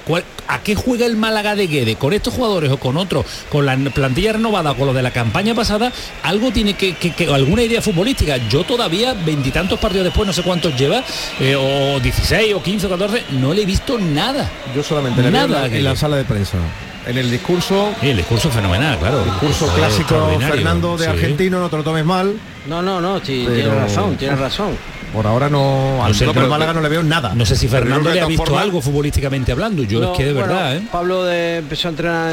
¿A 0.46 0.60
qué 0.60 0.76
juega 0.76 1.06
el 1.06 1.16
Málaga 1.16 1.56
de 1.56 1.66
Guede? 1.66 1.96
¿Con 1.96 2.12
estos 2.12 2.34
jugadores 2.34 2.70
o 2.70 2.76
con 2.76 2.96
otros? 2.96 3.26
¿Con 3.50 3.66
la 3.66 3.76
plantilla 3.76 4.34
renovada 4.34 4.72
o 4.72 4.76
con 4.76 4.86
lo 4.86 4.94
de 4.94 5.02
la 5.02 5.10
campaña 5.10 5.54
pasada? 5.54 5.92
Algo 6.22 6.52
tiene 6.52 6.74
que 6.74 6.94
alguna 7.40 7.62
idea 7.62 7.82
futbolística. 7.82 8.36
Yo 8.48 8.64
todavía, 8.64 9.14
veintitantos 9.14 9.78
partidos 9.78 10.04
después, 10.04 10.26
no 10.26 10.32
sé 10.32 10.42
cuántos 10.42 10.76
lleva, 10.76 11.02
eh, 11.40 11.56
o 11.56 12.00
16 12.00 12.54
o 12.54 12.62
15 12.62 12.86
o 12.86 12.90
14, 12.90 13.24
no 13.32 13.52
le 13.52 13.62
he 13.62 13.66
visto 13.66 13.98
nada. 13.98 14.50
Yo 14.74 14.82
solamente 14.82 15.30
nada 15.30 15.66
en 15.66 15.84
la, 15.84 15.96
sala 15.96 16.16
de 16.16 16.24
prensa. 16.24 16.58
En 17.06 17.16
el 17.16 17.30
discurso. 17.30 17.92
el 18.02 18.16
discurso 18.16 18.50
fenomenal, 18.50 18.98
claro. 18.98 19.24
discurso 19.24 19.66
clásico 19.74 20.38
Fernando 20.38 20.96
de 20.96 21.08
argentino, 21.08 21.58
no 21.58 21.68
te 21.68 21.76
lo 21.76 21.82
tomes 21.82 22.04
mal. 22.04 22.34
No, 22.66 22.82
no, 22.82 23.00
no, 23.00 23.18
sí, 23.18 23.46
tienes 23.52 23.74
razón, 23.74 24.16
tienes 24.16 24.38
razón. 24.38 24.76
Por 25.12 25.26
ahora 25.26 25.48
no, 25.48 26.04
al 26.04 26.14
no, 26.24 26.48
Málaga 26.48 26.72
no 26.72 26.80
le 26.80 26.88
veo 26.88 27.02
nada. 27.02 27.34
No 27.34 27.44
sé 27.44 27.56
si 27.56 27.66
Fernando 27.66 28.10
le 28.10 28.20
ha 28.20 28.26
visto 28.26 28.56
algo 28.56 28.80
futbolísticamente 28.80 29.50
hablando. 29.50 29.82
Yo 29.82 30.12
es 30.12 30.16
que 30.16 30.24
de 30.24 30.32
verdad, 30.32 30.76
¿eh? 30.76 30.82
Pablo 30.92 31.24
de, 31.24 31.56
empezó 31.58 31.88
a 31.88 31.90
entrenar 31.90 32.32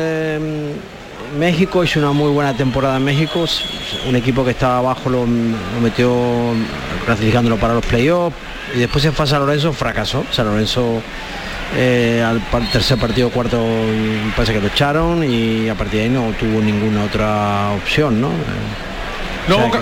México 1.35 1.83
hizo 1.83 1.99
una 1.99 2.11
muy 2.11 2.31
buena 2.31 2.55
temporada 2.55 2.97
en 2.97 3.03
México, 3.03 3.45
un 4.07 4.15
equipo 4.15 4.43
que 4.43 4.51
estaba 4.51 4.77
abajo 4.77 5.09
lo, 5.09 5.25
metió 5.81 6.15
clasificándolo 7.05 7.57
para 7.57 7.73
los 7.73 7.85
playoffs 7.85 8.35
y 8.75 8.79
después 8.79 9.03
en 9.05 9.13
fase 9.13 9.35
a 9.35 9.39
Lorenzo 9.39 9.73
fracasó. 9.73 10.23
San 10.31 10.47
Lorenzo 10.47 11.01
eh, 11.75 12.23
al, 12.25 12.41
tercer 12.71 12.97
partido 12.97 13.29
cuarto 13.29 13.63
parece 14.35 14.53
que 14.53 14.61
lo 14.61 14.67
echaron 14.67 15.23
y 15.23 15.69
a 15.69 15.75
partir 15.75 15.99
de 15.99 16.05
ahí 16.05 16.09
no 16.09 16.31
tuvo 16.39 16.61
ninguna 16.61 17.03
otra 17.03 17.71
opción, 17.71 18.21
¿no? 18.21 18.29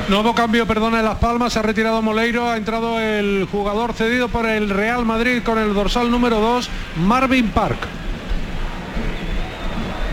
Nuevo, 0.10 0.36
cambio, 0.36 0.68
perdona, 0.68 1.00
en 1.00 1.06
Las 1.06 1.18
Palmas, 1.18 1.54
se 1.54 1.58
ha 1.58 1.64
retirado 1.64 2.00
Moleiro, 2.04 2.48
ha 2.48 2.58
entrado 2.58 3.00
el 3.00 3.48
jugador 3.52 3.94
cedido 3.94 4.28
por 4.28 4.46
el 4.46 4.70
Real 4.70 5.06
Madrid 5.06 5.42
con 5.44 5.58
el 5.58 5.74
dorsal 5.74 6.12
número 6.12 6.40
2, 6.40 6.70
Marvin 6.98 7.50
Park. 7.50 7.80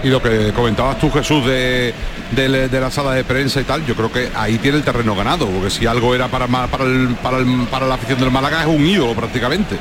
Y 0.04 0.08
lo 0.08 0.20
que 0.20 0.52
comentabas 0.52 0.98
tú, 0.98 1.10
Jesús, 1.10 1.44
de, 1.46 1.94
de, 2.32 2.80
la 2.80 2.90
sala 2.90 3.12
de 3.12 3.22
prensa 3.24 3.60
y 3.60 3.64
tal, 3.64 3.86
yo 3.86 3.94
creo 3.94 4.10
que 4.10 4.30
ahí 4.34 4.58
tiene 4.58 4.78
el 4.78 4.84
terreno 4.84 5.14
ganado, 5.14 5.46
porque 5.46 5.70
si 5.70 5.86
algo 5.86 6.14
era 6.14 6.28
para, 6.28 6.48
para, 6.48 6.84
el, 6.84 7.14
para, 7.22 7.38
el, 7.38 7.66
para 7.70 7.86
la 7.86 7.94
afición 7.94 8.18
del 8.18 8.30
Málaga 8.30 8.62
es 8.62 8.66
un 8.66 8.84
ídolo 8.84 9.14
prácticamente. 9.14 9.76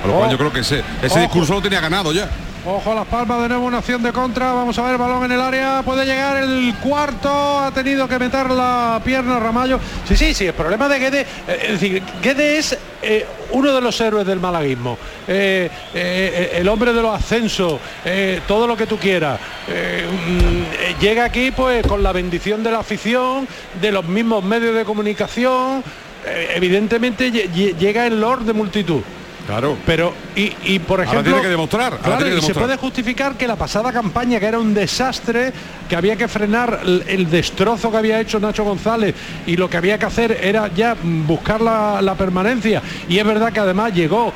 Por 0.00 0.10
lo 0.10 0.16
cual 0.18 0.28
oh. 0.28 0.32
yo 0.32 0.38
creo 0.38 0.52
que 0.52 0.60
ese, 0.60 0.82
ese 1.02 1.20
discurso 1.20 1.54
lo 1.54 1.62
tenía 1.62 1.80
ganado 1.80 2.12
ya. 2.12 2.28
Ojo 2.68 2.90
a 2.90 2.94
las 2.96 3.06
palmas, 3.06 3.42
de 3.42 3.48
nuevo 3.48 3.64
una 3.64 3.78
acción 3.78 4.02
de 4.02 4.12
contra. 4.12 4.52
Vamos 4.52 4.76
a 4.76 4.82
ver, 4.82 4.98
balón 4.98 5.24
en 5.24 5.30
el 5.30 5.40
área. 5.40 5.82
Puede 5.84 6.04
llegar 6.04 6.42
el 6.42 6.74
cuarto. 6.82 7.60
Ha 7.60 7.70
tenido 7.70 8.08
que 8.08 8.18
meter 8.18 8.50
la 8.50 9.00
pierna 9.04 9.38
Ramallo. 9.38 9.78
Sí, 10.04 10.16
sí, 10.16 10.34
sí. 10.34 10.46
El 10.46 10.52
problema 10.54 10.88
de 10.88 10.98
Guede. 10.98 11.20
Eh, 11.20 11.60
es 11.62 11.72
decir, 11.80 12.02
Guede 12.20 12.58
es 12.58 12.76
eh, 13.02 13.24
uno 13.52 13.72
de 13.72 13.80
los 13.80 14.00
héroes 14.00 14.26
del 14.26 14.40
malaguismo. 14.40 14.98
Eh, 15.28 15.70
el 16.54 16.68
hombre 16.68 16.92
de 16.92 17.02
los 17.02 17.14
ascensos. 17.14 17.78
todo 18.48 18.66
lo 18.66 18.76
que 18.76 18.86
tú 18.86 18.98
quieras. 18.98 19.38
Mm, 19.68 21.00
llega 21.00 21.22
aquí 21.22 21.52
pues 21.52 21.86
con 21.86 22.02
la 22.02 22.10
bendición 22.10 22.64
de 22.64 22.72
la 22.72 22.80
afición, 22.80 23.46
de 23.80 23.92
los 23.92 24.04
mismos 24.04 24.42
medios 24.42 24.74
de 24.74 24.84
comunicación. 24.84 25.84
evidentemente 26.52 27.30
llega 27.30 28.08
el 28.08 28.20
Lord 28.20 28.40
de 28.40 28.52
multitud. 28.54 29.02
Claro. 29.46 29.76
Pero, 29.86 30.12
y, 30.34 30.78
por 30.80 31.00
ejemplo. 31.00 31.22
tiene 31.22 31.40
que 31.40 31.48
demostrar. 31.48 31.98
y 32.36 32.42
se 32.42 32.54
puede 32.54 32.76
justificar 32.76 33.36
que 33.36 33.46
la 33.46 33.56
pasada 33.56 33.92
campaña, 33.92 34.40
que 34.40 34.46
era 34.46 34.58
un 34.58 34.74
desastre, 34.74 35.52
que 35.88 35.94
había 35.94 36.16
que 36.16 36.26
frenar 36.26 36.80
el, 36.84 37.30
destrozo 37.30 37.90
que 37.90 37.96
había 37.96 38.20
hecho 38.20 38.40
Nacho 38.40 38.64
González 38.64 39.14
y 39.46 39.56
lo 39.56 39.70
que 39.70 39.76
había 39.76 39.98
que 39.98 40.06
hacer 40.06 40.38
era 40.42 40.68
ya 40.74 40.96
buscar 41.02 41.60
la, 41.60 42.14
permanencia. 42.16 42.82
Y 43.08 43.18
es 43.18 43.24
verdad 43.24 43.52
que 43.52 43.60
además 43.60 43.92
llegó 43.92 44.32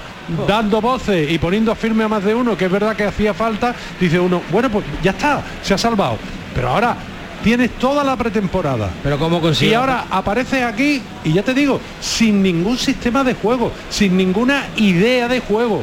dando 0.47 0.81
voces 0.81 1.31
y 1.31 1.39
poniendo 1.39 1.75
firme 1.75 2.05
a 2.05 2.09
más 2.09 2.23
de 2.23 2.35
uno, 2.35 2.57
que 2.57 2.67
es 2.67 2.71
verdad 2.71 2.95
que 2.95 3.05
hacía 3.05 3.35
falta, 3.35 3.75
dice 3.99 4.21
uno, 4.21 4.43
bueno, 4.51 4.71
pues 4.71 4.85
ya 5.03 5.11
está, 5.13 5.43
se 5.63 5.75
ha 5.75 5.79
salvado. 5.79 6.19
Pero 6.55 6.69
ahora 6.69 6.97
tienes 7.43 7.71
toda 7.79 8.05
la 8.05 8.17
pretemporada. 8.17 8.91
Pero 9.03 9.19
cómo 9.19 9.41
consigue. 9.41 9.71
Y 9.71 9.75
ahora 9.75 10.07
apareces 10.11 10.63
aquí 10.63 11.03
y 11.25 11.33
ya 11.33 11.43
te 11.43 11.55
digo, 11.55 11.81
sin 12.01 12.43
ningún 12.43 12.79
sistema 12.79 13.25
de 13.25 13.35
juego, 13.35 13.73
sin 13.89 14.17
ninguna 14.17 14.67
idea 14.77 15.29
de 15.29 15.41
juego. 15.41 15.83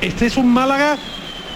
Este 0.00 0.26
es 0.26 0.36
un 0.36 0.52
Málaga 0.52 0.96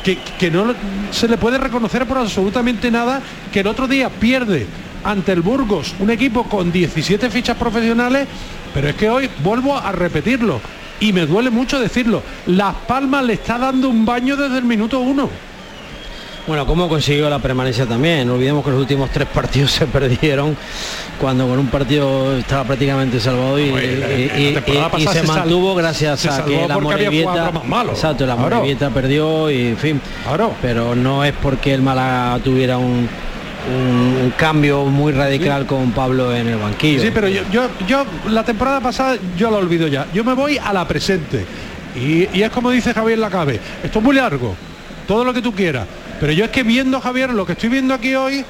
que, 0.05 0.19
que 0.39 0.51
no 0.51 0.75
se 1.11 1.29
le 1.29 1.37
puede 1.37 1.59
reconocer 1.59 2.07
por 2.07 2.19
absolutamente 2.19 2.91
nada, 2.91 3.21
que 3.53 3.61
el 3.61 3.67
otro 3.67 3.87
día 3.87 4.09
pierde 4.09 4.67
ante 5.05 5.33
el 5.33 5.41
Burgos, 5.41 5.95
un 5.99 6.11
equipo 6.11 6.45
con 6.45 6.71
17 6.71 7.31
fichas 7.31 7.57
profesionales, 7.57 8.27
pero 8.75 8.89
es 8.89 8.95
que 8.95 9.09
hoy 9.09 9.31
vuelvo 9.43 9.77
a 9.77 9.93
repetirlo 9.93 10.61
y 11.01 11.13
me 11.13 11.27
duele 11.27 11.51
mucho 11.51 11.81
decirlo, 11.81 12.23
Las 12.47 12.75
Palmas 12.87 13.25
le 13.25 13.33
está 13.33 13.59
dando 13.59 13.89
un 13.89 14.05
baño 14.05 14.37
desde 14.37 14.59
el 14.59 14.65
minuto 14.65 15.01
uno. 15.01 15.31
Bueno, 16.51 16.67
¿cómo 16.67 16.89
consiguió 16.89 17.31
la 17.31 17.39
permanencia 17.39 17.87
también? 17.87 18.27
No 18.27 18.35
olvidemos 18.35 18.65
que 18.65 18.73
los 18.73 18.81
últimos 18.81 19.09
tres 19.11 19.29
partidos 19.29 19.71
se 19.71 19.87
perdieron 19.87 20.57
cuando 21.21 21.47
con 21.47 21.61
un 21.61 21.69
partido 21.69 22.37
estaba 22.37 22.65
prácticamente 22.65 23.21
salvado 23.21 23.57
y, 23.61 23.71
se, 25.13 25.23
mantuvo 25.23 25.77
gracias 25.77 26.27
a 26.27 26.45
que 26.45 26.67
la 26.67 26.79
Morevieta, 26.81 27.53
exacto, 27.91 28.27
la 28.27 28.35
Morevieta 28.35 28.91
perdió 28.91 29.49
y 29.49 29.69
en 29.69 29.77
fin. 29.77 30.01
Pero 30.61 30.97
no 30.97 31.23
es 31.23 31.35
porque 31.41 31.73
el 31.73 31.83
Málaga 31.83 32.41
tuviera 32.43 32.79
un, 32.79 33.09
un, 33.69 34.33
cambio 34.37 34.87
muy 34.87 35.13
radical 35.13 35.67
con 35.67 35.93
Pablo 35.93 36.35
en 36.35 36.49
el 36.49 36.59
banquillo. 36.59 37.01
Sí, 37.01 37.13
pero 37.15 37.29
yo, 37.29 37.43
yo, 37.53 37.69
yo 37.87 38.05
la 38.29 38.43
temporada 38.43 38.81
pasada 38.81 39.17
yo 39.39 39.53
la 39.53 39.59
olvido 39.59 39.87
ya. 39.87 40.09
Yo 40.13 40.25
me 40.25 40.35
voy 40.35 40.59
a 40.59 40.73
la 40.73 40.85
presente. 40.89 41.47
Y, 41.95 42.27
y 42.37 42.43
es 42.43 42.51
como 42.51 42.73
dice 42.73 42.93
Javier 42.93 43.21
Lacabe, 43.21 43.61
esto 43.85 44.01
es 44.01 44.05
muy 44.05 44.17
largo, 44.17 44.57
todo 45.07 45.23
lo 45.23 45.33
que 45.33 45.43
tú 45.43 45.53
quieras 45.53 45.87
pero 46.21 46.33
yo 46.33 46.45
es 46.45 46.51
que 46.51 46.63
viendo, 46.63 47.01
Javier, 47.01 47.31
lo 47.31 47.47
que 47.47 47.53
estoy 47.53 47.71
viendo 47.71 47.95
aquí 47.95 48.15
hoy, 48.15 48.45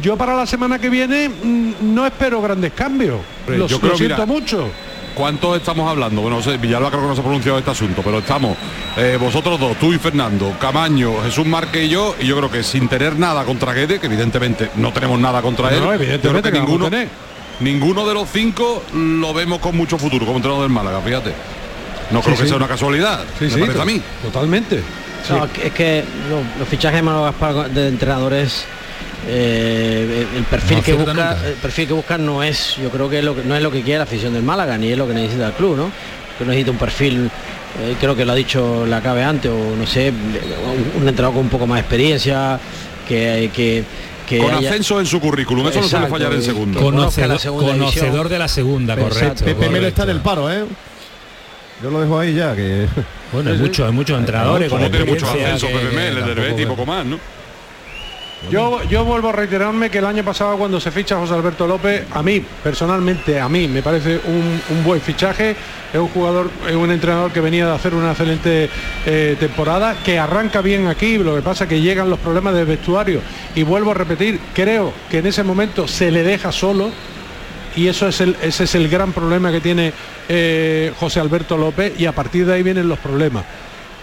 yo 0.00 0.16
para 0.16 0.36
la 0.36 0.46
semana 0.46 0.78
que 0.78 0.88
viene 0.88 1.28
mm, 1.28 1.72
no 1.94 2.06
espero 2.06 2.40
grandes 2.40 2.72
cambios. 2.72 3.18
Lo, 3.48 3.66
yo 3.66 3.80
creo, 3.80 3.96
siento 3.96 4.24
mucho. 4.26 4.70
¿Cuántos 5.14 5.56
estamos 5.56 5.90
hablando? 5.90 6.22
Bueno, 6.22 6.36
no 6.36 6.42
sé, 6.42 6.58
Villalba 6.58 6.90
creo 6.90 7.02
que 7.02 7.08
no 7.08 7.14
se 7.14 7.20
ha 7.20 7.24
pronunciado 7.24 7.58
este 7.58 7.72
asunto, 7.72 8.02
pero 8.04 8.18
estamos 8.18 8.56
eh, 8.96 9.18
vosotros 9.20 9.58
dos, 9.58 9.76
tú 9.76 9.92
y 9.92 9.98
Fernando, 9.98 10.54
Camaño, 10.60 11.20
Jesús 11.24 11.44
Márquez 11.44 11.86
y 11.86 11.88
yo, 11.88 12.14
y 12.20 12.26
yo 12.26 12.36
creo 12.36 12.50
que 12.52 12.62
sin 12.62 12.88
tener 12.88 13.18
nada 13.18 13.42
contra 13.44 13.72
Guede, 13.72 13.98
que 13.98 14.06
evidentemente 14.06 14.70
no 14.76 14.92
tenemos 14.92 15.18
nada 15.18 15.42
contra 15.42 15.74
él, 15.74 15.82
evidentemente 15.92 16.52
que 16.52 16.60
ninguno, 16.60 16.88
ninguno 17.58 18.06
de 18.06 18.14
los 18.14 18.28
cinco 18.30 18.84
lo 18.94 19.34
vemos 19.34 19.58
con 19.58 19.76
mucho 19.76 19.98
futuro 19.98 20.24
como 20.24 20.36
entrenador 20.36 20.62
del 20.62 20.72
Málaga, 20.72 21.00
fíjate. 21.00 21.32
No 22.12 22.20
creo 22.20 22.36
que 22.36 22.46
sea 22.46 22.56
una 22.56 22.68
casualidad, 22.68 23.24
me 23.40 23.48
parece 23.48 23.82
a 23.82 23.84
mí. 23.84 24.00
Totalmente 24.22 24.84
es 25.30 25.72
que 25.72 26.04
los, 26.58 26.68
fichajes 26.68 27.02
de 27.02 27.68
de 27.80 27.88
entrenadores 27.88 28.64
eh, 29.26 30.26
el 30.36 30.44
perfil 30.44 30.82
que 30.82 30.92
busca 30.94 31.36
el 31.46 31.54
perfil 31.54 31.86
que 31.88 31.92
buscan 31.92 32.24
no 32.24 32.42
es 32.42 32.76
yo 32.76 32.90
creo 32.90 33.08
que, 33.08 33.22
lo 33.22 33.34
que 33.34 33.42
no 33.42 33.56
es 33.56 33.62
lo 33.62 33.70
que 33.70 33.82
quiere 33.82 33.98
la 33.98 34.04
afición 34.04 34.32
del 34.32 34.42
Málaga 34.42 34.78
ni 34.78 34.92
es 34.92 34.98
lo 34.98 35.06
que 35.06 35.14
necesita 35.14 35.48
el 35.48 35.52
club 35.54 35.76
no 35.76 35.90
que 36.38 36.44
necesita 36.44 36.70
un 36.70 36.78
perfil 36.78 37.30
eh, 37.80 37.96
creo 38.00 38.14
que 38.16 38.24
lo 38.24 38.32
ha 38.32 38.36
dicho 38.36 38.86
la 38.86 39.00
cabe 39.00 39.24
antes 39.24 39.50
o 39.50 39.76
no 39.76 39.86
sé 39.86 40.12
un, 40.96 41.08
entrenador 41.08 41.34
con 41.34 41.44
un 41.44 41.50
poco 41.50 41.66
más 41.66 41.76
de 41.76 41.80
experiencia 41.80 42.58
que, 43.06 43.50
que 43.54 43.84
con 44.36 44.52
ascenso 44.52 45.00
en 45.00 45.06
su 45.06 45.20
currículum, 45.20 45.68
eso 45.68 45.80
no 45.80 45.88
suele 45.88 46.06
fallar 46.08 46.34
en 46.34 46.42
segundo. 46.42 46.80
conocedor 46.80 48.28
de 48.28 48.38
la 48.38 48.48
segunda, 48.48 48.96
correcto. 48.96 49.44
Pepe 49.44 49.68
Melo 49.70 49.86
está 49.86 50.02
en 50.02 50.10
el 50.10 50.20
paro, 50.20 50.52
¿eh? 50.52 50.64
Yo 51.82 51.90
lo 51.90 52.00
dejo 52.00 52.18
ahí 52.18 52.34
ya, 52.34 52.54
que... 52.54 52.86
Bueno, 53.30 53.50
hay 53.50 53.58
muchos, 53.58 53.86
hay 53.86 53.92
muchos 53.92 54.18
entrenadores 54.18 54.70
con 54.70 54.80
tiene 54.90 55.04
muchos 55.04 55.28
ascensos, 55.28 55.68
Pepe 55.70 56.66
poco 56.66 56.86
más, 56.86 57.04
¿no? 57.04 57.18
Yo, 58.50 58.82
yo 58.84 59.04
vuelvo 59.04 59.28
a 59.28 59.32
reiterarme 59.32 59.90
que 59.90 59.98
el 59.98 60.06
año 60.06 60.24
pasado 60.24 60.56
cuando 60.56 60.80
se 60.80 60.90
ficha 60.90 61.18
José 61.18 61.34
Alberto 61.34 61.66
López, 61.66 62.06
a 62.12 62.22
mí, 62.22 62.42
personalmente, 62.62 63.38
a 63.38 63.48
mí 63.48 63.68
me 63.68 63.82
parece 63.82 64.18
un, 64.24 64.84
buen 64.84 65.00
fichaje. 65.00 65.56
Es 65.92 65.98
un 65.98 66.08
jugador, 66.08 66.48
es 66.66 66.74
un 66.74 66.90
entrenador 66.90 67.32
que 67.32 67.40
venía 67.40 67.66
de 67.66 67.72
hacer 67.72 67.94
una 67.94 68.12
excelente 68.12 68.70
eh, 69.04 69.36
temporada, 69.38 69.96
que 70.04 70.18
arranca 70.18 70.62
bien 70.62 70.86
aquí, 70.86 71.18
lo 71.18 71.34
que 71.34 71.42
pasa 71.42 71.64
es 71.64 71.70
que 71.70 71.80
llegan 71.80 72.08
los 72.08 72.18
problemas 72.20 72.54
del 72.54 72.64
vestuario. 72.64 73.20
Y 73.54 73.62
vuelvo 73.64 73.90
a 73.90 73.94
repetir, 73.94 74.40
creo 74.54 74.92
que 75.10 75.18
en 75.18 75.26
ese 75.26 75.42
momento 75.42 75.86
se 75.88 76.10
le 76.10 76.22
deja 76.22 76.52
solo 76.52 76.90
y 77.78 77.86
eso 77.86 78.08
es 78.08 78.20
el, 78.20 78.36
ese 78.42 78.64
es 78.64 78.74
el 78.74 78.88
gran 78.88 79.12
problema 79.12 79.52
que 79.52 79.60
tiene 79.60 79.92
eh, 80.28 80.92
José 80.98 81.20
Alberto 81.20 81.56
López 81.56 81.92
y 81.96 82.06
a 82.06 82.12
partir 82.12 82.44
de 82.44 82.54
ahí 82.54 82.64
vienen 82.64 82.88
los 82.88 82.98
problemas. 82.98 83.44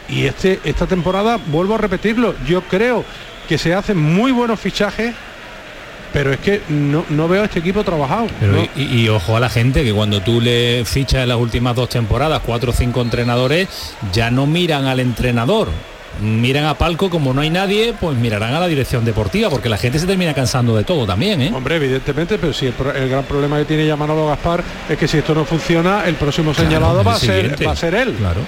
Y 0.07 0.25
este, 0.25 0.61
esta 0.63 0.87
temporada, 0.87 1.37
vuelvo 1.47 1.75
a 1.75 1.77
repetirlo, 1.77 2.35
yo 2.47 2.61
creo 2.61 3.03
que 3.49 3.57
se 3.57 3.73
hacen 3.73 3.97
muy 3.97 4.31
buenos 4.31 4.61
fichajes 4.61 5.13
pero 6.13 6.31
es 6.31 6.39
que 6.39 6.61
no, 6.69 7.27
veo 7.27 7.41
a 7.41 7.45
este 7.45 7.59
equipo 7.59 7.83
trabajado. 7.83 8.27
y, 8.77 9.09
ojo 9.09 9.35
a 9.35 9.41
la 9.41 9.49
gente 9.49 9.83
que 9.83 9.91
cuando 9.91 10.21
tú 10.21 10.39
le 10.39 10.85
fichas 10.85 11.23
en 11.23 11.27
las 11.27 11.37
últimas 11.37 11.75
dos 11.75 11.89
temporadas 11.89 12.41
cuatro 12.45 12.71
o 12.71 12.73
cinco 12.73 13.01
entrenadores, 13.01 13.67
ya 14.13 14.31
no 14.31 14.47
miran 14.47 14.85
al 14.85 15.01
entrenador, 15.01 15.67
miran 16.21 16.65
a 16.65 16.75
palco 16.75 17.09
como 17.09 17.33
no 17.33 17.41
hay 17.41 17.49
nadie, 17.49 17.93
pues 17.99 18.17
mirarán 18.17 18.53
a 18.53 18.59
la 18.59 18.67
dirección 18.67 19.05
deportiva, 19.05 19.49
porque 19.49 19.69
la 19.69 19.77
gente 19.77 19.99
se 19.99 20.07
termina 20.07 20.33
cansando 20.33 20.75
de 20.75 20.83
todo 20.83 21.05
también, 21.05 21.41
¿eh? 21.41 21.51
Hombre, 21.53 21.75
evidentemente, 21.75 22.37
pero 22.37 22.53
si 22.53 22.67
el, 22.67 23.09
gran 23.09 23.23
problema 23.23 23.57
que 23.57 23.65
tiene 23.65 23.85
ya 23.85 23.95
Manolo 23.95 24.27
Gaspar 24.27 24.63
es 24.89 24.97
que 24.97 25.07
si 25.07 25.17
esto 25.17 25.33
no 25.33 25.45
funciona, 25.45 26.05
el 26.05 26.15
próximo 26.15 26.53
señalado 26.53 27.03
va 27.03 27.13
a 27.13 27.19
ser 27.19 27.55
va 27.65 27.71
a 27.71 27.75
ser 27.75 27.95
él. 27.95 28.13
Claro. 28.13 28.41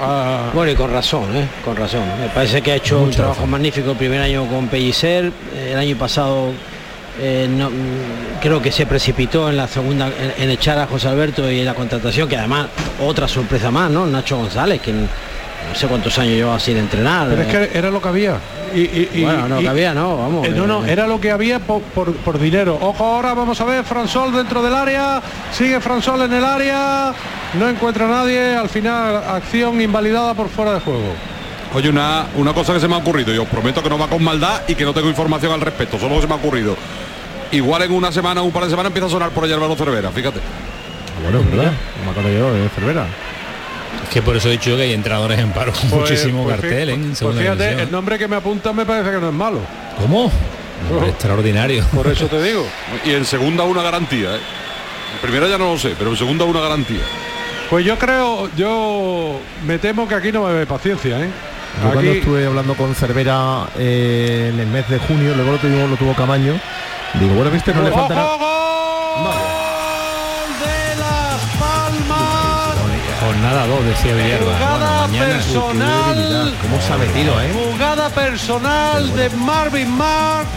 Ah. 0.00 0.50
Bueno, 0.52 0.72
y 0.72 0.74
con 0.74 0.90
razón, 0.90 1.34
¿eh? 1.36 1.46
con 1.64 1.76
razón. 1.76 2.02
Me 2.20 2.28
parece 2.28 2.60
que 2.60 2.72
ha 2.72 2.76
hecho 2.76 3.00
un 3.00 3.10
trabajo 3.10 3.46
magnífico 3.46 3.92
el 3.92 3.96
primer 3.96 4.20
año 4.20 4.46
con 4.46 4.68
Pellicer, 4.68 5.32
el 5.56 5.78
año 5.78 5.96
pasado 5.96 6.52
eh, 7.18 7.48
creo 8.42 8.60
que 8.60 8.70
se 8.70 8.84
precipitó 8.84 9.48
en 9.48 9.56
la 9.56 9.66
segunda 9.66 10.10
en, 10.36 10.50
echar 10.50 10.78
a 10.78 10.86
José 10.86 11.08
Alberto 11.08 11.50
y 11.50 11.60
en 11.60 11.64
la 11.64 11.74
contratación, 11.74 12.28
que 12.28 12.36
además 12.36 12.66
otra 13.00 13.26
sorpresa 13.26 13.70
más, 13.70 13.90
¿no? 13.90 14.06
Nacho 14.06 14.36
González, 14.36 14.82
que 14.82 14.92
no 15.68 15.74
sé 15.74 15.86
cuántos 15.86 16.18
años 16.18 16.34
lleva 16.34 16.54
así 16.54 16.72
de 16.72 16.80
entrenar. 16.80 17.28
Pero 17.28 17.42
es 17.42 17.48
que 17.48 17.78
era 17.78 17.90
lo 17.90 18.00
que 18.00 18.08
había. 18.08 18.38
Y, 18.74 19.22
bueno, 19.22 19.48
no, 19.48 19.58
que 19.58 19.68
había, 19.68 19.94
no, 19.94 20.16
vamos. 20.18 20.46
Eh, 20.46 20.50
no, 20.50 20.66
no, 20.66 20.84
era 20.84 21.06
lo 21.06 21.20
que 21.20 21.30
había 21.30 21.60
por, 21.60 22.38
dinero. 22.38 22.78
Ojo, 22.80 23.04
ahora 23.04 23.32
vamos 23.32 23.60
a 23.60 23.64
ver 23.64 23.84
Fransol 23.84 24.32
dentro 24.32 24.62
del 24.62 24.74
área. 24.74 25.22
Sigue 25.52 25.80
Fransol 25.80 26.22
en 26.22 26.32
el 26.32 26.44
área. 26.44 27.12
No 27.58 27.68
encuentra 27.68 28.04
a 28.04 28.08
nadie. 28.08 28.54
Al 28.54 28.68
final, 28.68 29.16
acción 29.16 29.80
invalidada 29.80 30.34
por 30.34 30.48
fuera 30.48 30.74
de 30.74 30.80
juego. 30.80 31.14
Oye, 31.74 31.88
una, 31.88 32.26
una 32.36 32.52
cosa 32.52 32.74
que 32.74 32.80
se 32.80 32.88
me 32.88 32.94
ha 32.94 32.98
ocurrido. 32.98 33.32
Yo 33.32 33.42
os 33.42 33.48
prometo 33.48 33.82
que 33.82 33.88
no 33.88 33.98
va 33.98 34.08
con 34.08 34.22
maldad 34.22 34.62
y 34.68 34.74
que 34.74 34.84
no 34.84 34.92
tengo 34.92 35.08
información 35.08 35.52
al 35.52 35.60
respecto. 35.60 35.98
Solo 35.98 36.16
que 36.16 36.22
se 36.22 36.26
me 36.26 36.34
ha 36.34 36.36
ocurrido. 36.36 36.76
Igual 37.52 37.82
en 37.82 37.92
una 37.92 38.10
semana, 38.10 38.42
un 38.42 38.52
par 38.52 38.64
de 38.64 38.70
semanas 38.70 38.90
empieza 38.90 39.06
a 39.06 39.10
sonar 39.10 39.30
por 39.30 39.44
allá 39.44 39.54
el 39.54 39.76
Cervera, 39.76 40.10
fíjate. 40.10 40.40
Bueno, 41.22 41.42
¿verdad? 41.50 41.72
Me 42.04 42.10
acuerdo 42.10 42.30
yo 42.30 42.52
de 42.52 42.68
Cervera. 42.70 43.06
Es 44.06 44.12
que 44.12 44.22
por 44.22 44.36
eso 44.36 44.48
he 44.48 44.52
dicho 44.52 44.76
que 44.76 44.82
hay 44.82 44.92
entrenadores 44.92 45.38
en 45.38 45.50
paro 45.50 45.72
con 45.72 45.90
pues, 45.90 46.10
muchísimo 46.10 46.44
pues 46.44 46.60
cartel. 46.60 46.90
¿eh? 46.90 46.98
Pues 47.20 47.36
fíjate, 47.36 47.82
el 47.82 47.90
nombre 47.90 48.18
que 48.18 48.28
me 48.28 48.36
apunta 48.36 48.72
me 48.72 48.86
parece 48.86 49.10
que 49.10 49.18
no 49.18 49.28
es 49.28 49.34
malo. 49.34 49.60
¿Cómo? 50.00 50.30
extraordinario. 51.06 51.84
Por 51.94 52.06
eso 52.06 52.26
te 52.26 52.40
digo. 52.42 52.64
y 53.04 53.10
en 53.10 53.24
segunda 53.24 53.64
una 53.64 53.82
garantía. 53.82 54.36
¿eh? 54.36 54.40
En 55.14 55.20
primera 55.20 55.48
ya 55.48 55.58
no 55.58 55.72
lo 55.72 55.78
sé, 55.78 55.94
pero 55.98 56.10
en 56.10 56.16
segunda 56.16 56.44
una 56.44 56.60
garantía. 56.60 57.00
Pues 57.68 57.84
yo 57.84 57.98
creo, 57.98 58.48
yo 58.56 59.40
me 59.66 59.78
temo 59.78 60.06
que 60.06 60.14
aquí 60.14 60.30
no 60.30 60.42
va 60.42 60.50
a 60.50 60.52
haber 60.52 60.68
paciencia, 60.68 61.20
¿eh? 61.20 61.28
Yo 61.82 61.92
cuando 61.92 62.12
estuve 62.12 62.46
hablando 62.46 62.74
con 62.74 62.94
Cervera 62.94 63.66
eh, 63.76 64.50
en 64.52 64.60
el 64.60 64.68
mes 64.68 64.88
de 64.88 64.98
junio, 64.98 65.34
luego 65.34 65.52
lo 65.52 65.58
tuvo, 65.58 65.86
lo 65.88 65.96
tuvo 65.96 66.14
Camaño, 66.14 66.58
digo, 67.14 67.34
bueno, 67.34 67.50
viste, 67.50 67.74
no 67.74 67.82
le 67.82 67.90
falta 67.90 68.14
nada. 68.14 68.55
Jornada 73.46 73.66
2, 73.68 73.84
decía 73.84 74.14
Villarba. 74.14 74.54
Jugada 74.56 75.06
personal. 75.06 76.54
¿Cómo 76.62 76.80
se 76.80 76.92
ha 76.92 76.96
metido, 76.96 77.40
eh? 77.40 77.52
Jugada 77.70 78.08
personal 78.08 79.14
de 79.14 79.30
Marvin 79.30 79.88
Mark. 79.96 80.48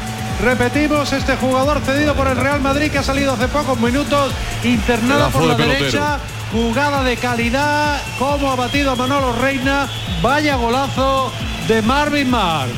Repetimos, 0.42 1.14
este 1.14 1.36
jugador 1.36 1.82
cedido 1.86 2.16
por 2.16 2.26
el 2.28 2.36
Real 2.36 2.62
Madrid 2.62 2.90
que 2.92 2.98
ha 2.98 3.04
salido 3.04 3.34
hace 3.34 3.48
pocos 3.48 3.80
minutos, 3.80 4.34
internado 4.64 5.30
por 5.30 5.44
la 5.44 5.54
de 5.54 5.68
derecha. 5.68 6.18
Jugada 6.52 7.04
de 7.04 7.16
calidad, 7.18 8.02
como 8.18 8.52
ha 8.52 8.56
batido 8.56 8.92
a 8.94 8.96
Manolo 8.96 9.34
Reina. 9.34 9.88
Vaya 10.24 10.56
golazo 10.56 11.32
de 11.68 11.84
Marvin 11.84 12.32
Mark. 12.32 12.72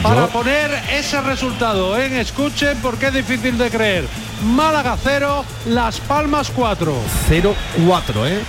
Para 0.00 0.22
Yo- 0.22 0.28
poner 0.28 0.70
ese 0.92 1.20
resultado 1.22 1.98
en 1.98 2.14
escuchen 2.16 2.78
porque 2.80 3.06
es 3.08 3.14
difícil 3.14 3.58
de 3.58 3.68
creer. 3.70 4.06
Málaga 4.44 4.96
0, 5.02 5.44
Las 5.66 5.98
Palmas 5.98 6.52
4. 6.54 6.94
0-4, 7.28 8.26
¿eh? 8.28 8.40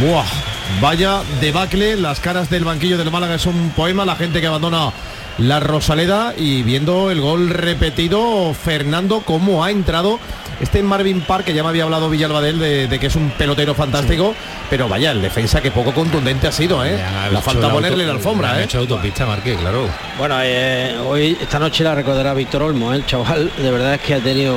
Buah, 0.00 0.24
vaya 0.80 1.22
debacle, 1.40 1.96
las 1.96 2.18
caras 2.20 2.50
del 2.50 2.64
banquillo 2.64 2.98
del 2.98 3.10
Málaga 3.10 3.36
es 3.36 3.46
un 3.46 3.70
poema, 3.70 4.04
la 4.04 4.16
gente 4.16 4.40
que 4.40 4.46
abandona 4.48 4.92
la 5.38 5.60
Rosaleda 5.60 6.34
y 6.36 6.62
viendo 6.62 7.10
el 7.10 7.20
gol 7.20 7.50
repetido, 7.50 8.52
Fernando, 8.52 9.22
cómo 9.24 9.64
ha 9.64 9.70
entrado 9.70 10.18
este 10.60 10.82
Marvin 10.82 11.20
Park, 11.20 11.44
que 11.44 11.54
ya 11.54 11.62
me 11.62 11.68
había 11.68 11.84
hablado 11.84 12.10
Villalba 12.10 12.40
de 12.40 12.48
él, 12.48 12.58
de, 12.58 12.88
de 12.88 12.98
que 12.98 13.06
es 13.06 13.14
un 13.14 13.30
pelotero 13.30 13.74
fantástico, 13.74 14.34
pero 14.68 14.88
vaya, 14.88 15.12
el 15.12 15.22
defensa 15.22 15.60
que 15.60 15.70
poco 15.70 15.92
contundente 15.92 16.48
ha 16.48 16.52
sido, 16.52 16.84
¿eh? 16.84 16.98
La 17.30 17.40
falta 17.40 17.70
ponerle 17.70 18.06
la 18.06 18.12
alfombra, 18.12 18.60
¿eh? 18.60 18.64
hecho 18.64 18.78
autopista, 18.78 19.24
Marque, 19.24 19.54
claro. 19.54 19.88
Bueno, 20.18 20.36
eh, 20.42 20.96
hoy, 21.06 21.38
esta 21.40 21.58
noche 21.58 21.84
la 21.84 21.94
recordará 21.94 22.34
Víctor 22.34 22.62
Olmo, 22.62 22.92
¿eh? 22.92 22.96
el 22.96 23.06
chaval, 23.06 23.52
de 23.56 23.70
verdad 23.70 23.94
es 23.94 24.00
que 24.00 24.14
ha 24.14 24.20
tenido 24.20 24.56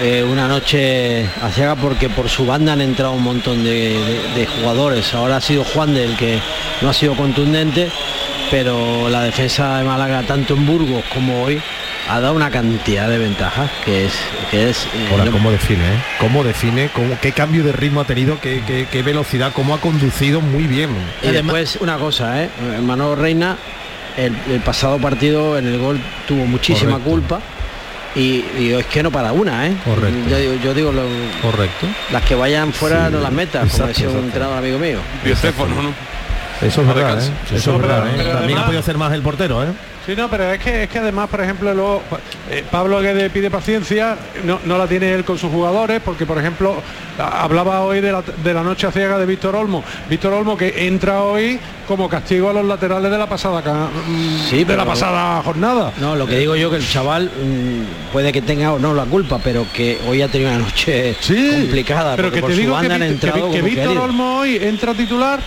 eh, 0.00 0.22
una 0.24 0.48
noche 0.48 1.26
aciaga 1.42 1.76
porque 1.76 2.08
por 2.08 2.28
su 2.28 2.46
banda 2.46 2.72
han 2.72 2.80
entrado 2.80 3.12
un 3.12 3.22
montón 3.22 3.62
de, 3.64 3.70
de- 3.98 4.28
de 4.40 4.46
jugadores. 4.46 5.12
Ahora 5.14 5.36
ha 5.36 5.40
sido 5.40 5.64
Juan 5.64 5.94
del 5.94 6.16
que 6.16 6.38
no 6.80 6.88
ha 6.90 6.94
sido 6.94 7.14
contundente, 7.14 7.90
pero 8.50 9.08
la 9.08 9.22
defensa 9.22 9.78
de 9.78 9.84
Málaga, 9.84 10.22
tanto 10.22 10.54
en 10.54 10.66
Burgos 10.66 11.04
como 11.12 11.42
hoy, 11.44 11.60
ha 12.08 12.20
dado 12.20 12.34
una 12.34 12.50
cantidad 12.50 13.08
de 13.08 13.18
ventajas 13.18 13.70
que 13.84 14.06
es... 14.06 14.12
Que 14.50 14.70
es 14.70 14.84
eh, 14.94 15.08
Ahora, 15.12 15.26
no- 15.26 15.32
¿cómo 15.32 15.50
define? 15.52 15.82
eh? 15.84 16.02
¿Cómo 16.18 16.42
define? 16.42 16.88
¿Cómo, 16.92 17.16
¿Qué 17.20 17.32
cambio 17.32 17.62
de 17.62 17.72
ritmo 17.72 18.00
ha 18.00 18.04
tenido? 18.04 18.40
¿Qué, 18.40 18.62
qué- 18.66 18.86
qué 18.90 19.02
velocidad? 19.02 19.52
¿Cómo 19.54 19.74
ha 19.74 19.80
conducido? 19.80 20.40
Muy 20.40 20.64
bien. 20.64 20.90
Y 21.22 21.28
después 21.28 21.76
una 21.80 21.96
cosa, 21.98 22.42
¿eh? 22.42 22.48
Manolo 22.82 23.14
Reina, 23.14 23.56
el, 24.16 24.34
el 24.50 24.60
pasado 24.60 24.98
partido 24.98 25.56
en 25.58 25.66
el 25.68 25.78
gol 25.78 26.00
tuvo 26.26 26.44
muchísima 26.46 26.92
Correcto. 26.98 27.10
culpa. 27.10 27.40
Y, 28.14 28.44
y 28.58 28.72
es 28.78 28.86
que 28.86 29.02
no 29.02 29.10
para 29.10 29.32
una, 29.32 29.66
¿eh? 29.68 29.74
Correcto. 29.84 30.28
Yo, 30.28 30.36
digo- 30.38 30.54
yo 30.62 30.74
digo, 30.74 30.92
lo- 30.92 31.06
Correcto. 31.40 31.86
las 32.12 32.22
que 32.24 32.34
vayan 32.34 32.72
fuera 32.72 33.08
no 33.08 33.20
las 33.20 33.32
metas, 33.32 33.62
como 33.70 33.84
exacto, 33.84 33.86
decía 33.88 34.10
un 34.10 34.24
entrenador 34.26 34.58
amigo 34.58 34.78
mío. 34.78 34.98
Estefano, 35.24 35.82
¿no? 35.82 35.94
Eso 36.62 36.80
es 36.82 36.86
verdad, 36.86 37.18
¿eh? 37.18 37.30
Sí, 37.48 37.56
Eso 37.56 37.74
es 37.74 37.80
verdad, 37.80 38.06
¿eh? 38.08 38.12
pero 38.16 38.28
También 38.30 38.42
además- 38.44 38.62
ha 38.62 38.66
podido 38.66 38.80
hacer 38.80 38.98
más 38.98 39.12
el 39.12 39.22
portero, 39.22 39.62
¿eh? 39.64 39.68
Sí, 40.04 40.14
no, 40.16 40.28
pero 40.28 40.50
es 40.50 40.58
que 40.58 40.82
es 40.82 40.88
que 40.90 40.98
además, 40.98 41.28
por 41.28 41.40
ejemplo, 41.40 41.72
luego 41.72 42.02
eh, 42.50 42.64
Pablo 42.68 43.00
Guede 43.00 43.30
pide 43.30 43.50
paciencia, 43.52 44.16
no, 44.44 44.58
no 44.64 44.76
la 44.76 44.88
tiene 44.88 45.12
él 45.12 45.22
con 45.24 45.38
sus 45.38 45.48
jugadores, 45.52 46.00
porque 46.04 46.26
por 46.26 46.38
ejemplo 46.38 46.74
hablaba 47.18 47.82
hoy 47.82 48.00
de 48.00 48.10
la, 48.10 48.20
de 48.22 48.52
la 48.54 48.64
noche 48.64 48.90
ciega 48.90 49.16
de 49.16 49.26
Víctor 49.26 49.54
Olmo. 49.54 49.84
Víctor 50.10 50.32
Olmo 50.32 50.56
que 50.56 50.86
entra 50.88 51.22
hoy 51.22 51.56
como 51.86 52.08
castigo 52.08 52.50
a 52.50 52.52
los 52.52 52.64
laterales 52.64 53.12
de 53.12 53.18
la 53.18 53.28
pasada 53.28 53.60
mm, 53.60 54.38
Sí, 54.50 54.58
de 54.58 54.64
pero- 54.66 54.78
la 54.78 54.84
pasada 54.86 55.40
jornada. 55.44 55.92
No, 56.00 56.16
lo 56.16 56.26
que 56.26 56.36
digo 56.36 56.56
yo 56.56 56.68
que 56.68 56.76
el 56.78 56.88
chaval 56.88 57.26
mm, 57.26 58.12
puede 58.12 58.32
que 58.32 58.42
tenga 58.42 58.72
o 58.72 58.80
no 58.80 58.94
la 58.94 59.04
culpa, 59.04 59.38
pero 59.42 59.66
que 59.72 60.00
hoy 60.08 60.20
ha 60.20 60.26
tenido 60.26 60.50
una 60.50 60.58
noche 60.60 61.14
complicada, 61.60 62.16
pero 62.16 62.28
porque 62.28 62.40
que 62.40 62.46
te 62.48 62.54
digo 62.60 62.72
que, 62.80 62.86
han 62.92 63.18
que, 63.18 63.50
que 63.52 63.62
Víctor. 63.62 63.98
Olmo 63.98 64.38
hoy 64.38 64.56
entra 64.60 64.94
titular 64.94 65.38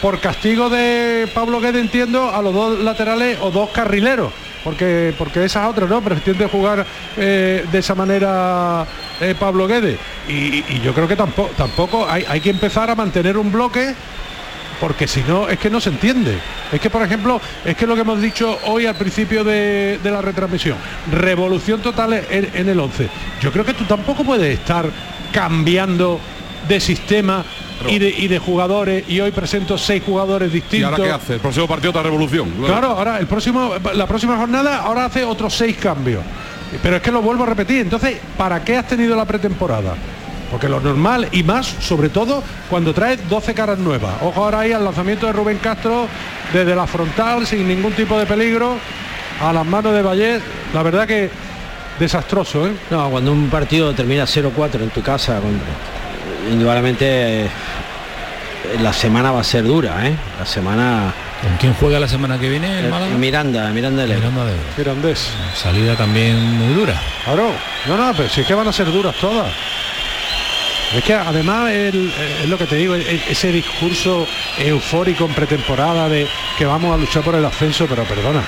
por 0.00 0.20
castigo 0.20 0.70
de 0.70 1.28
Pablo 1.34 1.60
Guede, 1.60 1.80
entiendo, 1.80 2.30
a 2.30 2.40
los 2.42 2.54
dos 2.54 2.80
laterales 2.80 3.38
o 3.40 3.50
dos 3.50 3.70
carrileros. 3.70 4.32
Porque, 4.64 5.14
porque 5.16 5.44
esas 5.44 5.70
otras 5.70 5.88
no, 5.88 6.02
pretende 6.02 6.46
jugar 6.46 6.84
eh, 7.16 7.64
de 7.70 7.78
esa 7.78 7.94
manera 7.94 8.86
eh, 9.20 9.34
Pablo 9.38 9.66
Guede. 9.66 9.96
Y, 10.28 10.64
y 10.68 10.80
yo 10.84 10.92
creo 10.92 11.08
que 11.08 11.16
tampoco, 11.16 11.50
tampoco 11.56 12.06
hay, 12.08 12.24
hay 12.28 12.40
que 12.40 12.50
empezar 12.50 12.90
a 12.90 12.94
mantener 12.94 13.38
un 13.38 13.50
bloque 13.50 13.94
porque 14.80 15.06
si 15.06 15.22
no 15.22 15.48
es 15.48 15.58
que 15.58 15.70
no 15.70 15.80
se 15.80 15.90
entiende. 15.90 16.38
Es 16.72 16.80
que, 16.80 16.90
por 16.90 17.02
ejemplo, 17.02 17.40
es 17.64 17.76
que 17.76 17.86
lo 17.86 17.94
que 17.94 18.00
hemos 18.00 18.20
dicho 18.20 18.58
hoy 18.64 18.86
al 18.86 18.96
principio 18.96 19.44
de, 19.44 20.00
de 20.02 20.10
la 20.10 20.22
retransmisión, 20.22 20.78
revolución 21.12 21.80
total 21.80 22.14
en, 22.14 22.50
en 22.54 22.68
el 22.68 22.80
11. 22.80 23.08
Yo 23.42 23.52
creo 23.52 23.64
que 23.64 23.74
tú 23.74 23.84
tampoco 23.84 24.24
puedes 24.24 24.58
estar 24.58 24.86
cambiando 25.32 26.18
de 26.68 26.80
sistema 26.80 27.44
y 27.88 27.98
de, 27.98 28.08
y 28.10 28.28
de 28.28 28.38
jugadores 28.38 29.04
y 29.08 29.20
hoy 29.20 29.30
presento 29.30 29.78
seis 29.78 30.02
jugadores 30.04 30.50
¿Y 30.50 30.54
distintos. 30.54 30.92
ahora 30.92 31.04
qué 31.04 31.10
hace? 31.10 31.34
El 31.34 31.40
próximo 31.40 31.66
partido 31.66 31.90
otra 31.90 32.02
revolución. 32.02 32.50
Claro, 32.64 32.88
ahora 32.88 33.18
el 33.18 33.26
próximo, 33.26 33.72
la 33.94 34.06
próxima 34.06 34.36
jornada 34.36 34.78
ahora 34.82 35.06
hace 35.06 35.24
otros 35.24 35.54
seis 35.54 35.76
cambios. 35.76 36.22
Pero 36.82 36.96
es 36.96 37.02
que 37.02 37.10
lo 37.10 37.20
vuelvo 37.22 37.42
a 37.44 37.46
repetir. 37.46 37.80
Entonces, 37.80 38.18
¿para 38.36 38.62
qué 38.62 38.76
has 38.76 38.86
tenido 38.86 39.16
la 39.16 39.24
pretemporada? 39.24 39.94
Porque 40.50 40.68
lo 40.68 40.80
normal 40.80 41.28
y 41.32 41.42
más, 41.42 41.66
sobre 41.80 42.08
todo, 42.08 42.42
cuando 42.68 42.92
traes 42.92 43.28
12 43.28 43.54
caras 43.54 43.78
nuevas. 43.78 44.14
Ojo 44.22 44.44
ahora 44.44 44.60
ahí 44.60 44.72
al 44.72 44.84
lanzamiento 44.84 45.26
de 45.26 45.32
Rubén 45.32 45.58
Castro 45.58 46.06
desde 46.52 46.74
la 46.76 46.86
frontal, 46.86 47.46
sin 47.46 47.66
ningún 47.66 47.92
tipo 47.92 48.18
de 48.18 48.26
peligro, 48.26 48.76
a 49.40 49.52
las 49.52 49.64
manos 49.66 49.92
de 49.94 50.02
Vallet. 50.02 50.40
La 50.74 50.82
verdad 50.82 51.06
que 51.06 51.30
desastroso, 51.98 52.66
¿eh? 52.66 52.72
No, 52.90 53.10
cuando 53.10 53.32
un 53.32 53.48
partido 53.48 53.92
termina 53.94 54.24
0-4 54.24 54.82
en 54.82 54.90
tu 54.90 55.02
casa, 55.02 55.40
con- 55.40 55.60
indudablemente 56.50 57.44
eh, 57.44 57.48
la 58.82 58.92
semana 58.92 59.32
va 59.32 59.40
a 59.40 59.44
ser 59.44 59.64
dura, 59.64 60.06
¿eh? 60.06 60.14
La 60.38 60.46
semana... 60.46 61.12
¿Con 61.42 61.56
quién 61.56 61.72
juega 61.74 61.98
la 61.98 62.06
semana 62.08 62.38
que 62.38 62.48
viene 62.50 62.80
el 62.80 62.86
Eh, 62.86 62.88
Málaga? 62.90 63.14
Miranda, 63.16 63.70
Miranda 63.70 64.04
Ebro. 64.04 64.16
Miranda 64.16 64.44
de 64.44 64.52
Ebro. 64.52 64.64
Mirandés. 64.76 65.30
Salida 65.54 65.96
también 65.96 66.36
muy 66.58 66.74
dura. 66.74 66.94
Claro, 67.24 67.50
no, 67.86 67.96
no, 67.96 68.12
pero 68.14 68.28
sí 68.28 68.44
que 68.44 68.54
van 68.54 68.68
a 68.68 68.72
ser 68.72 68.92
duras 68.92 69.14
todas. 69.16 69.50
Es 70.94 71.02
que 71.04 71.14
además 71.14 71.70
el- 71.70 72.12
es 72.42 72.48
lo 72.48 72.58
que 72.58 72.66
te 72.66 72.74
digo, 72.76 72.94
e- 72.96 73.22
ese 73.30 73.52
discurso 73.52 74.26
eufórico 74.58 75.24
en 75.24 75.32
pretemporada 75.34 76.08
de 76.08 76.26
que 76.58 76.66
vamos 76.66 76.92
a 76.92 76.98
luchar 76.98 77.22
por 77.22 77.34
el 77.36 77.44
ascenso, 77.44 77.86
pero 77.88 78.02
perdona, 78.04 78.42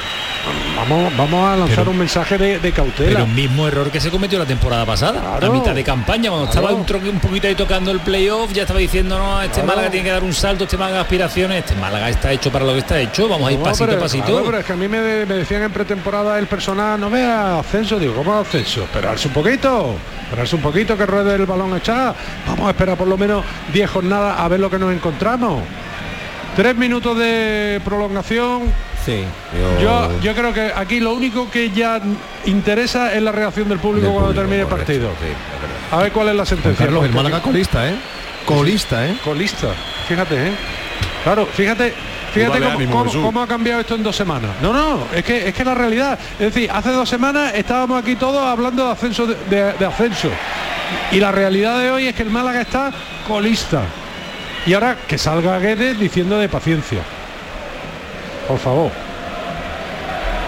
vamos, 0.77 1.17
vamos 1.17 1.49
a 1.49 1.57
lanzar 1.57 1.77
Pero- 1.79 1.91
un 1.91 1.99
mensaje 1.99 2.39
de, 2.39 2.59
de 2.59 2.73
cautela. 2.73 3.11
Pero 3.21 3.27
mismo 3.27 3.67
error 3.69 3.91
que 3.91 4.01
se 4.01 4.11
cometió 4.11 4.39
la 4.39 4.45
temporada 4.47 4.85
pasada, 4.85 5.21
Claro. 5.21 5.47
a 5.47 5.51
mitad 5.51 5.75
de 5.75 5.85
campaña, 5.85 6.31
cuando 6.31 6.51
Claro. 6.51 6.69
estaba 6.69 6.81
un, 6.81 6.87
tro- 6.87 7.11
un 7.11 7.21
poquito 7.21 7.47
ahí 7.49 7.55
tocando 7.55 7.91
el 7.91 8.01
playoff, 8.01 8.53
ya 8.53 8.63
estaba 8.63 8.81
diciendo, 8.81 9.19
no, 9.19 9.41
este 9.43 9.55
Claro. 9.55 9.69
Málaga 9.69 9.91
tiene 9.91 10.05
que 10.07 10.13
dar 10.13 10.25
un 10.25 10.33
salto, 10.33 10.65
este 10.65 10.77
Málaga 10.77 11.01
aspiraciones, 11.03 11.59
este 11.65 11.75
Málaga 11.77 12.09
está 12.09 12.33
hecho 12.33 12.51
para 12.51 12.65
lo 12.65 12.73
que 12.73 12.81
está 12.81 12.99
hecho, 13.01 13.29
vamos 13.29 13.49
a 13.49 13.53
ir 13.53 13.59
pasito 13.61 13.87
pero, 13.87 13.99
a 13.99 14.03
pasito. 14.03 14.43
pero 14.45 14.59
es 14.59 14.65
que 14.65 14.73
a 14.73 14.77
mí 14.77 14.89
me, 14.89 15.01
me 15.27 15.35
decían 15.35 15.63
en 15.63 15.71
pretemporada 15.73 16.39
el 16.39 16.47
personal, 16.47 16.99
no 17.01 17.11
vea 17.11 17.59
ascenso, 17.61 17.99
digo, 17.99 18.15
¿cómo 18.15 18.39
ascenso? 18.39 18.83
Esperarse 18.83 19.29
un 19.29 19.35
poquito, 19.35 19.95
esperarse 20.25 20.57
un 20.57 20.63
poquito 20.63 20.97
que 20.97 21.07
ruede 21.07 21.35
el 21.35 21.47
balón 21.47 21.77
echado. 21.77 22.15
Vamos 22.47 22.67
a 22.67 22.71
esperar 22.71 22.97
por 22.97 23.07
lo 23.09 23.17
menos 23.17 23.45
10 23.73 23.91
jornadas 23.91 24.39
a 24.41 24.49
ver 24.49 24.61
lo 24.61 24.71
que 24.71 24.79
nos 24.79 24.93
encontramos. 24.93 25.63
Tres 26.57 26.77
minutos 26.77 27.17
de 27.19 27.81
prolongación. 27.85 28.63
Sí. 29.05 29.25
Yo, 29.83 30.11
yo 30.21 30.35
creo 30.35 30.53
que 30.55 30.73
aquí 30.75 31.01
lo 31.01 31.13
único 31.13 31.51
que 31.51 31.71
ya 31.71 32.01
interesa 32.47 33.13
es 33.15 33.23
la 33.23 33.33
reacción 33.33 33.69
del 33.69 33.79
público 33.79 34.07
Del 34.07 34.15
cuando 34.15 34.35
termine 34.35 34.63
el 34.63 34.69
partido. 34.69 35.09
sí. 35.21 35.27
A 35.91 35.99
ver 35.99 36.13
cuál 36.13 36.29
es 36.29 36.35
la 36.37 36.47
sentencia. 36.47 36.87
Carlos, 36.87 37.05
el 37.05 37.13
Málaga 37.13 37.41
colista, 37.43 37.89
¿eh? 37.89 37.95
Colista, 38.47 39.07
¿eh? 39.07 39.17
Colista, 39.23 39.69
fíjate, 40.09 40.49
¿eh? 40.49 40.53
Claro, 41.25 41.47
fíjate, 41.47 41.93
fíjate 42.33 42.59
cómo, 42.61 42.71
ánimo, 42.71 43.05
cómo- 43.23 43.43
ha 43.43 43.47
cambiado 43.47 43.81
esto 43.81 43.95
en 43.95 44.03
dos 44.03 44.17
semanas. 44.17 44.51
No, 44.63 44.73
no, 44.73 45.07
es 45.15 45.23
que 45.25 45.49
es 45.49 45.55
que 45.55 45.65
la 45.65 45.75
realidad. 45.75 46.19
Es 46.39 46.55
decir, 46.55 46.71
hace 46.73 46.91
dos 46.91 47.09
semanas 47.09 47.53
estábamos 47.55 48.03
aquí 48.03 48.17
todos 48.17 48.43
hablando 48.43 48.87
de 48.87 48.93
ascenso 48.93 49.27
de, 49.27 49.35
de- 49.51 49.73
de 49.75 49.85
ascenso. 49.87 50.29
Y 51.13 51.21
la 51.21 51.31
realidad 51.31 51.79
de 51.79 51.91
hoy 51.91 52.07
es 52.07 52.15
que 52.15 52.23
el 52.23 52.31
Málaga 52.31 52.61
está 52.63 52.91
colista. 53.29 53.83
Y 54.67 54.75
ahora 54.75 54.97
que 55.07 55.19
salga 55.19 55.59
Guedes 55.59 55.99
diciendo 55.99 56.39
de 56.39 56.49
paciencia. 56.49 57.01
Por 58.53 58.61
favor. 58.61 58.91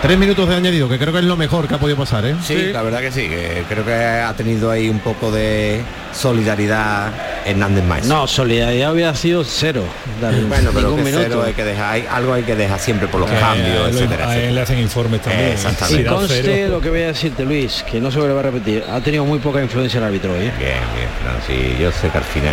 Tres 0.03 0.19
minutos 0.19 0.47
de 0.47 0.57
añadido, 0.57 0.87
que 0.91 0.99
creo 0.99 1.11
que 1.15 1.21
es 1.21 1.25
lo 1.25 1.39
mejor 1.39 1.67
que 1.67 1.77
ha 1.77 1.79
podido 1.79 1.97
pasar, 1.97 2.27
¿eh? 2.27 2.35
Sí, 2.45 2.71
la 2.71 2.83
verdad 2.83 3.01
que 3.01 3.11
sí, 3.11 3.23
que 3.27 3.65
creo 3.67 3.83
que 3.87 3.95
ha 3.95 4.35
tenido 4.37 4.71
ahí 4.71 4.91
un 4.91 4.99
poco 4.99 5.33
de 5.33 5.81
solidaridad 6.13 7.11
Hernández 7.47 7.83
Maíz. 7.85 8.05
No, 8.05 8.27
solidaridad 8.27 8.93
hubiera 8.93 9.15
sido 9.15 9.43
cero. 9.45 9.83
Bueno, 10.21 10.71
pero 10.75 10.95
que 10.95 11.03
minuto. 11.03 11.23
cero 11.23 11.43
hay 11.47 11.55
que 11.55 11.65
dejar, 11.65 11.95
hay- 11.95 12.07
algo 12.11 12.35
hay 12.35 12.43
que 12.43 12.55
dejar 12.55 12.79
siempre 12.79 13.09
por 13.09 13.21
los 13.23 13.31
Que 13.31 13.39
cambios, 13.39 13.67
a 13.87 13.89
él- 13.89 13.95
etcétera, 13.95 14.25
a 14.25 14.27
él 14.27 14.31
etcétera. 14.33 14.53
le 14.53 14.61
hacen 14.61 14.79
informes 14.81 15.23
también. 15.23 15.49
Exactamente. 15.53 15.95
Y 15.95 15.97
Sí, 15.97 16.05
da 16.05 16.11
conste 16.13 16.69
lo 16.69 16.81
que 16.83 16.91
voy 16.91 17.01
a 17.03 17.07
decirte, 17.07 17.45
Luis, 17.47 17.83
que 17.91 17.99
no 17.99 18.11
se 18.11 18.19
vuelve 18.19 18.39
a 18.39 18.43
repetir. 18.43 18.85
Ha 18.93 19.01
tenido 19.01 19.25
muy 19.25 19.39
poca 19.39 19.63
influencia 19.63 19.97
el 19.97 20.05
árbitro 20.05 20.33
hoy. 20.35 20.41
¿eh? 20.45 20.53
Bien, 20.59 20.75
bien, 20.95 21.09
Fran, 21.23 21.37
sí, 21.47 21.77
yo 21.81 21.91
sé 21.91 22.11
que 22.11 22.19
al 22.19 22.25
final 22.25 22.53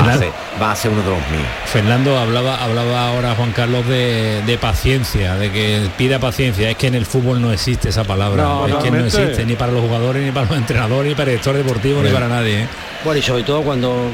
va 0.00 0.72
a, 0.72 0.76
ser, 0.76 0.90
uno 0.90 1.02
de 1.02 1.10
los 1.10 1.18
míos. 1.30 1.48
Fernando 1.66 2.18
hablaba, 2.18 2.62
hablaba 2.62 3.08
ahora 3.08 3.34
Juan 3.34 3.52
Carlos 3.52 3.86
de, 3.86 4.58
paciencia, 4.60 5.36
de 5.36 5.50
que 5.50 5.88
pida 5.96 6.18
paciencia. 6.18 6.70
Es 6.70 6.76
que 6.76 6.86
en 6.86 6.94
el 6.94 7.06
fútbol 7.06 7.40
no 7.40 7.52
existe 7.52 7.88
esa 7.88 8.04
palabra. 8.04 8.46
es 8.68 8.74
que 8.76 8.90
no 8.90 9.04
existe 9.04 9.44
ni 9.44 9.54
para 9.54 9.72
los 9.72 9.82
jugadores, 9.82 10.24
ni 10.24 10.32
para 10.32 10.46
los 10.46 10.56
entrenadores, 10.56 11.08
ni 11.08 11.14
para 11.14 11.30
el 11.30 11.38
director 11.38 11.56
deportivo, 11.56 12.02
ni 12.02 12.10
para 12.10 12.28
nadie. 12.28 12.62
¿eh? 12.62 12.68
Bueno, 13.04 13.18
y 13.18 13.22
sobre 13.22 13.42
todo 13.42 13.62
cuando, 13.62 14.10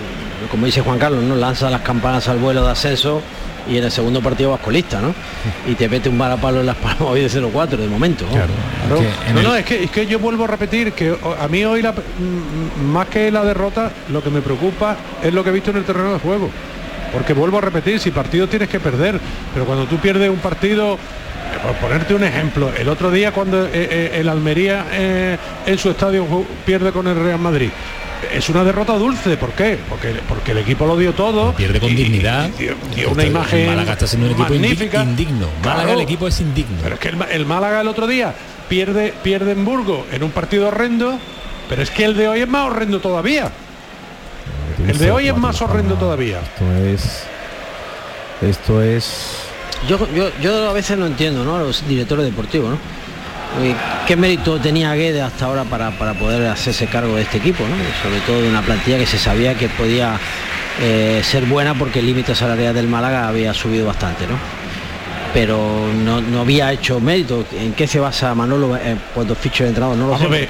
como 0.50 0.66
dice 0.66 0.80
Juan 0.80 0.98
Carlos, 0.98 1.22
¿no? 1.22 1.36
lanza 1.36 1.70
las 1.70 1.82
campanas 1.82 2.28
al 2.28 2.38
vuelo 2.38 2.64
de 2.64 2.72
ascenso 2.72 3.22
y 3.68 3.76
en 3.76 3.84
el 3.84 3.90
segundo 3.90 4.20
partido 4.20 4.50
vas 4.50 4.60
colista, 4.60 5.00
¿no? 5.00 5.14
Y 5.66 5.74
te 5.74 5.88
mete 5.88 6.08
un 6.08 6.18
palo 6.18 6.60
en 6.60 6.66
las 6.66 6.76
palmas 6.76 7.02
hoy 7.02 7.22
de 7.22 7.28
0-4 7.28 7.68
de 7.76 7.88
momento. 7.88 8.24
¿no? 8.26 9.42
no, 9.42 9.54
es, 9.54 9.64
que, 9.64 9.84
es 9.84 9.90
que 9.90 10.06
yo 10.06 10.18
vuelvo 10.18 10.44
a 10.44 10.46
repetir 10.46 10.92
que 10.92 11.16
a 11.38 11.48
mí 11.48 11.64
hoy 11.64 11.82
la, 11.82 11.94
más 12.84 13.08
que 13.08 13.30
la 13.30 13.44
derrota, 13.44 13.90
lo 14.10 14.22
que 14.22 14.30
me 14.30 14.40
preocupa 14.40 14.96
es 15.22 15.32
lo 15.32 15.42
que 15.42 15.50
he 15.50 15.52
visto 15.52 15.70
en 15.70 15.78
el 15.78 15.84
terreno 15.84 16.12
de 16.12 16.18
juego. 16.18 16.50
Porque 17.12 17.32
vuelvo 17.32 17.58
a 17.58 17.60
repetir, 17.60 17.98
si 17.98 18.10
partido 18.10 18.48
tienes 18.48 18.68
que 18.68 18.78
perder, 18.78 19.18
pero 19.52 19.66
cuando 19.66 19.86
tú 19.86 19.96
pierdes 19.96 20.30
un 20.30 20.38
partido, 20.38 20.96
por 21.62 21.74
ponerte 21.76 22.14
un 22.14 22.24
ejemplo, 22.24 22.70
el 22.78 22.88
otro 22.88 23.10
día 23.10 23.32
cuando 23.32 23.66
eh, 23.66 23.70
eh, 23.72 24.10
el 24.14 24.28
Almería 24.28 24.86
eh, 24.92 25.36
en 25.66 25.78
su 25.78 25.90
estadio 25.90 26.26
pierde 26.64 26.92
con 26.92 27.06
el 27.08 27.16
Real 27.16 27.40
Madrid, 27.40 27.70
es 28.32 28.48
una 28.48 28.64
derrota 28.64 28.94
dulce. 28.94 29.36
¿Por 29.36 29.50
qué? 29.50 29.78
Porque, 29.88 30.14
porque 30.28 30.52
el 30.52 30.58
equipo 30.58 30.86
lo 30.86 30.96
dio 30.96 31.12
todo. 31.12 31.52
Pierde 31.54 31.80
con 31.80 31.94
dignidad. 31.94 32.48
dio, 32.58 32.76
una 33.10 33.24
imagen 33.24 33.66
Málaga 33.66 33.92
está 33.92 34.06
siendo 34.06 34.26
un 34.26 34.32
equipo 34.32 34.48
magnífica. 34.48 35.02
indigno. 35.02 35.46
Málaga 35.64 35.92
el 35.92 36.00
equipo 36.00 36.28
es 36.28 36.40
indigno. 36.40 36.78
Pero 36.82 36.94
es 36.94 37.00
que 37.00 37.08
el, 37.08 37.46
Málaga 37.46 37.80
el 37.80 37.88
otro 37.88 38.06
día 38.06 38.34
pierde, 38.68 39.14
pierde 39.22 39.52
en 39.52 39.64
Burgo 39.64 40.06
en 40.12 40.22
un 40.22 40.30
partido 40.30 40.68
horrendo, 40.68 41.18
pero 41.68 41.82
es 41.82 41.90
que 41.90 42.04
el 42.04 42.16
de 42.16 42.28
hoy 42.28 42.40
es 42.40 42.48
más 42.48 42.66
horrendo 42.66 43.00
todavía. 43.00 43.50
El 44.86 44.98
de 44.98 45.10
hoy 45.10 45.28
es 45.28 45.36
más 45.36 45.60
horrendo 45.60 45.96
todavía. 45.96 46.40
Esto 46.40 46.72
es. 46.72 47.22
Esto 48.42 48.82
es. 48.82 49.36
Yo, 49.88 49.98
yo, 50.14 50.30
yo 50.42 50.70
a 50.70 50.72
veces 50.72 50.98
no 50.98 51.06
entiendo, 51.06 51.44
¿no? 51.44 51.58
Los 51.58 51.86
directores 51.86 52.24
deportivos, 52.24 52.70
¿no? 52.70 52.78
¿Qué 54.06 54.16
mérito 54.16 54.58
tenía 54.58 54.94
Guede 54.94 55.22
hasta 55.22 55.46
ahora 55.46 55.64
para, 55.64 55.90
poder 55.90 56.48
hacerse 56.48 56.86
cargo 56.86 57.16
de 57.16 57.22
este 57.22 57.38
equipo? 57.38 57.64
Sobre 58.02 58.20
todo 58.20 58.42
de 58.42 58.48
una 58.48 58.62
plantilla 58.62 58.98
que 58.98 59.06
se 59.06 59.18
sabía 59.18 59.54
que 59.54 59.68
podía 59.68 60.18
eh, 60.80 61.20
ser 61.24 61.44
buena 61.46 61.74
porque 61.74 61.98
el 61.98 62.06
límite 62.06 62.34
salarial 62.34 62.74
del 62.74 62.88
Málaga 62.88 63.28
había 63.28 63.52
subido 63.52 63.86
bastante, 63.86 64.26
¿no? 64.26 64.34
Pero 65.32 65.88
no, 66.04 66.40
había 66.40 66.72
hecho 66.72 66.98
mérito. 67.00 67.44
¿En 67.52 67.72
qué 67.74 67.86
se 67.86 68.00
basa 68.00 68.34
Manolo 68.34 68.76
eh, 68.76 68.96
cuando 69.14 69.34
ficho 69.34 69.64
de 69.64 69.70
entrado? 69.70 69.94
No 69.94 70.08
lo 70.08 70.18
sé. 70.18 70.48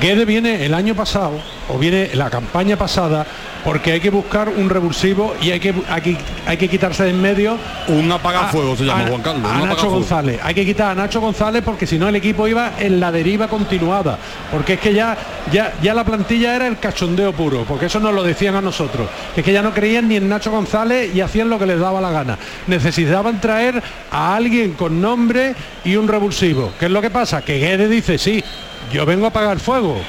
Guede 0.00 0.24
viene 0.24 0.64
el 0.66 0.74
año 0.74 0.94
pasado, 0.94 1.40
o 1.68 1.78
viene 1.78 2.10
la 2.14 2.28
campaña 2.28 2.76
pasada, 2.76 3.26
porque 3.64 3.92
hay 3.92 4.00
que 4.00 4.10
buscar 4.10 4.48
un 4.48 4.68
revulsivo 4.68 5.34
y 5.40 5.50
hay 5.50 5.58
que, 5.58 5.74
hay 5.88 6.16
hay 6.46 6.56
que 6.56 6.68
quitarse 6.68 7.02
de 7.04 7.10
en 7.10 7.20
medio. 7.20 7.58
Un 7.88 8.10
apagafuego 8.12 8.76
se 8.76 8.84
llama 8.84 9.06
Juan 9.08 9.22
Carlos. 9.22 9.50
A 9.50 9.66
Nacho 9.66 9.90
González. 9.90 10.38
Hay 10.42 10.54
que 10.54 10.64
quitar 10.64 10.90
a 10.90 10.94
Nacho 10.94 11.20
González 11.20 11.62
porque 11.64 11.86
si 11.86 11.98
no 11.98 12.08
el 12.08 12.14
equipo 12.14 12.46
iba 12.46 12.74
en 12.78 13.00
la 13.00 13.10
deriva 13.10 13.48
continuada. 13.48 14.18
Porque 14.52 14.74
es 14.74 14.80
que 14.80 14.94
ya, 14.94 15.16
ya, 15.50 15.74
ya 15.82 15.94
la 15.94 16.04
plantilla 16.04 16.54
era 16.54 16.68
el 16.68 16.78
cachondeo 16.78 17.32
puro, 17.32 17.64
porque 17.66 17.86
eso 17.86 17.98
nos 17.98 18.14
lo 18.14 18.22
decían 18.22 18.54
a 18.54 18.60
nosotros. 18.60 19.08
Es 19.34 19.42
que 19.42 19.52
ya 19.52 19.62
no 19.62 19.72
creían 19.72 20.08
ni 20.08 20.16
en 20.16 20.28
Nacho 20.28 20.50
González 20.50 21.14
y 21.14 21.20
hacían 21.20 21.48
lo 21.48 21.58
que 21.58 21.66
les 21.66 21.80
daba 21.80 22.00
la 22.00 22.10
gana. 22.10 22.38
Necesitaban 22.66 23.40
traer 23.40 23.82
a 24.10 24.36
alguien 24.36 24.74
con 24.74 25.00
nombre 25.00 25.54
y 25.84 25.96
un 25.96 26.06
revulsivo. 26.06 26.72
¿Qué 26.78 26.86
es 26.86 26.90
lo 26.92 27.02
que 27.02 27.10
pasa? 27.10 27.42
Que 27.42 27.58
Guede 27.58 27.88
dice, 27.88 28.18
sí, 28.18 28.44
yo 28.92 29.04
vengo 29.06 29.26
a 29.26 29.28
apagar 29.28 29.58
fuego 29.58 30.00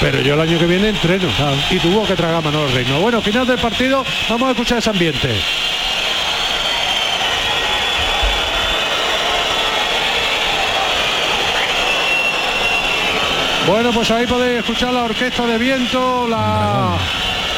pero 0.00 0.20
yo 0.20 0.34
el 0.34 0.40
año 0.40 0.58
que 0.58 0.66
viene 0.66 0.90
entreno 0.90 1.28
y 1.70 1.78
tuvo 1.78 2.06
que 2.06 2.14
tragar 2.14 2.42
Manolo 2.42 2.68
Reino. 2.72 3.00
Bueno, 3.00 3.20
final 3.20 3.46
del 3.46 3.58
partido, 3.58 4.04
vamos 4.28 4.48
a 4.48 4.50
escuchar 4.52 4.78
ese 4.78 4.90
ambiente. 4.90 5.34
Bueno, 13.66 13.90
pues 13.92 14.10
ahí 14.10 14.26
podéis 14.26 14.60
escuchar 14.60 14.94
la 14.94 15.04
orquesta 15.04 15.46
de 15.46 15.58
viento, 15.58 16.26
la, 16.28 16.96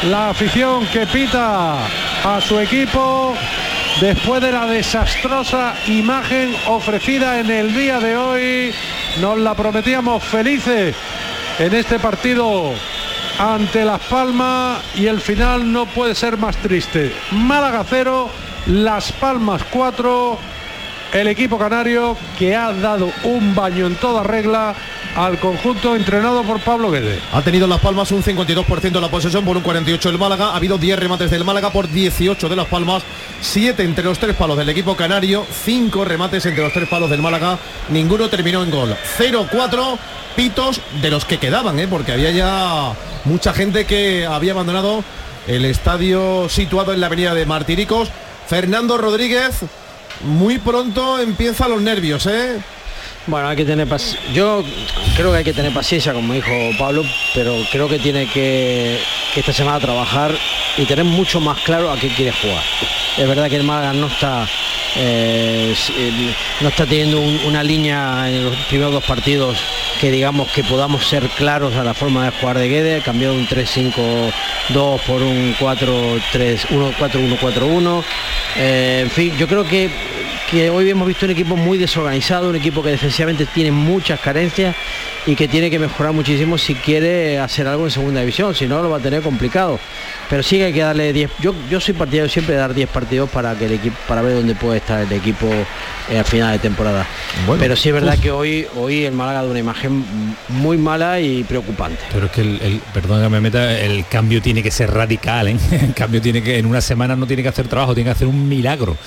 la 0.09 0.29
afición 0.29 0.85
que 0.87 1.07
pita 1.07 1.77
a 2.23 2.41
su 2.41 2.59
equipo 2.59 3.33
después 4.01 4.41
de 4.41 4.51
la 4.51 4.65
desastrosa 4.65 5.73
imagen 5.87 6.53
ofrecida 6.67 7.39
en 7.39 7.49
el 7.49 7.73
día 7.73 7.99
de 7.99 8.17
hoy. 8.17 8.73
Nos 9.19 9.37
la 9.37 9.53
prometíamos 9.55 10.23
felices 10.23 10.95
en 11.59 11.75
este 11.75 11.99
partido 11.99 12.73
ante 13.37 13.83
Las 13.83 14.01
Palmas 14.01 14.81
y 14.95 15.07
el 15.07 15.19
final 15.19 15.71
no 15.71 15.85
puede 15.85 16.15
ser 16.15 16.37
más 16.37 16.55
triste. 16.57 17.13
Málaga 17.31 17.83
0, 17.87 18.29
Las 18.67 19.11
Palmas 19.11 19.63
4, 19.69 20.39
el 21.13 21.27
equipo 21.27 21.57
canario 21.57 22.15
que 22.39 22.55
ha 22.55 22.71
dado 22.71 23.11
un 23.23 23.53
baño 23.53 23.85
en 23.87 23.95
toda 23.95 24.23
regla 24.23 24.75
al 25.15 25.39
conjunto 25.39 25.95
entrenado 25.95 26.43
por 26.43 26.59
Pablo 26.61 26.91
Guede. 26.91 27.19
Ha 27.33 27.41
tenido 27.41 27.67
Las 27.67 27.79
Palmas 27.79 28.11
un 28.11 28.23
52% 28.23 28.91
de 28.91 29.01
la 29.01 29.09
posesión 29.09 29.43
por 29.43 29.57
un 29.57 29.63
48 29.63 30.09
el 30.09 30.17
Málaga. 30.17 30.51
Ha 30.51 30.55
habido 30.55 30.77
10 30.77 30.99
remates 30.99 31.31
del 31.31 31.43
Málaga 31.43 31.71
por 31.71 31.89
18 31.89 32.49
de 32.49 32.55
Las 32.55 32.67
Palmas. 32.67 33.03
7 33.41 33.83
entre 33.83 34.05
los 34.05 34.19
tres 34.19 34.35
palos 34.35 34.57
del 34.57 34.69
equipo 34.69 34.95
canario. 34.95 35.45
5 35.63 36.05
remates 36.05 36.45
entre 36.45 36.63
los 36.63 36.73
tres 36.73 36.87
palos 36.87 37.09
del 37.09 37.21
Málaga. 37.21 37.57
Ninguno 37.89 38.29
terminó 38.29 38.63
en 38.63 38.71
gol. 38.71 38.95
0-4 39.17 39.97
pitos 40.35 40.81
de 41.01 41.11
los 41.11 41.25
que 41.25 41.37
quedaban, 41.37 41.79
¿eh? 41.79 41.87
porque 41.87 42.13
había 42.13 42.31
ya 42.31 42.93
mucha 43.25 43.53
gente 43.53 43.85
que 43.85 44.25
había 44.25 44.53
abandonado 44.53 45.03
el 45.47 45.65
estadio 45.65 46.47
situado 46.47 46.93
en 46.93 47.01
la 47.01 47.07
avenida 47.07 47.33
de 47.33 47.45
Martiricos. 47.45 48.09
Fernando 48.47 48.97
Rodríguez, 48.97 49.59
muy 50.23 50.57
pronto 50.57 51.19
empieza 51.19 51.67
los 51.67 51.81
nervios, 51.81 52.25
¿eh? 52.27 52.59
Bueno, 53.27 53.47
hay 53.47 53.55
que 53.55 53.65
tener 53.65 53.87
Yo 54.33 54.63
creo 55.15 55.31
que 55.31 55.37
hay 55.37 55.43
que 55.43 55.53
tener 55.53 55.71
paciencia, 55.71 56.13
como 56.13 56.33
dijo 56.33 56.51
Pablo, 56.79 57.03
pero 57.35 57.55
creo 57.71 57.87
que 57.87 57.99
tiene 57.99 58.27
que, 58.27 58.99
esta 59.35 59.53
semana 59.53 59.79
trabajar 59.79 60.31
y 60.77 60.85
tener 60.85 61.05
mucho 61.05 61.39
más 61.39 61.59
claro 61.61 61.91
a 61.91 61.97
qué 61.97 62.07
quiere 62.09 62.31
jugar. 62.31 62.63
Es 63.17 63.27
verdad 63.27 63.49
que 63.49 63.57
el 63.57 63.63
Málaga 63.63 63.93
no 63.93 64.07
está 64.07 64.47
eh, 64.95 65.73
eh, 65.97 66.33
no 66.59 66.69
está 66.69 66.85
teniendo 66.85 67.21
una 67.47 67.63
línea 67.63 68.29
en 68.29 68.43
los 68.43 68.55
primeros 68.67 68.91
dos 68.91 69.03
partidos 69.05 69.57
que 70.01 70.11
digamos 70.11 70.51
que 70.51 70.63
podamos 70.63 71.07
ser 71.07 71.29
claros 71.29 71.75
a 71.75 71.83
la 71.83 71.93
forma 71.93 72.25
de 72.25 72.31
jugar 72.31 72.57
de 72.57 72.67
Guede, 72.67 73.01
cambiado 73.01 73.35
un 73.35 73.47
3-5-2 73.47 74.31
por 75.05 75.21
un 75.21 75.55
4-3, 75.59 76.67
1-4-1-4-1. 76.69 78.03
Eh, 78.57 78.99
en 79.03 79.11
fin, 79.11 79.37
yo 79.37 79.47
creo 79.47 79.63
que 79.63 79.89
que 80.51 80.69
hoy 80.69 80.89
hemos 80.89 81.07
visto 81.07 81.25
un 81.25 81.31
equipo 81.31 81.55
muy 81.55 81.77
desorganizado, 81.77 82.49
un 82.49 82.57
equipo 82.57 82.83
que 82.83 82.89
defensivamente 82.89 83.45
tiene 83.45 83.71
muchas 83.71 84.19
carencias 84.19 84.75
y 85.25 85.33
que 85.33 85.47
tiene 85.47 85.69
que 85.69 85.79
mejorar 85.79 86.11
muchísimo 86.11 86.57
si 86.57 86.75
quiere 86.75 87.39
hacer 87.39 87.67
algo 87.67 87.85
en 87.85 87.91
segunda 87.91 88.19
división, 88.19 88.53
si 88.53 88.67
no 88.67 88.81
lo 88.81 88.89
va 88.89 88.97
a 88.97 88.99
tener 88.99 89.21
complicado. 89.21 89.79
Pero 90.29 90.43
sí 90.43 90.57
que 90.57 90.65
hay 90.65 90.73
que 90.73 90.81
darle 90.81 91.13
10. 91.13 91.31
Yo, 91.39 91.55
yo 91.69 91.79
soy 91.79 91.93
partidario 91.93 92.29
siempre 92.29 92.55
de 92.55 92.59
dar 92.59 92.73
10 92.73 92.89
partidos 92.89 93.29
para 93.29 93.55
que 93.55 93.65
el 93.65 93.73
equipo, 93.73 93.95
para 94.09 94.21
ver 94.21 94.35
dónde 94.35 94.53
puede 94.55 94.79
estar 94.79 94.99
el 94.99 95.11
equipo 95.13 95.47
eh, 96.09 96.17
al 96.17 96.25
final 96.25 96.51
de 96.51 96.59
temporada. 96.59 97.07
Pero 97.57 97.77
sí 97.77 97.87
es 97.87 97.95
verdad 97.95 98.19
que 98.19 98.31
hoy, 98.31 98.67
hoy 98.75 99.05
el 99.05 99.13
Málaga 99.13 99.43
da 99.43 99.49
una 99.49 99.59
imagen 99.59 100.03
muy 100.49 100.77
mala 100.77 101.21
y 101.21 101.45
preocupante. 101.45 102.01
Pero 102.11 102.25
es 102.25 102.31
que 102.33 102.41
el, 102.41 102.81
perdón 102.93 103.23
que 103.23 103.29
me 103.29 103.39
meta, 103.39 103.79
el 103.79 104.05
cambio 104.07 104.41
tiene 104.41 104.61
que 104.61 104.71
ser 104.71 104.91
radical, 104.91 105.47
¿eh? 105.47 105.57
el 105.81 105.93
cambio 105.93 106.21
tiene 106.21 106.43
que, 106.43 106.57
en 106.57 106.65
una 106.65 106.81
semana 106.81 107.15
no 107.15 107.25
tiene 107.25 107.41
que 107.41 107.49
hacer 107.49 107.69
trabajo, 107.69 107.95
tiene 107.95 108.09
que 108.09 108.15
hacer 108.15 108.27
un 108.27 108.49
milagro. 108.49 108.97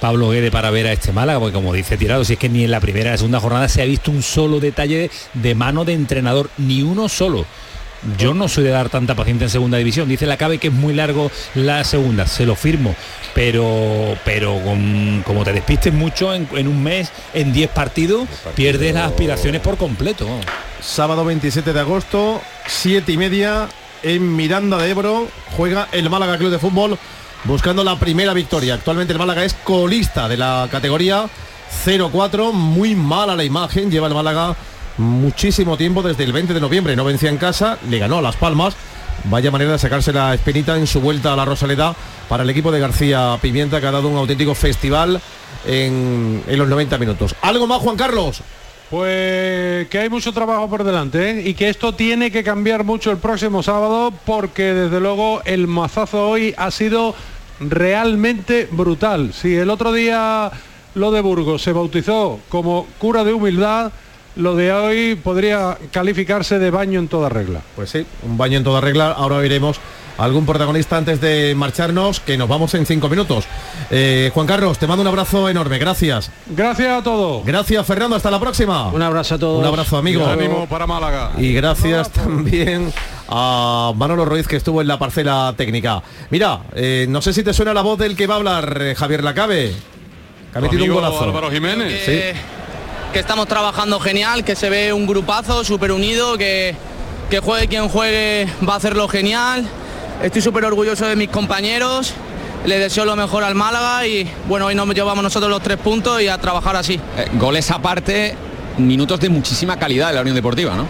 Pablo 0.00 0.30
Guede 0.30 0.50
para 0.50 0.70
ver 0.70 0.86
a 0.86 0.92
este 0.92 1.12
Málaga, 1.12 1.40
porque 1.40 1.54
como 1.54 1.72
dice 1.72 1.96
Tirado, 1.96 2.24
si 2.24 2.34
es 2.34 2.38
que 2.38 2.48
ni 2.48 2.64
en 2.64 2.70
la 2.70 2.80
primera 2.80 3.10
ni 3.10 3.10
la 3.12 3.16
segunda 3.18 3.40
jornada 3.40 3.68
se 3.68 3.82
ha 3.82 3.84
visto 3.84 4.10
un 4.10 4.22
solo 4.22 4.60
detalle 4.60 5.10
de 5.34 5.54
mano 5.54 5.84
de 5.84 5.92
entrenador, 5.92 6.50
ni 6.58 6.82
uno 6.82 7.08
solo. 7.08 7.44
Yo 8.16 8.32
no 8.32 8.48
soy 8.48 8.62
de 8.62 8.70
dar 8.70 8.90
tanta 8.90 9.16
paciencia 9.16 9.46
en 9.46 9.50
segunda 9.50 9.78
división. 9.78 10.08
Dice 10.08 10.26
la 10.26 10.36
cabe 10.36 10.58
que 10.58 10.68
es 10.68 10.72
muy 10.72 10.94
largo 10.94 11.32
la 11.54 11.82
segunda, 11.82 12.26
se 12.26 12.46
lo 12.46 12.54
firmo. 12.54 12.94
Pero, 13.34 14.16
pero 14.24 14.60
como 15.24 15.44
te 15.44 15.52
despistes 15.52 15.92
mucho 15.92 16.32
en, 16.32 16.68
un 16.68 16.82
mes, 16.82 17.10
en 17.34 17.52
10 17.52 17.70
partidos, 17.70 18.28
pierdes 18.54 18.94
las 18.94 19.08
aspiraciones 19.08 19.60
por 19.60 19.76
completo. 19.76 20.28
Sábado 20.80 21.24
27 21.24 21.72
de 21.72 21.80
agosto, 21.80 22.40
7 22.66 23.10
y 23.10 23.16
media, 23.16 23.68
en 24.04 24.36
Miranda 24.36 24.78
de 24.78 24.90
Ebro, 24.90 25.26
juega 25.56 25.88
el 25.90 26.08
Málaga 26.08 26.38
Club 26.38 26.50
de 26.52 26.58
Fútbol 26.60 26.98
buscando 27.44 27.84
la 27.84 27.98
primera 27.98 28.32
victoria. 28.32 28.74
Actualmente 28.74 29.12
el 29.12 29.18
Málaga 29.18 29.44
es 29.44 29.54
colista 29.54 30.28
de 30.28 30.36
la 30.36 30.68
categoría 30.70 31.26
0-4, 31.84 32.52
muy 32.52 32.94
mala 32.94 33.36
la 33.36 33.44
imagen, 33.44 33.90
lleva 33.90 34.08
el 34.08 34.14
Málaga 34.14 34.56
muchísimo 34.96 35.76
tiempo 35.76 36.02
desde 36.02 36.24
el 36.24 36.32
20 36.32 36.54
de 36.54 36.60
noviembre, 36.60 36.96
no 36.96 37.04
vencía 37.04 37.30
en 37.30 37.36
casa, 37.36 37.78
le 37.88 37.98
ganó 37.98 38.18
a 38.18 38.22
Las 38.22 38.36
Palmas. 38.36 38.74
Vaya 39.24 39.50
manera 39.50 39.72
de 39.72 39.78
sacarse 39.78 40.12
la 40.12 40.32
espinita 40.32 40.76
en 40.76 40.86
su 40.86 41.00
vuelta 41.00 41.32
a 41.32 41.36
la 41.36 41.44
Rosaleda 41.44 41.94
para 42.28 42.44
el 42.44 42.50
equipo 42.50 42.70
de 42.70 42.78
García 42.78 43.36
Pimienta 43.42 43.80
que 43.80 43.86
ha 43.88 43.90
dado 43.90 44.08
un 44.08 44.16
auténtico 44.16 44.54
festival 44.54 45.20
en, 45.66 46.42
en 46.46 46.58
los 46.58 46.68
90 46.68 46.98
minutos. 46.98 47.34
¿Algo 47.42 47.66
más, 47.66 47.78
Juan 47.78 47.96
Carlos? 47.96 48.42
Pues 48.90 49.86
que 49.88 49.98
hay 49.98 50.08
mucho 50.08 50.32
trabajo 50.32 50.68
por 50.70 50.82
delante 50.82 51.30
¿eh? 51.30 51.48
y 51.48 51.52
que 51.52 51.68
esto 51.68 51.92
tiene 51.94 52.30
que 52.30 52.42
cambiar 52.42 52.84
mucho 52.84 53.10
el 53.10 53.18
próximo 53.18 53.62
sábado 53.62 54.14
porque 54.24 54.72
desde 54.72 54.98
luego 54.98 55.42
el 55.44 55.66
mazazo 55.66 56.30
hoy 56.30 56.54
ha 56.56 56.70
sido 56.70 57.14
realmente 57.60 58.66
brutal. 58.70 59.34
Si 59.34 59.54
el 59.54 59.68
otro 59.68 59.92
día 59.92 60.50
lo 60.94 61.10
de 61.10 61.20
Burgos 61.20 61.62
se 61.62 61.72
bautizó 61.72 62.40
como 62.48 62.86
cura 62.98 63.24
de 63.24 63.34
humildad, 63.34 63.92
lo 64.36 64.56
de 64.56 64.72
hoy 64.72 65.14
podría 65.16 65.76
calificarse 65.90 66.58
de 66.58 66.70
baño 66.70 66.98
en 66.98 67.08
toda 67.08 67.28
regla. 67.28 67.60
Pues 67.76 67.90
sí, 67.90 68.06
un 68.22 68.38
baño 68.38 68.56
en 68.56 68.64
toda 68.64 68.80
regla. 68.80 69.12
Ahora 69.12 69.44
iremos 69.44 69.80
algún 70.18 70.44
protagonista 70.44 70.96
antes 70.96 71.20
de 71.20 71.54
marcharnos, 71.56 72.20
que 72.20 72.36
nos 72.36 72.48
vamos 72.48 72.74
en 72.74 72.84
cinco 72.84 73.08
minutos. 73.08 73.44
Eh, 73.90 74.30
Juan 74.34 74.46
Carlos, 74.46 74.78
te 74.78 74.86
mando 74.86 75.02
un 75.02 75.08
abrazo 75.08 75.48
enorme, 75.48 75.78
gracias. 75.78 76.30
Gracias 76.46 77.00
a 77.00 77.02
todos. 77.02 77.46
Gracias, 77.46 77.86
Fernando, 77.86 78.16
hasta 78.16 78.30
la 78.30 78.40
próxima. 78.40 78.88
Un 78.88 79.00
abrazo 79.00 79.36
a 79.36 79.38
todos. 79.38 79.60
Un 79.60 79.66
abrazo, 79.66 79.96
amigo. 79.96 80.26
Ánimo 80.26 80.66
para 80.66 80.86
Málaga. 80.86 81.32
Y 81.38 81.52
gracias 81.52 82.10
también 82.10 82.92
a 83.28 83.92
Manolo 83.94 84.24
Ruiz 84.24 84.48
que 84.48 84.56
estuvo 84.56 84.82
en 84.82 84.88
la 84.88 84.98
parcela 84.98 85.54
técnica. 85.56 86.02
Mira, 86.30 86.62
eh, 86.74 87.06
no 87.08 87.22
sé 87.22 87.32
si 87.32 87.44
te 87.44 87.54
suena 87.54 87.72
la 87.72 87.82
voz 87.82 87.98
del 87.98 88.16
que 88.16 88.26
va 88.26 88.34
a 88.34 88.36
hablar 88.38 88.78
eh, 88.82 88.94
Javier 88.96 89.22
Lacabe. 89.22 89.72
Que 90.52 90.58
ha 90.58 90.60
metido 90.60 90.84
un 90.84 90.94
golazo. 90.94 91.22
Álvaro 91.22 91.50
Jiménez. 91.50 92.04
Que, 92.04 92.34
que 93.12 93.18
estamos 93.20 93.46
trabajando 93.46 94.00
genial, 94.00 94.44
que 94.44 94.56
se 94.56 94.68
ve 94.68 94.92
un 94.92 95.06
grupazo 95.06 95.62
súper 95.62 95.92
unido, 95.92 96.36
que, 96.36 96.74
que 97.30 97.38
juegue 97.38 97.68
quien 97.68 97.88
juegue 97.88 98.48
va 98.68 98.74
a 98.74 98.76
hacerlo 98.78 99.06
genial 99.06 99.64
Estoy 100.22 100.42
súper 100.42 100.64
orgulloso 100.64 101.06
de 101.06 101.14
mis 101.14 101.28
compañeros, 101.28 102.12
le 102.66 102.78
deseo 102.80 103.04
lo 103.04 103.14
mejor 103.14 103.44
al 103.44 103.54
Málaga 103.54 104.04
y 104.04 104.28
bueno, 104.48 104.66
hoy 104.66 104.74
nos 104.74 104.92
llevamos 104.92 105.22
nosotros 105.22 105.48
los 105.48 105.62
tres 105.62 105.76
puntos 105.78 106.20
y 106.20 106.26
a 106.26 106.36
trabajar 106.38 106.74
así. 106.74 106.94
Eh, 107.16 107.28
goles 107.34 107.70
aparte, 107.70 108.34
minutos 108.78 109.20
de 109.20 109.28
muchísima 109.28 109.78
calidad 109.78 110.08
de 110.08 110.14
la 110.14 110.22
Unión 110.22 110.34
Deportiva, 110.34 110.74
¿no? 110.74 110.86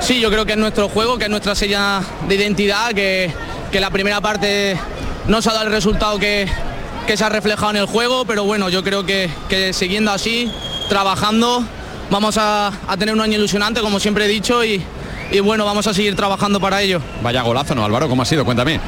Sí, 0.00 0.20
yo 0.20 0.30
creo 0.30 0.46
que 0.46 0.52
es 0.52 0.58
nuestro 0.58 0.88
juego, 0.88 1.18
que 1.18 1.24
es 1.24 1.30
nuestra 1.30 1.54
seña 1.54 2.00
de 2.26 2.34
identidad, 2.34 2.92
que, 2.94 3.30
que 3.70 3.78
la 3.78 3.90
primera 3.90 4.22
parte 4.22 4.78
no 5.28 5.42
se 5.42 5.50
ha 5.50 5.52
dado 5.52 5.66
el 5.66 5.72
resultado 5.72 6.18
que, 6.18 6.48
que 7.06 7.16
se 7.18 7.24
ha 7.24 7.28
reflejado 7.28 7.72
en 7.72 7.76
el 7.76 7.86
juego, 7.86 8.24
pero 8.24 8.44
bueno, 8.44 8.70
yo 8.70 8.82
creo 8.82 9.04
que, 9.04 9.28
que 9.50 9.74
siguiendo 9.74 10.12
así, 10.12 10.50
trabajando, 10.88 11.62
vamos 12.10 12.38
a, 12.38 12.72
a 12.88 12.96
tener 12.96 13.14
un 13.14 13.20
año 13.20 13.34
ilusionante, 13.34 13.82
como 13.82 14.00
siempre 14.00 14.24
he 14.24 14.28
dicho, 14.28 14.64
y, 14.64 14.82
y 15.32 15.40
bueno, 15.40 15.64
vamos 15.64 15.86
a 15.86 15.94
seguir 15.94 16.14
trabajando 16.14 16.60
para 16.60 16.82
ello. 16.82 17.00
Vaya 17.22 17.42
golazo, 17.42 17.74
¿no, 17.74 17.84
Álvaro? 17.84 18.08
¿Cómo 18.08 18.22
ha 18.22 18.26
sido? 18.26 18.44
Cuéntame. 18.44 18.78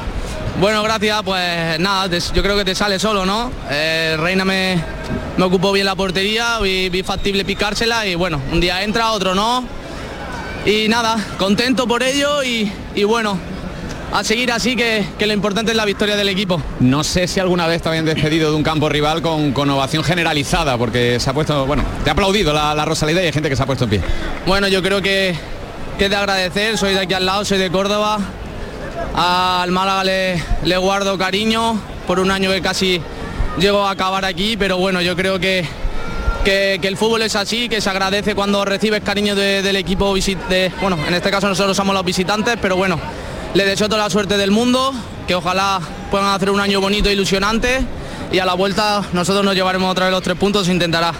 Bueno, 0.59 0.83
gracias, 0.83 1.21
pues 1.23 1.79
nada, 1.79 2.07
yo 2.33 2.41
creo 2.41 2.55
que 2.55 2.63
te 2.63 2.75
sale 2.75 2.97
solo, 2.97 3.25
¿no? 3.25 3.51
Eh, 3.69 4.15
Reina 4.17 4.45
me, 4.45 4.81
me 5.35 5.43
ocupó 5.43 5.73
bien 5.73 5.85
la 5.85 5.95
portería, 5.95 6.59
vi, 6.59 6.87
vi 6.87 7.03
factible 7.03 7.43
picársela 7.43 8.07
y 8.07 8.15
bueno, 8.15 8.39
un 8.53 8.61
día 8.61 8.81
entra, 8.83 9.11
otro 9.11 9.35
no. 9.35 9.65
Y 10.65 10.87
nada, 10.87 11.17
contento 11.37 11.87
por 11.87 12.03
ello 12.03 12.41
y, 12.41 12.71
y 12.95 13.03
bueno, 13.03 13.37
a 14.13 14.23
seguir 14.23 14.51
así 14.51 14.77
que, 14.77 15.05
que, 15.19 15.27
lo 15.27 15.33
importante 15.33 15.71
es 15.71 15.77
la 15.77 15.83
victoria 15.83 16.15
del 16.15 16.29
equipo. 16.29 16.61
No 16.79 17.03
sé 17.03 17.27
si 17.27 17.41
alguna 17.41 17.67
vez 17.67 17.81
te 17.81 17.89
habían 17.89 18.05
despedido 18.05 18.51
de 18.51 18.55
un 18.55 18.63
campo 18.63 18.87
rival 18.87 19.21
con, 19.21 19.51
con 19.51 19.69
ovación 19.69 20.03
generalizada, 20.03 20.77
porque 20.77 21.19
se 21.19 21.29
ha 21.29 21.33
puesto, 21.33 21.65
bueno, 21.65 21.83
te 22.03 22.09
ha 22.11 22.13
aplaudido 22.13 22.53
la, 22.53 22.73
la 22.73 22.85
Rosaleda 22.85 23.21
y 23.21 23.25
hay 23.25 23.33
gente 23.33 23.49
que 23.49 23.57
se 23.57 23.63
ha 23.63 23.65
puesto 23.65 23.83
en 23.83 23.89
pie. 23.89 24.01
Bueno, 24.45 24.69
yo 24.69 24.81
creo 24.81 25.01
que, 25.01 25.35
que 25.97 26.09
de 26.09 26.15
agradecer, 26.15 26.77
soy 26.77 26.93
de 26.93 26.99
aquí 26.99 27.13
al 27.13 27.25
lado, 27.25 27.45
soy 27.45 27.57
de 27.57 27.71
Córdoba, 27.71 28.19
al 29.15 29.71
Málaga 29.71 30.03
le, 30.03 30.77
guardo 30.77 31.17
cariño 31.17 31.79
por 32.05 32.19
un 32.19 32.31
año 32.31 32.51
que 32.51 32.61
casi 32.61 33.01
llego 33.57 33.85
a 33.85 33.91
acabar 33.91 34.25
aquí, 34.25 34.57
pero 34.57 34.77
bueno, 34.77 35.01
yo 35.01 35.15
creo 35.15 35.39
que, 35.39 35.65
que, 36.43 36.79
el 36.81 36.97
fútbol 36.97 37.21
es 37.21 37.35
así, 37.35 37.69
que 37.69 37.79
se 37.79 37.89
agradece 37.89 38.35
cuando 38.35 38.65
recibes 38.65 39.03
cariño 39.03 39.35
de, 39.35 39.61
del 39.61 39.77
equipo, 39.77 40.13
de, 40.13 40.71
bueno, 40.81 40.97
en 41.07 41.13
este 41.13 41.31
caso 41.31 41.47
nosotros 41.47 41.77
somos 41.77 41.95
los 41.95 42.03
visitantes, 42.03 42.57
pero 42.61 42.75
bueno, 42.75 42.99
le 43.53 43.65
deseo 43.65 43.87
toda 43.87 44.03
la 44.03 44.09
suerte 44.09 44.37
del 44.37 44.51
mundo, 44.51 44.93
que 45.27 45.35
ojalá 45.35 45.79
puedan 46.11 46.27
hacer 46.27 46.49
un 46.49 46.59
año 46.59 46.81
bonito 46.81 47.09
e 47.09 47.13
ilusionante 47.13 47.85
y 48.31 48.39
a 48.39 48.45
la 48.45 48.53
vuelta 48.53 49.03
nosotros 49.13 49.43
nos 49.45 49.55
llevaremos 49.55 49.91
otra 49.91 50.05
vez 50.05 50.13
los 50.13 50.23
tres 50.23 50.37
puntos, 50.37 50.67
intentará. 50.67 51.13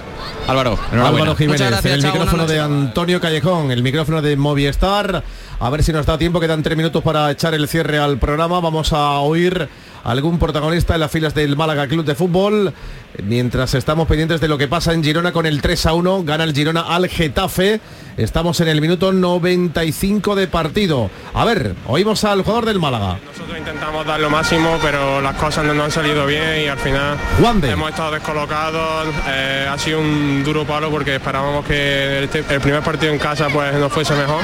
Álvaro, 0.47 0.78
Álvaro 0.91 1.36
Jiménez, 1.36 1.62
gracias, 1.62 1.93
el 1.93 2.01
chao, 2.01 2.14
micrófono 2.14 2.45
de 2.45 2.60
Antonio 2.60 3.20
Callejón, 3.20 3.72
el 3.72 3.82
micrófono 3.82 4.22
de 4.22 4.36
Movistar. 4.36 5.24
A 5.60 5.70
ver 5.70 5.84
si 5.84 5.91
nos 5.91 6.06
da 6.06 6.18
tiempo, 6.18 6.39
quedan 6.39 6.62
tres 6.62 6.78
minutos 6.78 7.01
para 7.03 7.32
echar 7.32 7.53
el 7.53 7.68
cierre 7.68 7.97
al 7.97 8.18
programa. 8.18 8.60
Vamos 8.60 8.93
a 8.93 9.20
oír 9.20 9.68
algún 10.03 10.38
protagonista 10.38 10.93
en 10.93 10.99
las 10.99 11.12
filas 11.12 11.34
del 11.34 11.56
Málaga 11.56 11.88
Club 11.88 12.06
de 12.06 12.14
Fútbol. 12.14 12.74
Mientras 13.24 13.74
estamos 13.74 14.07
pendientes 14.07 14.41
de 14.41 14.47
lo 14.47 14.57
que 14.57 14.68
pasa 14.68 14.93
en 14.93 15.03
Girona 15.03 15.32
con 15.32 15.45
el 15.45 15.61
3 15.61 15.86
a 15.86 15.93
1, 15.93 16.24
gana 16.24 16.43
el 16.43 16.53
Girona 16.53 16.82
al 16.82 17.07
Getafe. 17.07 17.80
Estamos 18.18 18.59
en 18.61 18.70
el 18.70 18.80
minuto 18.82 19.11
95 19.11 20.36
de 20.36 20.47
partido. 20.47 21.09
A 21.34 21.43
ver, 21.43 21.76
oímos 21.88 22.24
al 22.24 22.43
jugador 22.43 22.66
del 22.66 22.80
Málaga. 22.80 23.20
Nosotros 23.26 23.57
intentamos 23.57 24.05
dar 24.05 24.20
lo 24.20 24.30
máximo, 24.30 24.78
pero 24.82 25.22
las 25.22 25.36
cosas 25.36 25.66
no 25.66 25.74
nos 25.74 25.86
han 25.86 25.91
salido 25.91 26.26
bien 26.26 26.61
y 26.63 26.68
al 26.68 26.78
final 26.78 27.18
Juande. 27.41 27.72
hemos 27.72 27.89
estado 27.89 28.11
descolocados. 28.11 29.07
Eh, 29.28 29.68
ha 29.70 29.78
sido 29.78 29.99
un 29.99 30.43
duro 30.43 30.66
palo 30.66 30.89
porque 30.89 31.16
esperábamos 31.16 31.66
que 31.66 32.20
el, 32.20 32.30
el, 32.49 32.61
primer 32.61 32.82
partido 32.84 33.11
en 33.11 33.20
casa 33.20 33.49
pues 33.49 33.74
no 33.76 33.89
fuese 33.89 34.16
mejor. 34.16 34.41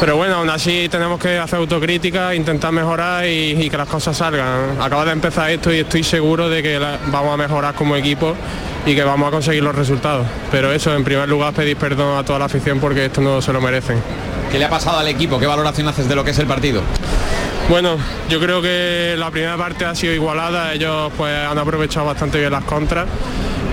Pero 0.00 0.16
bueno, 0.16 0.36
aún 0.36 0.48
así 0.48 0.88
tenemos 0.88 1.18
que 1.18 1.38
hacer 1.38 1.58
autocrítica, 1.58 2.32
intentar 2.32 2.70
mejorar 2.70 3.26
y, 3.26 3.64
y 3.64 3.68
que 3.68 3.76
las 3.76 3.88
cosas 3.88 4.16
salgan. 4.16 4.80
Acaba 4.80 5.04
de 5.04 5.10
empezar 5.10 5.50
esto 5.50 5.72
y 5.72 5.80
estoy 5.80 6.04
seguro 6.04 6.48
de 6.48 6.62
que 6.62 6.78
la, 6.78 6.98
vamos 7.08 7.34
a 7.34 7.36
mejorar 7.36 7.74
como 7.78 7.96
equipo 7.96 8.34
y 8.84 8.94
que 8.94 9.04
vamos 9.04 9.28
a 9.28 9.30
conseguir 9.30 9.62
los 9.62 9.74
resultados. 9.74 10.26
Pero 10.50 10.72
eso, 10.72 10.94
en 10.94 11.04
primer 11.04 11.28
lugar, 11.28 11.54
pedir 11.54 11.76
perdón 11.76 12.18
a 12.18 12.24
toda 12.24 12.40
la 12.40 12.46
afición 12.46 12.80
porque 12.80 13.06
esto 13.06 13.20
no 13.20 13.40
se 13.40 13.52
lo 13.52 13.60
merecen. 13.60 14.02
¿Qué 14.50 14.58
le 14.58 14.64
ha 14.64 14.70
pasado 14.70 14.98
al 14.98 15.08
equipo? 15.08 15.38
¿Qué 15.38 15.46
valoración 15.46 15.86
haces 15.88 16.08
de 16.08 16.16
lo 16.16 16.24
que 16.24 16.32
es 16.32 16.38
el 16.38 16.46
partido? 16.46 16.82
Bueno, 17.68 17.98
yo 18.30 18.40
creo 18.40 18.62
que 18.62 19.14
la 19.18 19.30
primera 19.30 19.56
parte 19.58 19.84
ha 19.84 19.94
sido 19.94 20.14
igualada, 20.14 20.72
ellos 20.72 21.12
pues 21.16 21.34
han 21.36 21.58
aprovechado 21.58 22.06
bastante 22.06 22.38
bien 22.38 22.50
las 22.50 22.64
contras. 22.64 23.06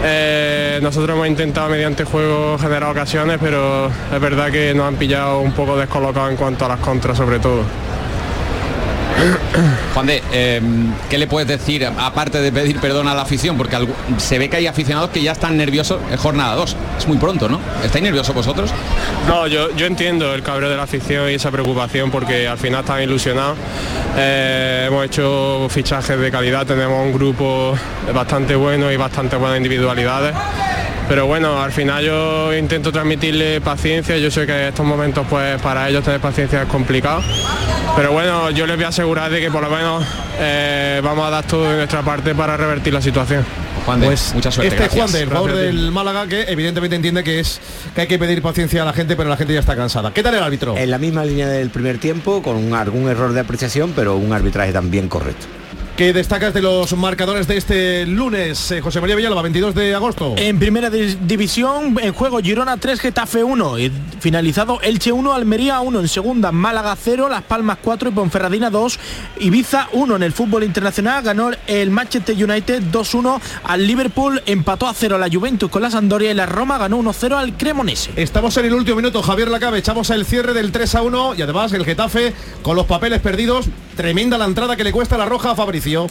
Eh, 0.04 0.80
nosotros 0.82 1.16
hemos 1.16 1.28
intentado 1.28 1.70
mediante 1.70 2.04
juego 2.04 2.58
generar 2.60 2.92
ocasiones, 2.92 3.38
pero 3.42 3.88
es 3.88 4.20
verdad 4.20 4.52
que 4.52 4.74
nos 4.74 4.88
han 4.88 4.98
pillado 4.98 5.40
un 5.40 5.54
poco 5.54 5.78
descolocados 5.78 6.30
en 6.30 6.36
cuanto 6.38 6.66
a 6.66 6.68
las 6.68 6.80
contras 6.80 7.18
sobre 7.18 7.40
todo. 7.40 7.64
Juan 9.94 10.06
de, 10.06 10.22
eh, 10.32 10.62
¿qué 11.10 11.18
le 11.18 11.28
puedes 11.28 11.48
decir 11.48 11.86
aparte 11.86 12.42
de 12.42 12.52
pedir 12.52 12.80
perdón 12.80 13.08
a 13.08 13.14
la 13.14 13.22
afición? 13.22 13.58
Porque 13.58 13.78
se 14.18 14.38
ve 14.38 14.50
que 14.50 14.58
hay 14.58 14.68
aficionados 14.68 15.10
que 15.10 15.22
ya 15.22 15.32
están 15.32 15.58
nerviosos 15.58 16.02
en 16.12 16.18
jornada 16.18 16.56
2. 16.56 16.76
Es 16.98 17.08
muy 17.08 17.18
pronto, 17.18 17.48
¿no? 17.48 17.60
¿Estáis 17.84 18.04
nerviosos 18.04 18.36
vosotros? 18.36 18.72
No, 19.28 19.48
yo, 19.48 19.76
yo 19.76 19.86
entiendo 19.86 20.34
el 20.34 20.44
cabreo 20.44 20.70
de 20.70 20.78
la 20.78 20.84
afición 20.84 21.30
y 21.30 21.36
esa 21.36 21.52
preocupación 21.52 22.12
porque 22.12 22.48
al 22.48 22.58
final 22.58 22.82
están 22.82 23.02
ilusionados. 23.02 23.58
Eh, 24.18 24.86
hemos 24.88 25.06
hecho 25.06 25.68
fichajes 25.70 26.20
de 26.20 26.32
calidad, 26.32 26.66
tenemos 26.66 27.06
un 27.06 27.14
grupo 27.14 27.78
bastante 28.14 28.56
bueno 28.56 28.92
y 28.92 28.98
bastante 28.98 29.36
buenas 29.36 29.58
individualidades. 29.58 30.36
Pero 31.08 31.28
bueno, 31.28 31.62
al 31.62 31.72
final 31.72 32.04
yo 32.04 32.54
intento 32.56 32.92
transmitirle 32.92 33.62
paciencia, 33.62 34.18
yo 34.18 34.32
sé 34.32 34.48
que 34.48 34.70
estos 34.70 34.86
momentos 34.86 35.26
pues 35.30 35.62
para 35.62 35.88
ellos 35.88 36.04
tener 36.04 36.20
paciencia 36.20 36.64
es 36.64 36.68
complicado. 36.68 37.22
Pero 37.96 38.12
bueno, 38.12 38.50
yo 38.50 38.66
les 38.66 38.76
voy 38.76 38.86
a 38.86 38.90
asegurar 38.90 39.32
de 39.32 39.40
que 39.40 39.52
por 39.52 39.62
lo 39.62 39.70
menos 39.70 40.04
eh, 40.40 41.00
vamos 41.04 41.28
a 41.28 41.30
dar 41.30 41.46
todo 41.46 41.70
de 41.70 41.78
nuestra 41.78 42.02
parte 42.02 42.34
para 42.34 42.58
revertir 42.58 42.94
la 42.94 43.02
situación. 43.02 43.46
Juan 43.86 44.00
de, 44.00 44.08
pues 44.08 44.34
mucha 44.34 44.52
suerte. 44.52 44.76
Este 44.76 44.98
Juan 44.98 45.12
de, 45.12 45.22
el 45.22 45.30
jugador 45.30 45.56
del 45.56 45.92
Málaga, 45.92 46.26
que 46.28 46.42
evidentemente 46.48 46.96
entiende 46.96 47.24
que 47.24 47.40
es 47.40 47.62
que 47.94 48.02
hay 48.02 48.08
que 48.08 48.18
pedir 48.18 48.42
paciencia 48.42 48.82
a 48.82 48.86
la 48.86 48.94
gente, 48.94 49.16
pero 49.16 49.30
la 49.30 49.38
gente 49.38 49.54
ya 49.54 49.60
está 49.60 49.76
cansada. 49.76 50.12
¿Qué 50.12 50.24
tal 50.24 50.34
el 50.34 50.44
árbitro? 50.44 50.76
En 50.76 50.90
la 50.90 50.98
misma 50.98 51.24
línea 51.24 51.48
del 51.48 51.70
primer 51.70 52.00
tiempo, 52.00 52.42
con 52.42 52.56
un, 52.56 52.74
algún 52.74 53.08
error 53.08 53.32
de 53.32 53.42
apreciación, 53.42 53.94
pero 53.96 54.16
un 54.18 54.34
arbitraje 54.34 54.74
también 54.74 55.08
correcto. 55.08 55.46
¿Qué 55.98 56.12
destacas 56.12 56.54
de 56.54 56.62
los 56.62 56.92
marcadores 56.98 57.48
de 57.48 57.56
este 57.56 58.06
lunes, 58.06 58.70
eh, 58.70 58.82
José 58.82 59.00
María 59.00 59.16
Villalba, 59.16 59.42
22 59.42 59.74
de 59.74 59.96
agosto? 59.96 60.34
En 60.36 60.60
primera 60.60 60.90
división, 60.90 61.98
en 62.02 62.12
juego 62.12 62.40
Girona 62.40 62.76
3, 62.76 63.00
Getafe 63.00 63.46
1. 63.46 63.80
Y 63.80 63.94
finalizado 64.20 64.82
Elche 64.82 65.14
1, 65.14 65.32
Almería 65.34 65.80
1. 65.80 66.02
En 66.02 66.10
segunda, 66.10 66.52
Málaga 66.52 66.98
0, 67.02 67.30
Las 67.30 67.44
Palmas 67.44 67.78
4 67.82 68.10
y 68.10 68.12
Ponferradina 68.12 68.70
2. 68.70 69.00
Ibiza 69.40 69.88
1 69.94 70.18
en 70.18 70.24
el 70.24 70.34
fútbol 70.34 70.66
internacional. 70.66 71.24
Ganó 71.24 71.52
el 71.66 71.92
Manchester 71.92 72.36
United 72.36 72.84
2-1 72.92 73.40
al 73.64 73.88
Liverpool. 73.88 74.44
Empató 74.46 74.90
a 74.90 74.94
0 74.94 75.18
la 75.18 75.30
Juventus 75.30 75.72
con 75.72 75.82
la 75.82 75.90
Sampdoria 75.90 76.30
y 76.30 76.34
la 76.34 76.46
Roma 76.46 76.78
ganó 76.78 77.02
1-0 77.02 77.38
al 77.38 77.56
Cremonese. 77.56 78.12
Estamos 78.18 78.58
en 78.58 78.66
el 78.66 78.74
último 78.74 78.98
minuto, 78.98 79.22
Javier 79.22 79.48
Lacabe. 79.48 79.78
Echamos 79.78 80.10
el 80.10 80.26
cierre 80.26 80.54
del 80.54 80.74
3-1 80.74 81.38
y 81.38 81.42
además 81.42 81.72
el 81.72 81.86
Getafe 81.86 82.34
con 82.64 82.76
los 82.76 82.86
papeles 82.86 83.22
perdidos. 83.22 83.70
Tremenda 83.96 84.38
la 84.38 84.46
entrada 84.46 84.76
que 84.76 84.84
le 84.84 84.92
cuesta 84.92 85.18
la 85.18 85.26
roja 85.26 85.52
a 85.52 85.56
Fabricio. 85.56 86.08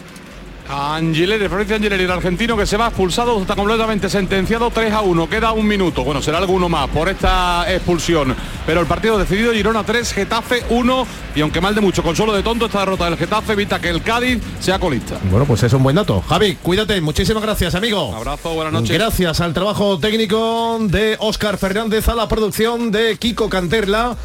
Angileri, 0.67 1.47
Florencia 1.47 1.77
Angileri, 1.77 2.05
el 2.05 2.11
argentino 2.11 2.57
que 2.57 2.67
se 2.67 2.79
va 2.79 2.87
expulsado, 2.87 3.39
está 3.39 3.55
completamente 3.55 4.09
sentenciado 4.09 4.71
3 4.71 4.95
a 4.95 5.03
1, 5.03 5.29
queda 5.29 5.53
un 5.53 5.67
minuto, 5.67 6.05
bueno, 6.05 6.23
será 6.23 6.39
alguno 6.39 6.71
más 6.71 6.89
por 6.89 7.11
esta 7.11 7.71
expulsión, 7.71 8.35
pero 8.65 8.81
el 8.81 8.87
partido 8.87 9.19
decidido, 9.19 9.53
Girona 9.53 9.85
3, 9.85 10.15
Getafe 10.15 10.65
1, 10.71 11.07
y 11.37 11.43
aunque 11.43 11.61
mal 11.61 11.75
de 11.75 11.83
mucho, 11.83 12.03
con 12.03 12.17
solo 12.17 12.33
de 12.33 12.43
tonto, 12.43 12.65
esta 12.65 12.81
derrota 12.81 13.05
del 13.05 13.19
Getafe 13.19 13.53
evita 13.53 13.79
que 13.79 13.91
el 13.91 14.03
Cádiz 14.03 14.43
sea 14.59 14.79
colista. 14.79 15.19
Bueno, 15.31 15.45
pues 15.45 15.63
es 15.63 15.73
un 15.75 15.83
buen 15.83 15.97
dato. 15.97 16.23
Javi, 16.23 16.57
cuídate, 16.57 16.99
muchísimas 17.03 17.43
gracias, 17.43 17.75
amigo. 17.75 18.09
Un 18.09 18.15
abrazo, 18.15 18.55
buenas 18.55 18.73
noches. 18.73 18.97
Gracias 18.97 19.43
al 19.43 19.53
trabajo 19.53 19.99
técnico 19.99 20.79
de 20.81 21.17
Óscar 21.19 21.59
Fernández, 21.59 22.09
a 22.09 22.15
la 22.15 22.27
producción 22.27 22.91
de 22.91 23.19
Kiko 23.19 23.51
Canterla. 23.51 24.17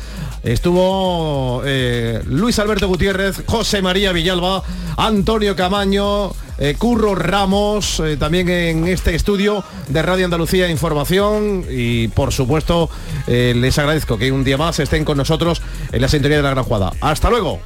Estuvo 0.43 1.61
eh, 1.65 2.21
Luis 2.25 2.59
Alberto 2.59 2.87
Gutiérrez, 2.87 3.43
José 3.45 3.81
María 3.81 4.11
Villalba, 4.13 4.63
Antonio 4.95 5.55
Camaño, 5.55 6.31
eh, 6.57 6.75
Curro 6.77 7.13
Ramos, 7.13 7.99
eh, 7.99 8.15
también 8.17 8.49
en 8.49 8.87
este 8.87 9.15
estudio 9.15 9.63
de 9.89 10.01
Radio 10.01 10.25
Andalucía 10.25 10.69
Información 10.69 11.65
y 11.69 12.07
por 12.09 12.31
supuesto 12.31 12.89
les 13.27 13.77
agradezco 13.77 14.17
que 14.17 14.31
un 14.31 14.43
día 14.43 14.57
más 14.57 14.79
estén 14.79 15.05
con 15.05 15.17
nosotros 15.17 15.61
en 15.91 16.01
la 16.01 16.07
sintonía 16.07 16.37
de 16.37 16.43
la 16.43 16.51
Gran 16.51 16.63
Jugada. 16.63 16.93
Hasta 16.99 17.29
luego. 17.29 17.59